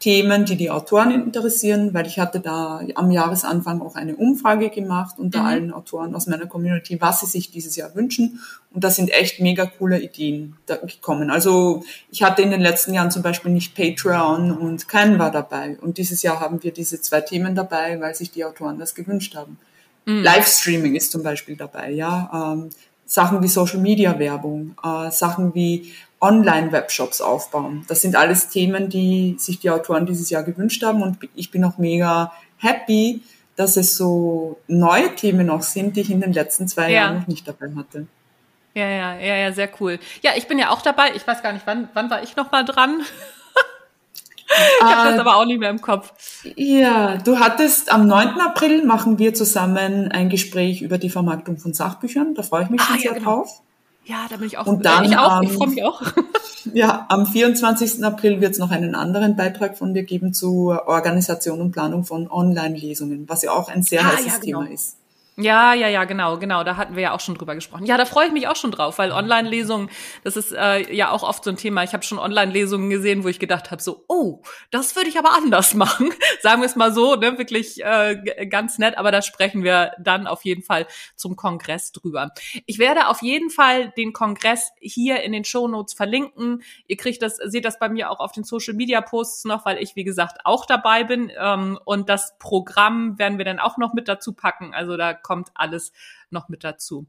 Themen, 0.00 0.46
die 0.46 0.56
die 0.56 0.70
Autoren 0.70 1.10
interessieren, 1.10 1.92
weil 1.92 2.06
ich 2.06 2.18
hatte 2.18 2.40
da 2.40 2.80
am 2.94 3.10
Jahresanfang 3.10 3.82
auch 3.82 3.94
eine 3.94 4.16
Umfrage 4.16 4.70
gemacht 4.70 5.18
unter 5.18 5.40
mhm. 5.40 5.46
allen 5.46 5.72
Autoren 5.72 6.14
aus 6.14 6.26
meiner 6.26 6.46
Community, 6.46 6.98
was 7.00 7.20
sie 7.20 7.26
sich 7.26 7.50
dieses 7.50 7.76
Jahr 7.76 7.94
wünschen. 7.94 8.40
Und 8.72 8.82
da 8.82 8.90
sind 8.90 9.10
echt 9.10 9.40
mega 9.40 9.66
coole 9.66 10.00
Ideen 10.00 10.56
gekommen. 10.66 11.30
Also 11.30 11.84
ich 12.10 12.22
hatte 12.22 12.40
in 12.40 12.50
den 12.50 12.62
letzten 12.62 12.94
Jahren 12.94 13.10
zum 13.10 13.22
Beispiel 13.22 13.52
nicht 13.52 13.74
Patreon 13.74 14.52
und 14.52 14.88
Canva 14.88 15.28
dabei. 15.28 15.76
Und 15.78 15.98
dieses 15.98 16.22
Jahr 16.22 16.40
haben 16.40 16.62
wir 16.62 16.72
diese 16.72 17.02
zwei 17.02 17.20
Themen 17.20 17.54
dabei, 17.54 18.00
weil 18.00 18.14
sich 18.14 18.30
die 18.30 18.44
Autoren 18.46 18.78
das 18.78 18.94
gewünscht 18.94 19.36
haben. 19.36 19.58
Mhm. 20.06 20.22
Livestreaming 20.22 20.94
ist 20.94 21.12
zum 21.12 21.22
Beispiel 21.22 21.56
dabei, 21.56 21.90
ja. 21.90 22.54
Ähm, 22.54 22.70
Sachen 23.04 23.42
wie 23.42 23.48
Social 23.48 23.80
Media 23.80 24.18
Werbung, 24.18 24.76
äh, 24.82 25.10
Sachen 25.10 25.54
wie 25.54 25.92
Online-Webshops 26.20 27.20
aufbauen. 27.20 27.84
Das 27.88 28.02
sind 28.02 28.14
alles 28.14 28.48
Themen, 28.48 28.88
die 28.88 29.36
sich 29.38 29.58
die 29.58 29.70
Autoren 29.70 30.06
dieses 30.06 30.30
Jahr 30.30 30.42
gewünscht 30.42 30.82
haben 30.82 31.02
und 31.02 31.18
ich 31.34 31.50
bin 31.50 31.64
auch 31.64 31.78
mega 31.78 32.32
happy, 32.58 33.22
dass 33.56 33.76
es 33.76 33.96
so 33.96 34.58
neue 34.68 35.14
Themen 35.14 35.46
noch 35.46 35.62
sind, 35.62 35.96
die 35.96 36.02
ich 36.02 36.10
in 36.10 36.20
den 36.20 36.32
letzten 36.32 36.68
zwei 36.68 36.90
ja. 36.90 37.02
Jahren 37.02 37.20
noch 37.20 37.26
nicht 37.26 37.48
dabei 37.48 37.70
hatte. 37.76 38.06
Ja, 38.74 38.88
ja, 38.88 39.14
ja, 39.18 39.36
ja, 39.36 39.52
sehr 39.52 39.68
cool. 39.80 39.98
Ja, 40.22 40.32
ich 40.36 40.46
bin 40.46 40.58
ja 40.58 40.70
auch 40.70 40.82
dabei. 40.82 41.12
Ich 41.14 41.26
weiß 41.26 41.42
gar 41.42 41.52
nicht, 41.52 41.66
wann, 41.66 41.88
wann 41.94 42.08
war 42.10 42.22
ich 42.22 42.36
noch 42.36 42.52
mal 42.52 42.64
dran? 42.64 43.00
ich 44.80 44.84
habe 44.84 45.08
das 45.08 45.16
äh, 45.16 45.20
aber 45.20 45.36
auch 45.36 45.44
nicht 45.44 45.58
mehr 45.58 45.70
im 45.70 45.80
Kopf. 45.80 46.12
Ja, 46.56 47.16
du 47.16 47.40
hattest 47.40 47.92
am 47.92 48.06
9. 48.06 48.40
April 48.40 48.84
machen 48.84 49.18
wir 49.18 49.34
zusammen 49.34 50.12
ein 50.12 50.28
Gespräch 50.28 50.82
über 50.82 50.98
die 50.98 51.10
Vermarktung 51.10 51.58
von 51.58 51.74
Sachbüchern. 51.74 52.34
Da 52.34 52.42
freue 52.42 52.64
ich 52.64 52.70
mich 52.70 52.80
ah, 52.80 52.84
schon 52.84 52.96
ja, 52.96 53.02
sehr 53.02 53.12
genau. 53.14 53.36
drauf. 53.36 53.62
Ja, 54.04 54.26
da 54.28 54.36
bin 54.36 54.46
ich 54.46 54.58
auch. 54.58 54.66
Und 54.66 54.84
dann, 54.84 55.04
ich 55.04 55.16
auch, 55.16 55.42
ich 55.42 55.52
freue 55.52 55.68
mich 55.68 55.84
auch. 55.84 56.02
Ja, 56.74 57.06
am 57.08 57.26
24. 57.26 58.04
April 58.04 58.40
wird 58.42 58.52
es 58.52 58.58
noch 58.58 58.70
einen 58.70 58.94
anderen 58.94 59.34
Beitrag 59.34 59.78
von 59.78 59.94
dir 59.94 60.02
geben 60.02 60.34
zur 60.34 60.88
Organisation 60.88 61.60
und 61.60 61.72
Planung 61.72 62.04
von 62.04 62.30
Online-Lesungen, 62.30 63.28
was 63.28 63.42
ja 63.42 63.52
auch 63.52 63.68
ein 63.68 63.82
sehr 63.82 64.02
ah, 64.02 64.12
heißes 64.12 64.26
ja, 64.26 64.38
genau. 64.38 64.62
Thema 64.62 64.74
ist. 64.74 64.96
Ja, 65.40 65.72
ja, 65.72 65.88
ja, 65.88 66.04
genau, 66.04 66.38
genau. 66.38 66.64
Da 66.64 66.76
hatten 66.76 66.96
wir 66.96 67.02
ja 67.02 67.12
auch 67.14 67.20
schon 67.20 67.34
drüber 67.34 67.54
gesprochen. 67.54 67.86
Ja, 67.86 67.96
da 67.96 68.04
freue 68.04 68.26
ich 68.26 68.32
mich 68.32 68.46
auch 68.46 68.56
schon 68.56 68.70
drauf, 68.70 68.98
weil 68.98 69.10
Online-Lesungen, 69.10 69.88
das 70.22 70.36
ist 70.36 70.52
äh, 70.52 70.92
ja 70.94 71.10
auch 71.10 71.22
oft 71.22 71.44
so 71.44 71.50
ein 71.50 71.56
Thema. 71.56 71.82
Ich 71.82 71.94
habe 71.94 72.02
schon 72.02 72.18
Online-Lesungen 72.18 72.90
gesehen, 72.90 73.24
wo 73.24 73.28
ich 73.28 73.38
gedacht 73.38 73.70
habe, 73.70 73.82
so, 73.82 74.04
oh, 74.08 74.42
das 74.70 74.96
würde 74.96 75.08
ich 75.08 75.18
aber 75.18 75.34
anders 75.34 75.74
machen. 75.80 76.12
Sagen 76.42 76.60
wir 76.60 76.66
es 76.66 76.76
mal 76.76 76.92
so, 76.92 77.14
ne, 77.14 77.38
wirklich 77.38 77.82
äh, 77.82 78.46
ganz 78.48 78.78
nett. 78.78 78.98
Aber 78.98 79.12
da 79.12 79.22
sprechen 79.22 79.64
wir 79.64 79.92
dann 79.98 80.26
auf 80.26 80.44
jeden 80.44 80.62
Fall 80.62 80.86
zum 81.16 81.36
Kongress 81.36 81.92
drüber. 81.92 82.32
Ich 82.66 82.78
werde 82.78 83.08
auf 83.08 83.22
jeden 83.22 83.48
Fall 83.48 83.90
den 83.96 84.12
Kongress 84.12 84.72
hier 84.78 85.22
in 85.22 85.32
den 85.32 85.44
Show 85.44 85.68
Notes 85.68 85.94
verlinken. 85.94 86.62
Ihr 86.86 86.96
kriegt 86.98 87.22
das, 87.22 87.36
seht 87.36 87.64
das 87.64 87.78
bei 87.78 87.88
mir 87.88 88.10
auch 88.10 88.20
auf 88.20 88.32
den 88.32 88.44
Social 88.44 88.74
Media 88.74 89.00
Posts 89.00 89.46
noch, 89.46 89.64
weil 89.64 89.78
ich 89.78 89.96
wie 89.96 90.04
gesagt 90.04 90.40
auch 90.44 90.66
dabei 90.66 91.04
bin. 91.04 91.32
Ähm, 91.38 91.78
und 91.84 92.10
das 92.10 92.36
Programm 92.38 93.18
werden 93.18 93.38
wir 93.38 93.46
dann 93.46 93.58
auch 93.58 93.78
noch 93.78 93.94
mit 93.94 94.06
dazu 94.06 94.34
packen. 94.34 94.74
Also 94.74 94.98
da 94.98 95.14
kommt 95.30 95.50
alles 95.54 95.92
noch 96.30 96.48
mit 96.48 96.64
dazu. 96.64 97.06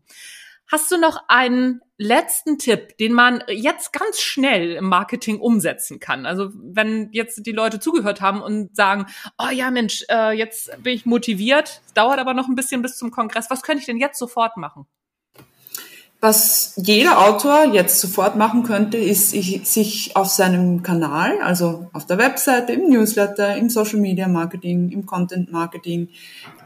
Hast 0.72 0.92
du 0.92 0.98
noch 0.98 1.24
einen 1.28 1.82
letzten 1.98 2.60
Tipp, 2.60 2.98
den 2.98 3.14
man 3.14 3.44
jetzt 3.50 3.92
ganz 3.92 4.22
schnell 4.22 4.74
im 4.74 4.86
Marketing 4.86 5.40
umsetzen 5.40 6.00
kann? 6.00 6.28
Also 6.28 6.52
wenn 6.54 7.10
jetzt 7.12 7.46
die 7.48 7.52
Leute 7.52 7.80
zugehört 7.80 8.22
haben 8.22 8.42
und 8.42 8.76
sagen, 8.76 9.08
oh 9.40 9.50
ja 9.52 9.72
Mensch, 9.72 10.06
äh, 10.10 10.32
jetzt 10.32 10.72
bin 10.84 10.94
ich 10.94 11.08
motiviert, 11.08 11.82
dauert 11.96 12.20
aber 12.20 12.36
noch 12.36 12.48
ein 12.48 12.56
bisschen 12.56 12.84
bis 12.84 12.96
zum 12.96 13.10
Kongress, 13.10 13.50
was 13.50 13.64
könnte 13.64 13.80
ich 13.80 13.88
denn 13.88 13.98
jetzt 13.98 14.20
sofort 14.20 14.56
machen? 14.56 14.86
Was 16.24 16.74
jeder 16.76 17.28
Autor 17.28 17.74
jetzt 17.74 18.00
sofort 18.00 18.36
machen 18.36 18.62
könnte, 18.62 18.96
ist 18.98 19.32
sich 19.32 20.16
auf 20.16 20.28
seinem 20.28 20.84
Kanal, 20.84 21.42
also 21.42 21.88
auf 21.94 22.06
der 22.06 22.20
Webseite, 22.20 22.74
im 22.74 22.92
Newsletter, 22.92 23.58
im 23.58 23.72
Social 23.72 24.00
Media 24.00 24.28
Marketing, 24.28 24.92
im 24.92 25.08
Content 25.08 25.52
Marketing, 25.52 26.10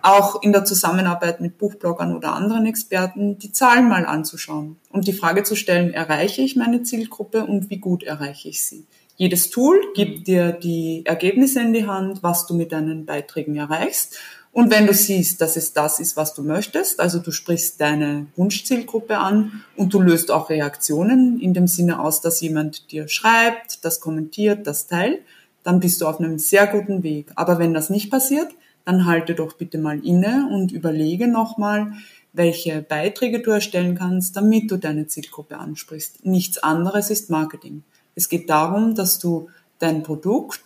auch 0.02 0.44
in 0.44 0.52
der 0.52 0.66
Zusammenarbeit 0.66 1.40
mit 1.40 1.58
Buchbloggern 1.58 2.14
oder 2.14 2.34
anderen 2.34 2.66
Experten, 2.66 3.40
die 3.40 3.54
Zahlen 3.54 3.88
mal 3.88 4.06
anzuschauen 4.06 4.76
und 4.90 5.08
die 5.08 5.14
Frage 5.14 5.44
zu 5.44 5.56
stellen, 5.56 5.94
erreiche 5.94 6.42
ich 6.42 6.58
meine 6.58 6.84
Zielgruppe 6.84 7.46
und 7.46 7.70
wie 7.70 7.80
gut 7.80 8.04
erreiche 8.04 8.50
ich 8.50 8.62
sie? 8.62 8.86
Jedes 9.16 9.50
Tool 9.52 9.80
gibt 9.96 10.28
dir 10.28 10.52
die 10.52 11.04
Ergebnisse 11.06 11.62
in 11.62 11.72
die 11.72 11.88
Hand, 11.88 12.22
was 12.24 12.46
du 12.46 12.56
mit 12.56 12.74
deinen 12.74 13.06
Beiträgen 13.06 13.56
erreichst 13.56 14.18
und 14.56 14.72
wenn 14.72 14.88
du 14.88 14.94
siehst, 14.94 15.42
dass 15.42 15.58
es 15.58 15.74
das 15.74 16.00
ist, 16.00 16.16
was 16.16 16.34
du 16.34 16.42
möchtest, 16.42 17.02
also 17.02 17.20
du 17.20 17.32
sprichst 17.32 17.82
deine 17.82 18.28
Wunschzielgruppe 18.38 19.18
an 19.18 19.66
und 19.76 19.94
du 19.94 20.00
löst 20.00 20.32
auch 20.32 20.50
Reaktionen 20.50 21.42
in 21.42 21.54
dem 21.54 21.68
Sinne 21.68 22.00
aus, 22.00 22.22
dass 22.22 22.40
jemand 22.40 22.90
dir 22.90 23.10
schreibt, 23.10 23.84
das 23.84 24.00
kommentiert, 24.00 24.66
das 24.66 24.88
teilt, 24.88 25.20
dann 25.64 25.82
bist 25.82 26.00
du 26.00 26.08
auf 26.08 26.22
einem 26.22 26.40
sehr 26.40 26.68
guten 26.68 27.04
Weg. 27.04 27.34
Aber 27.36 27.60
wenn 27.60 27.74
das 27.74 27.90
nicht 27.90 28.10
passiert, 28.10 28.48
dann 28.86 29.06
halte 29.06 29.36
doch 29.36 29.58
bitte 29.58 29.78
mal 29.78 30.00
inne 30.00 30.48
und 30.50 30.72
überlege 30.72 31.28
nochmal, 31.28 31.92
welche 32.32 32.82
Beiträge 32.82 33.42
du 33.42 33.52
erstellen 33.52 33.96
kannst, 33.96 34.38
damit 34.38 34.72
du 34.72 34.78
deine 34.78 35.08
Zielgruppe 35.08 35.58
ansprichst. 35.58 36.26
Nichts 36.26 36.60
anderes 36.60 37.10
ist 37.10 37.30
Marketing. 37.30 37.84
Es 38.16 38.30
geht 38.30 38.50
darum, 38.50 38.96
dass 38.96 39.20
du 39.20 39.50
dein 39.80 40.02
Produkt 40.02 40.62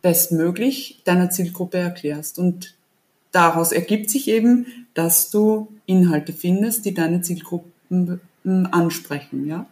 bestmöglich 0.00 1.02
deiner 1.04 1.28
Zielgruppe 1.28 1.76
erklärst. 1.76 2.38
Und 2.38 2.75
daraus 3.36 3.70
ergibt 3.70 4.10
sich 4.10 4.28
eben, 4.28 4.88
dass 4.94 5.30
du 5.30 5.68
Inhalte 5.84 6.32
findest, 6.32 6.86
die 6.86 6.94
deine 6.94 7.20
Zielgruppen 7.20 8.20
ähm, 8.44 8.68
ansprechen, 8.72 9.46
ja? 9.46 9.66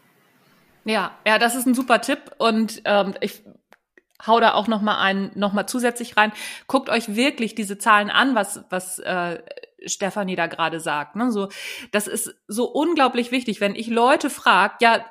Ja, 0.84 1.12
ja, 1.26 1.38
das 1.38 1.54
ist 1.54 1.66
ein 1.66 1.74
super 1.74 2.02
Tipp 2.02 2.32
und 2.36 2.82
ähm, 2.84 3.14
ich 3.22 3.42
hau 4.26 4.38
da 4.38 4.52
auch 4.52 4.68
noch 4.68 4.82
mal 4.82 5.00
ein, 5.00 5.30
noch 5.34 5.60
zusätzlich 5.64 6.18
rein. 6.18 6.32
Guckt 6.66 6.90
euch 6.90 7.16
wirklich 7.16 7.54
diese 7.54 7.78
Zahlen 7.78 8.10
an, 8.10 8.34
was 8.34 8.64
was 8.68 8.98
äh, 8.98 9.38
Stefanie 9.86 10.36
da 10.36 10.46
gerade 10.46 10.80
sagt. 10.80 11.16
Ne? 11.16 11.30
So, 11.30 11.48
das 11.90 12.06
ist 12.06 12.34
so 12.48 12.66
unglaublich 12.66 13.30
wichtig, 13.30 13.60
wenn 13.60 13.74
ich 13.74 13.86
Leute 13.86 14.30
frage, 14.30 14.74
ja, 14.80 15.04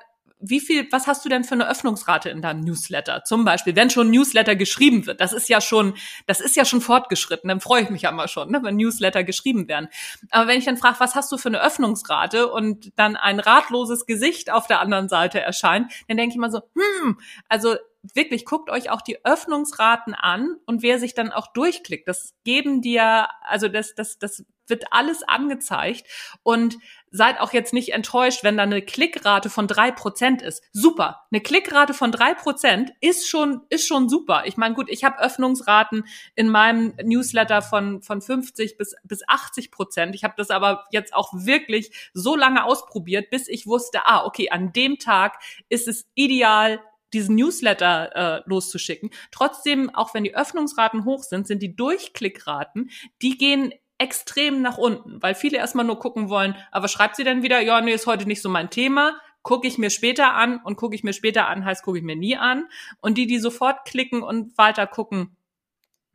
wie 0.46 0.60
viel, 0.60 0.88
was 0.92 1.08
hast 1.08 1.24
du 1.24 1.30
denn 1.30 1.44
für 1.44 1.56
eine 1.56 1.70
Öffnungsrate 1.70 2.30
in 2.30 2.42
deinem 2.42 2.62
Newsletter? 2.62 3.24
Zum 3.24 3.46
Beispiel, 3.46 3.76
wenn 3.76 3.90
schon 3.90 4.12
Newsletter 4.12 4.56
geschrieben 4.56 5.06
wird, 5.06 5.22
das 5.22 5.32
ist 5.32 5.48
ja 5.48 5.62
schon, 5.62 5.94
das 6.28 6.42
ist 6.42 6.56
ja 6.56 6.66
schon 6.66 6.82
fortgeschritten, 6.82 7.48
dann 7.48 7.62
freue 7.62 7.84
ich 7.84 7.90
mich 7.90 8.02
ja 8.02 8.10
immer 8.10 8.28
schon, 8.28 8.52
ne, 8.52 8.60
wenn 8.62 8.76
Newsletter 8.76 9.24
geschrieben 9.24 9.68
werden. 9.70 9.88
Aber 10.32 10.48
wenn 10.48 10.60
ich 10.60 10.66
dann 10.66 10.78
frage, 10.78 11.00
was 11.00 11.16
hast 11.16 11.32
du 11.32 11.38
für 11.38 11.48
eine 11.48 11.62
Öffnungsrate 11.62 12.52
und 12.52 12.92
dann 12.98 13.16
ein 13.16 13.40
ratloses 13.40 14.06
Gesicht 14.06 14.52
auf 14.52 14.68
der 14.68 14.82
anderen 14.82 15.08
Seite 15.08 15.40
erscheint, 15.40 15.92
dann 16.08 16.18
denke 16.18 16.34
ich 16.34 16.40
mal 16.40 16.52
so, 16.52 16.62
hm, 16.76 17.18
also 17.48 17.76
wirklich 18.14 18.46
guckt 18.46 18.70
euch 18.70 18.90
auch 18.90 19.02
die 19.02 19.24
Öffnungsraten 19.24 20.14
an 20.14 20.58
und 20.66 20.82
wer 20.82 21.00
sich 21.00 21.14
dann 21.14 21.32
auch 21.32 21.48
durchklickt, 21.54 22.08
das 22.08 22.34
geben 22.44 22.82
dir, 22.82 23.30
also 23.44 23.70
das, 23.70 23.96
das, 23.96 24.20
das 24.20 24.44
wird 24.68 24.86
alles 24.92 25.24
angezeigt 25.24 26.06
und 26.44 26.78
seid 27.14 27.40
auch 27.40 27.54
jetzt 27.54 27.74
nicht 27.74 27.94
enttäuscht, 27.94 28.44
wenn 28.44 28.58
da 28.58 28.64
eine 28.64 28.82
Klickrate 28.82 29.52
von 29.52 29.68
drei 29.68 29.92
Prozent 29.92 30.42
ist. 30.42 30.64
Super. 30.74 31.22
Eine 31.32 31.42
Klickrate 31.42 31.94
von 31.94 32.12
drei 32.12 32.34
Prozent 32.34 32.92
ist 33.02 33.30
schon, 33.30 33.62
ist 33.70 33.88
schon 33.88 34.10
super. 34.10 34.44
Ich 34.46 34.58
meine, 34.58 34.74
gut, 34.74 34.90
ich 34.90 35.04
habe 35.04 35.20
Öffnungsraten 35.20 36.06
in 36.36 36.50
meinem 36.50 36.96
Newsletter 37.04 37.62
von, 37.62 38.02
von 38.02 38.20
50 38.20 38.78
bis, 38.78 38.96
bis 39.04 39.22
80 39.28 39.70
Prozent. 39.70 40.16
Ich 40.16 40.24
habe 40.24 40.34
das 40.36 40.50
aber 40.50 40.86
jetzt 40.92 41.14
auch 41.14 41.32
wirklich 41.34 42.10
so 42.14 42.36
lange 42.36 42.66
ausprobiert, 42.66 43.30
bis 43.30 43.48
ich 43.48 43.68
wusste, 43.68 44.06
ah, 44.06 44.26
okay, 44.26 44.50
an 44.50 44.74
dem 44.74 44.98
Tag 44.98 45.38
ist 45.70 45.88
es 45.88 46.10
ideal, 46.16 46.80
diesen 47.14 47.36
Newsletter 47.36 48.16
äh, 48.16 48.42
loszuschicken. 48.46 49.12
Trotzdem, 49.30 49.94
auch 49.94 50.16
wenn 50.16 50.24
die 50.24 50.36
Öffnungsraten 50.36 51.06
hoch 51.06 51.22
sind, 51.22 51.46
sind 51.46 51.62
die 51.62 51.76
Durchklickraten, 51.76 52.90
die 53.22 53.38
gehen 53.38 53.72
extrem 54.04 54.62
nach 54.62 54.78
unten, 54.78 55.22
weil 55.22 55.34
viele 55.34 55.58
erstmal 55.58 55.86
nur 55.86 55.98
gucken 55.98 56.30
wollen, 56.30 56.56
aber 56.72 56.88
schreibt 56.88 57.16
sie 57.16 57.24
denn 57.24 57.42
wieder, 57.42 57.62
ja, 57.62 57.82
nee, 57.82 57.94
ist 57.94 58.06
heute 58.06 58.28
nicht 58.28 58.42
so 58.42 58.50
mein 58.50 58.70
Thema, 58.70 59.16
gucke 59.42 59.68
ich 59.68 59.78
mir 59.78 59.90
später 59.90 60.34
an 60.34 60.60
und 60.64 60.76
gucke 60.76 60.96
ich 60.96 61.04
mir 61.04 61.14
später 61.14 61.48
an, 61.48 61.66
heißt 61.66 61.84
gucke 61.84 61.98
ich 61.98 62.04
mir 62.04 62.16
nie 62.16 62.38
an. 62.38 62.68
Und 63.02 63.18
die, 63.18 63.28
die 63.28 63.40
sofort 63.40 63.86
klicken 63.86 64.22
und 64.24 64.58
weiter 64.58 64.88
gucken, 64.88 65.36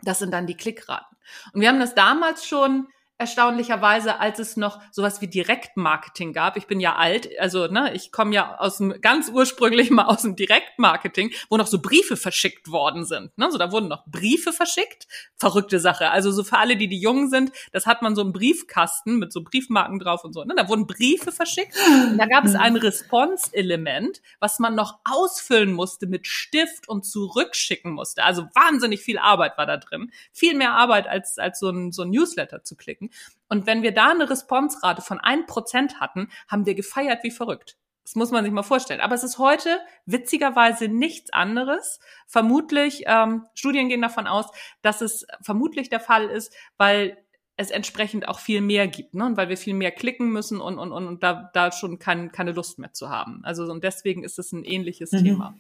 das 0.02 0.18
sind 0.18 0.32
dann 0.32 0.46
die 0.46 0.56
Klickraten. 0.56 1.16
Und 1.52 1.60
wir 1.60 1.68
haben 1.68 1.80
das 1.80 1.94
damals 1.94 2.46
schon 2.46 2.88
erstaunlicherweise, 3.18 4.20
als 4.20 4.38
es 4.38 4.56
noch 4.56 4.80
sowas 4.92 5.20
wie 5.20 5.26
Direktmarketing 5.26 6.32
gab. 6.32 6.56
Ich 6.56 6.66
bin 6.66 6.78
ja 6.78 6.94
alt, 6.94 7.28
also 7.40 7.66
ne, 7.66 7.92
ich 7.94 8.12
komme 8.12 8.32
ja 8.32 8.58
aus 8.58 8.78
dem 8.78 9.00
ganz 9.00 9.28
ursprünglich 9.28 9.90
mal 9.90 10.06
aus 10.06 10.22
dem 10.22 10.36
Direktmarketing, 10.36 11.32
wo 11.50 11.56
noch 11.56 11.66
so 11.66 11.82
Briefe 11.82 12.16
verschickt 12.16 12.70
worden 12.70 13.04
sind. 13.04 13.36
Ne? 13.36 13.50
So 13.50 13.58
da 13.58 13.72
wurden 13.72 13.88
noch 13.88 14.06
Briefe 14.06 14.52
verschickt, 14.52 15.08
verrückte 15.36 15.80
Sache. 15.80 16.10
Also 16.10 16.30
so 16.30 16.44
für 16.44 16.58
alle, 16.58 16.76
die 16.76 16.86
die 16.86 17.00
jung 17.00 17.28
sind, 17.28 17.50
das 17.72 17.86
hat 17.86 18.02
man 18.02 18.14
so 18.14 18.22
einen 18.22 18.32
Briefkasten 18.32 19.18
mit 19.18 19.32
so 19.32 19.42
Briefmarken 19.42 19.98
drauf 19.98 20.22
und 20.22 20.32
so. 20.32 20.44
Ne? 20.44 20.54
Da 20.56 20.68
wurden 20.68 20.86
Briefe 20.86 21.32
verschickt. 21.32 21.74
Und 22.10 22.18
da 22.18 22.26
gab 22.26 22.44
es 22.44 22.54
ein 22.54 22.76
Response-Element, 22.76 24.22
was 24.38 24.60
man 24.60 24.76
noch 24.76 24.98
ausfüllen 25.04 25.72
musste 25.72 26.06
mit 26.06 26.28
Stift 26.28 26.88
und 26.88 27.04
zurückschicken 27.04 27.92
musste. 27.92 28.22
Also 28.22 28.44
wahnsinnig 28.54 29.00
viel 29.00 29.18
Arbeit 29.18 29.58
war 29.58 29.66
da 29.66 29.76
drin, 29.76 30.12
viel 30.32 30.54
mehr 30.54 30.74
Arbeit 30.74 31.08
als 31.08 31.38
als 31.38 31.58
so 31.58 31.70
ein 31.70 31.90
so 31.90 32.02
ein 32.02 32.10
Newsletter 32.10 32.62
zu 32.62 32.76
klicken. 32.76 33.07
Und 33.48 33.66
wenn 33.66 33.82
wir 33.82 33.92
da 33.92 34.10
eine 34.10 34.28
Responsrate 34.28 35.02
von 35.02 35.20
ein 35.20 35.46
Prozent 35.46 36.00
hatten, 36.00 36.28
haben 36.48 36.66
wir 36.66 36.74
gefeiert 36.74 37.24
wie 37.24 37.30
verrückt. 37.30 37.76
Das 38.04 38.14
muss 38.14 38.30
man 38.30 38.42
sich 38.42 38.52
mal 38.52 38.62
vorstellen. 38.62 39.02
Aber 39.02 39.14
es 39.14 39.22
ist 39.22 39.38
heute 39.38 39.80
witzigerweise 40.06 40.88
nichts 40.88 41.30
anderes. 41.30 42.00
Vermutlich, 42.26 43.02
ähm, 43.06 43.44
Studien 43.54 43.90
gehen 43.90 44.00
davon 44.00 44.26
aus, 44.26 44.46
dass 44.80 45.02
es 45.02 45.26
vermutlich 45.42 45.90
der 45.90 46.00
Fall 46.00 46.28
ist, 46.30 46.54
weil 46.78 47.18
es 47.58 47.70
entsprechend 47.70 48.26
auch 48.28 48.38
viel 48.38 48.60
mehr 48.62 48.86
gibt, 48.86 49.14
ne? 49.14 49.26
Und 49.26 49.36
weil 49.36 49.48
wir 49.48 49.56
viel 49.58 49.74
mehr 49.74 49.90
klicken 49.90 50.30
müssen 50.30 50.60
und, 50.60 50.78
und, 50.78 50.92
und, 50.92 51.06
und 51.06 51.22
da, 51.22 51.50
da 51.52 51.72
schon 51.72 51.98
kein, 51.98 52.32
keine 52.32 52.52
Lust 52.52 52.78
mehr 52.78 52.92
zu 52.92 53.10
haben. 53.10 53.40
Also 53.44 53.64
und 53.64 53.82
deswegen 53.84 54.24
ist 54.24 54.38
es 54.38 54.52
ein 54.52 54.64
ähnliches 54.64 55.12
mhm. 55.12 55.24
Thema. 55.24 55.54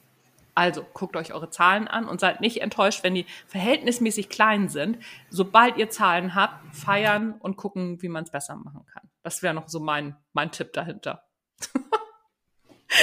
Also 0.58 0.84
guckt 0.92 1.14
euch 1.14 1.32
eure 1.32 1.50
Zahlen 1.50 1.86
an 1.86 2.08
und 2.08 2.18
seid 2.18 2.40
nicht 2.40 2.62
enttäuscht, 2.62 3.04
wenn 3.04 3.14
die 3.14 3.26
verhältnismäßig 3.46 4.28
klein 4.28 4.68
sind. 4.68 4.98
Sobald 5.30 5.76
ihr 5.76 5.88
Zahlen 5.88 6.34
habt, 6.34 6.74
feiern 6.74 7.36
und 7.38 7.56
gucken, 7.56 8.02
wie 8.02 8.08
man 8.08 8.24
es 8.24 8.32
besser 8.32 8.56
machen 8.56 8.84
kann. 8.92 9.08
Das 9.22 9.44
wäre 9.44 9.54
noch 9.54 9.68
so 9.68 9.78
mein, 9.78 10.16
mein 10.32 10.50
Tipp 10.50 10.72
dahinter. 10.72 11.22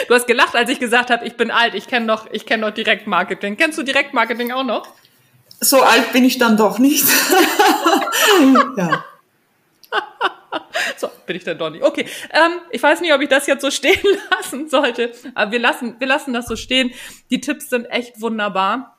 du 0.10 0.14
hast 0.14 0.28
gelacht, 0.28 0.54
als 0.54 0.70
ich 0.70 0.82
gesagt 0.82 1.10
habe, 1.10 1.26
ich 1.26 1.38
bin 1.38 1.50
alt, 1.50 1.76
ich 1.76 1.88
kenne 1.88 2.06
noch, 2.06 2.30
ich 2.30 2.46
kenne 2.46 2.68
noch 2.68 2.74
Direktmarketing. 2.74 3.56
Kennst 3.56 3.78
du 3.78 3.84
Direktmarketing 3.84 4.52
auch 4.52 4.66
noch? 4.66 4.90
So 5.62 5.82
alt 5.82 6.12
bin 6.12 6.26
ich 6.26 6.38
dann 6.38 6.58
doch 6.58 6.78
nicht. 6.78 7.08
ja. 8.78 9.06
so, 10.98 11.10
bin 11.26 11.36
ich 11.36 11.44
dann 11.44 11.58
doch 11.58 11.70
nicht. 11.70 11.84
Okay, 11.84 12.06
ähm, 12.32 12.60
ich 12.72 12.82
weiß 12.82 13.02
nicht, 13.02 13.14
ob 13.14 13.22
ich 13.22 13.30
das 13.30 13.48
jetzt 13.48 13.62
so 13.62 13.72
stehen 13.72 14.00
lassen 14.32 14.70
sollte, 14.70 15.12
aber 15.34 15.52
wir 15.52 15.60
lassen, 15.60 15.96
wir 16.00 16.08
lassen 16.08 16.34
das 16.34 16.48
so 16.48 16.56
stehen. 16.56 16.92
Die 17.30 17.42
Tipps 17.42 17.70
sind 17.70 17.86
echt 17.86 18.22
wunderbar. 18.22 18.92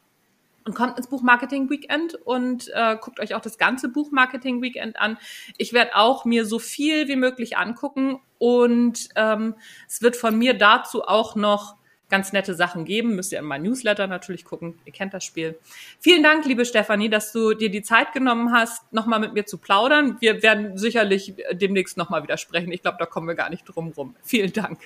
Und 0.64 0.74
kommt 0.74 0.98
ins 0.98 1.07
Buchmarketing 1.07 1.70
Weekend 1.70 2.16
und 2.16 2.72
äh, 2.74 2.96
guckt 3.00 3.20
euch 3.20 3.36
auch 3.36 3.40
das 3.40 3.57
ganze 3.57 3.88
Buchmarketing 3.88 4.61
Weekend 4.62 4.98
an. 4.98 5.16
Ich 5.59 5.72
werde 5.72 5.94
auch 5.94 6.24
mir 6.24 6.44
so 6.44 6.59
viel 6.59 7.07
wie 7.07 7.14
möglich 7.14 7.57
angucken 7.57 8.20
und 8.38 9.11
ähm, 9.14 9.54
es 9.86 10.02
wird 10.02 10.16
von 10.16 10.36
mir 10.36 10.54
dazu 10.54 11.04
auch 11.04 11.36
noch 11.36 11.76
ganz 12.09 12.32
nette 12.32 12.54
Sachen 12.54 12.84
geben. 12.84 13.16
Müsst 13.16 13.32
ihr 13.32 13.38
in 13.38 13.44
meinen 13.44 13.64
Newsletter 13.64 14.07
natürlich 14.07 14.44
gucken. 14.44 14.78
Ihr 14.84 14.92
kennt 14.92 15.14
das 15.14 15.24
Spiel. 15.24 15.59
Vielen 16.00 16.22
Dank, 16.22 16.44
liebe 16.44 16.64
Stefanie, 16.64 17.09
dass 17.09 17.32
du 17.32 17.54
dir 17.54 17.70
die 17.70 17.82
Zeit 17.82 18.12
genommen 18.12 18.52
hast, 18.52 18.92
nochmal 18.92 19.20
mit 19.20 19.34
mir 19.34 19.46
zu 19.46 19.59
plaudern. 19.59 20.16
Wir 20.20 20.42
werden 20.42 20.78
sicherlich 20.78 21.34
demnächst 21.52 21.96
nochmal 21.96 22.22
wieder 22.22 22.36
sprechen. 22.36 22.72
Ich 22.72 22.82
glaube, 22.82 22.98
da 22.98 23.07
kommen 23.07 23.26
wir 23.26 23.34
gar 23.34 23.50
nicht 23.50 23.64
drum 23.64 23.92
rum. 23.96 24.14
Vielen 24.22 24.52
Dank. 24.52 24.78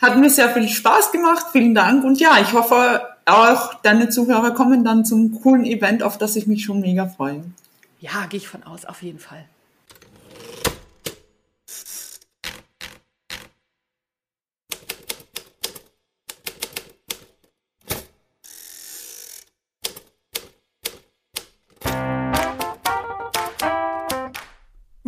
Hat 0.00 0.16
mir 0.16 0.30
sehr 0.30 0.50
viel 0.50 0.68
Spaß 0.68 1.12
gemacht. 1.12 1.46
Vielen 1.52 1.74
Dank. 1.74 2.04
Und 2.04 2.20
ja, 2.20 2.38
ich 2.40 2.52
hoffe, 2.52 3.02
auch 3.26 3.74
deine 3.82 4.08
Zuhörer 4.08 4.52
kommen 4.52 4.84
dann 4.84 5.04
zum 5.04 5.40
coolen 5.42 5.64
Event, 5.64 6.02
auf 6.02 6.18
das 6.18 6.36
ich 6.36 6.46
mich 6.46 6.64
schon 6.64 6.80
mega 6.80 7.06
freue. 7.06 7.44
Ja, 8.00 8.26
gehe 8.26 8.38
ich 8.38 8.48
von 8.48 8.62
aus, 8.62 8.84
auf 8.84 9.02
jeden 9.02 9.18
Fall. 9.18 9.44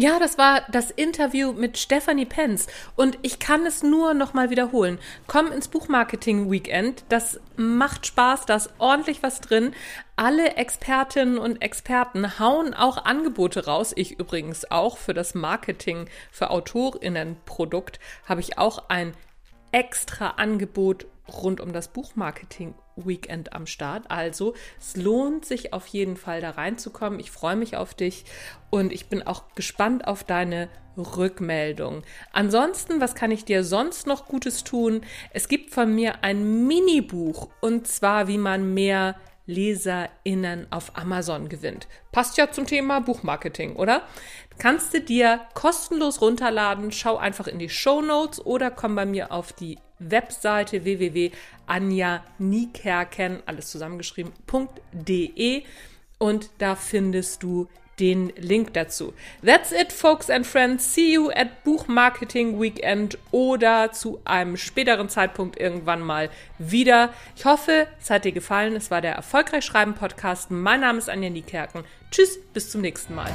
Ja, 0.01 0.18
das 0.18 0.38
war 0.38 0.62
das 0.70 0.90
Interview 0.90 1.53
mit 1.53 1.76
Stephanie 1.76 2.24
Penz 2.24 2.68
und 2.96 3.18
ich 3.20 3.38
kann 3.38 3.66
es 3.66 3.82
nur 3.82 4.14
noch 4.14 4.32
mal 4.32 4.48
wiederholen. 4.48 4.98
Komm 5.26 5.53
ins 5.53 5.68
Buchmarketing 5.68 6.51
Weekend, 6.51 7.05
das 7.11 7.38
macht 7.57 8.07
Spaß, 8.07 8.46
da 8.46 8.57
ist 8.57 8.70
ordentlich 8.78 9.22
was 9.22 9.42
drin. 9.42 9.74
Alle 10.16 10.57
Expertinnen 10.57 11.36
und 11.36 11.61
Experten 11.61 12.38
hauen 12.38 12.72
auch 12.72 13.05
Angebote 13.05 13.66
raus. 13.66 13.92
Ich 13.94 14.18
übrigens 14.18 14.70
auch 14.70 14.96
für 14.96 15.12
das 15.12 15.34
Marketing 15.34 16.09
für 16.30 16.48
Autorinnenprodukt 16.48 18.01
habe 18.24 18.40
ich 18.40 18.57
auch 18.57 18.88
ein 18.88 19.12
extra 19.70 20.28
Angebot 20.38 21.09
rund 21.28 21.61
um 21.61 21.74
das 21.74 21.88
Buchmarketing 21.88 22.72
Weekend 23.07 23.53
am 23.53 23.66
Start. 23.66 24.11
Also 24.11 24.55
es 24.78 24.96
lohnt 24.96 25.44
sich 25.44 25.72
auf 25.72 25.86
jeden 25.86 26.16
Fall 26.16 26.40
da 26.40 26.51
reinzukommen. 26.51 27.20
Ich 27.20 27.30
freue 27.30 27.57
mich 27.57 27.76
auf 27.76 27.94
dich 27.94 28.24
und 28.70 28.92
ich 28.92 29.09
bin 29.09 29.26
auch 29.26 29.55
gespannt 29.55 30.07
auf 30.07 30.24
deine 30.24 30.68
Rückmeldung. 30.96 32.03
Ansonsten, 32.32 33.01
was 33.01 33.14
kann 33.14 33.30
ich 33.30 33.44
dir 33.44 33.64
sonst 33.64 34.07
noch 34.07 34.26
Gutes 34.26 34.64
tun? 34.64 35.03
Es 35.32 35.48
gibt 35.48 35.72
von 35.72 35.94
mir 35.94 36.22
ein 36.24 36.66
Mini-Buch 36.66 37.48
und 37.61 37.86
zwar, 37.86 38.28
wie 38.28 38.38
man 38.38 38.74
mehr 38.74 39.16
LeserInnen 39.46 40.68
auf 40.70 40.96
Amazon 40.96 41.48
gewinnt. 41.48 41.88
Passt 42.12 42.36
ja 42.36 42.51
zum 42.51 42.66
Thema 42.66 43.01
Buchmarketing, 43.01 43.76
oder? 43.76 44.03
Kannst 44.59 44.94
du 44.94 45.01
dir 45.01 45.40
kostenlos 45.55 46.20
runterladen. 46.20 46.92
Schau 46.92 47.16
einfach 47.16 47.46
in 47.46 47.59
die 47.59 47.68
Show 47.68 48.01
Notes 48.01 48.44
oder 48.44 48.70
komm 48.70 48.94
bei 48.94 49.07
mir 49.07 49.32
auf 49.32 49.53
die 49.53 49.78
Webseite 50.01 50.84
www.anja-niekerken, 50.84 53.42
alles 53.46 53.70
zusammengeschrieben.de 53.70 55.62
und 56.18 56.51
da 56.59 56.74
findest 56.74 57.42
du 57.42 57.68
den 58.01 58.32
Link 58.36 58.72
dazu. 58.72 59.12
That's 59.44 59.72
it, 59.72 59.92
folks 59.92 60.30
and 60.30 60.46
friends. 60.46 60.94
See 60.94 61.12
you 61.12 61.30
at 61.30 61.62
Buchmarketing 61.64 62.61
Weekend 62.61 63.18
oder 63.30 63.92
zu 63.92 64.20
einem 64.24 64.57
späteren 64.57 65.09
Zeitpunkt 65.09 65.61
irgendwann 65.61 66.01
mal 66.01 66.30
wieder. 66.59 67.12
Ich 67.36 67.44
hoffe, 67.44 67.86
es 68.01 68.11
hat 68.11 68.24
dir 68.24 68.32
gefallen. 68.32 68.74
Es 68.74 68.90
war 68.90 69.03
der 69.03 69.14
Erfolgreich 69.14 69.64
Schreiben 69.64 69.94
Podcast. 69.94 70.51
Mein 70.51 70.80
Name 70.80 70.98
ist 70.98 71.11
Anja 71.11 71.30
Niekerken. 71.30 71.84
Tschüss, 72.11 72.40
bis 72.53 72.70
zum 72.70 72.80
nächsten 72.80 73.14
Mal. 73.14 73.30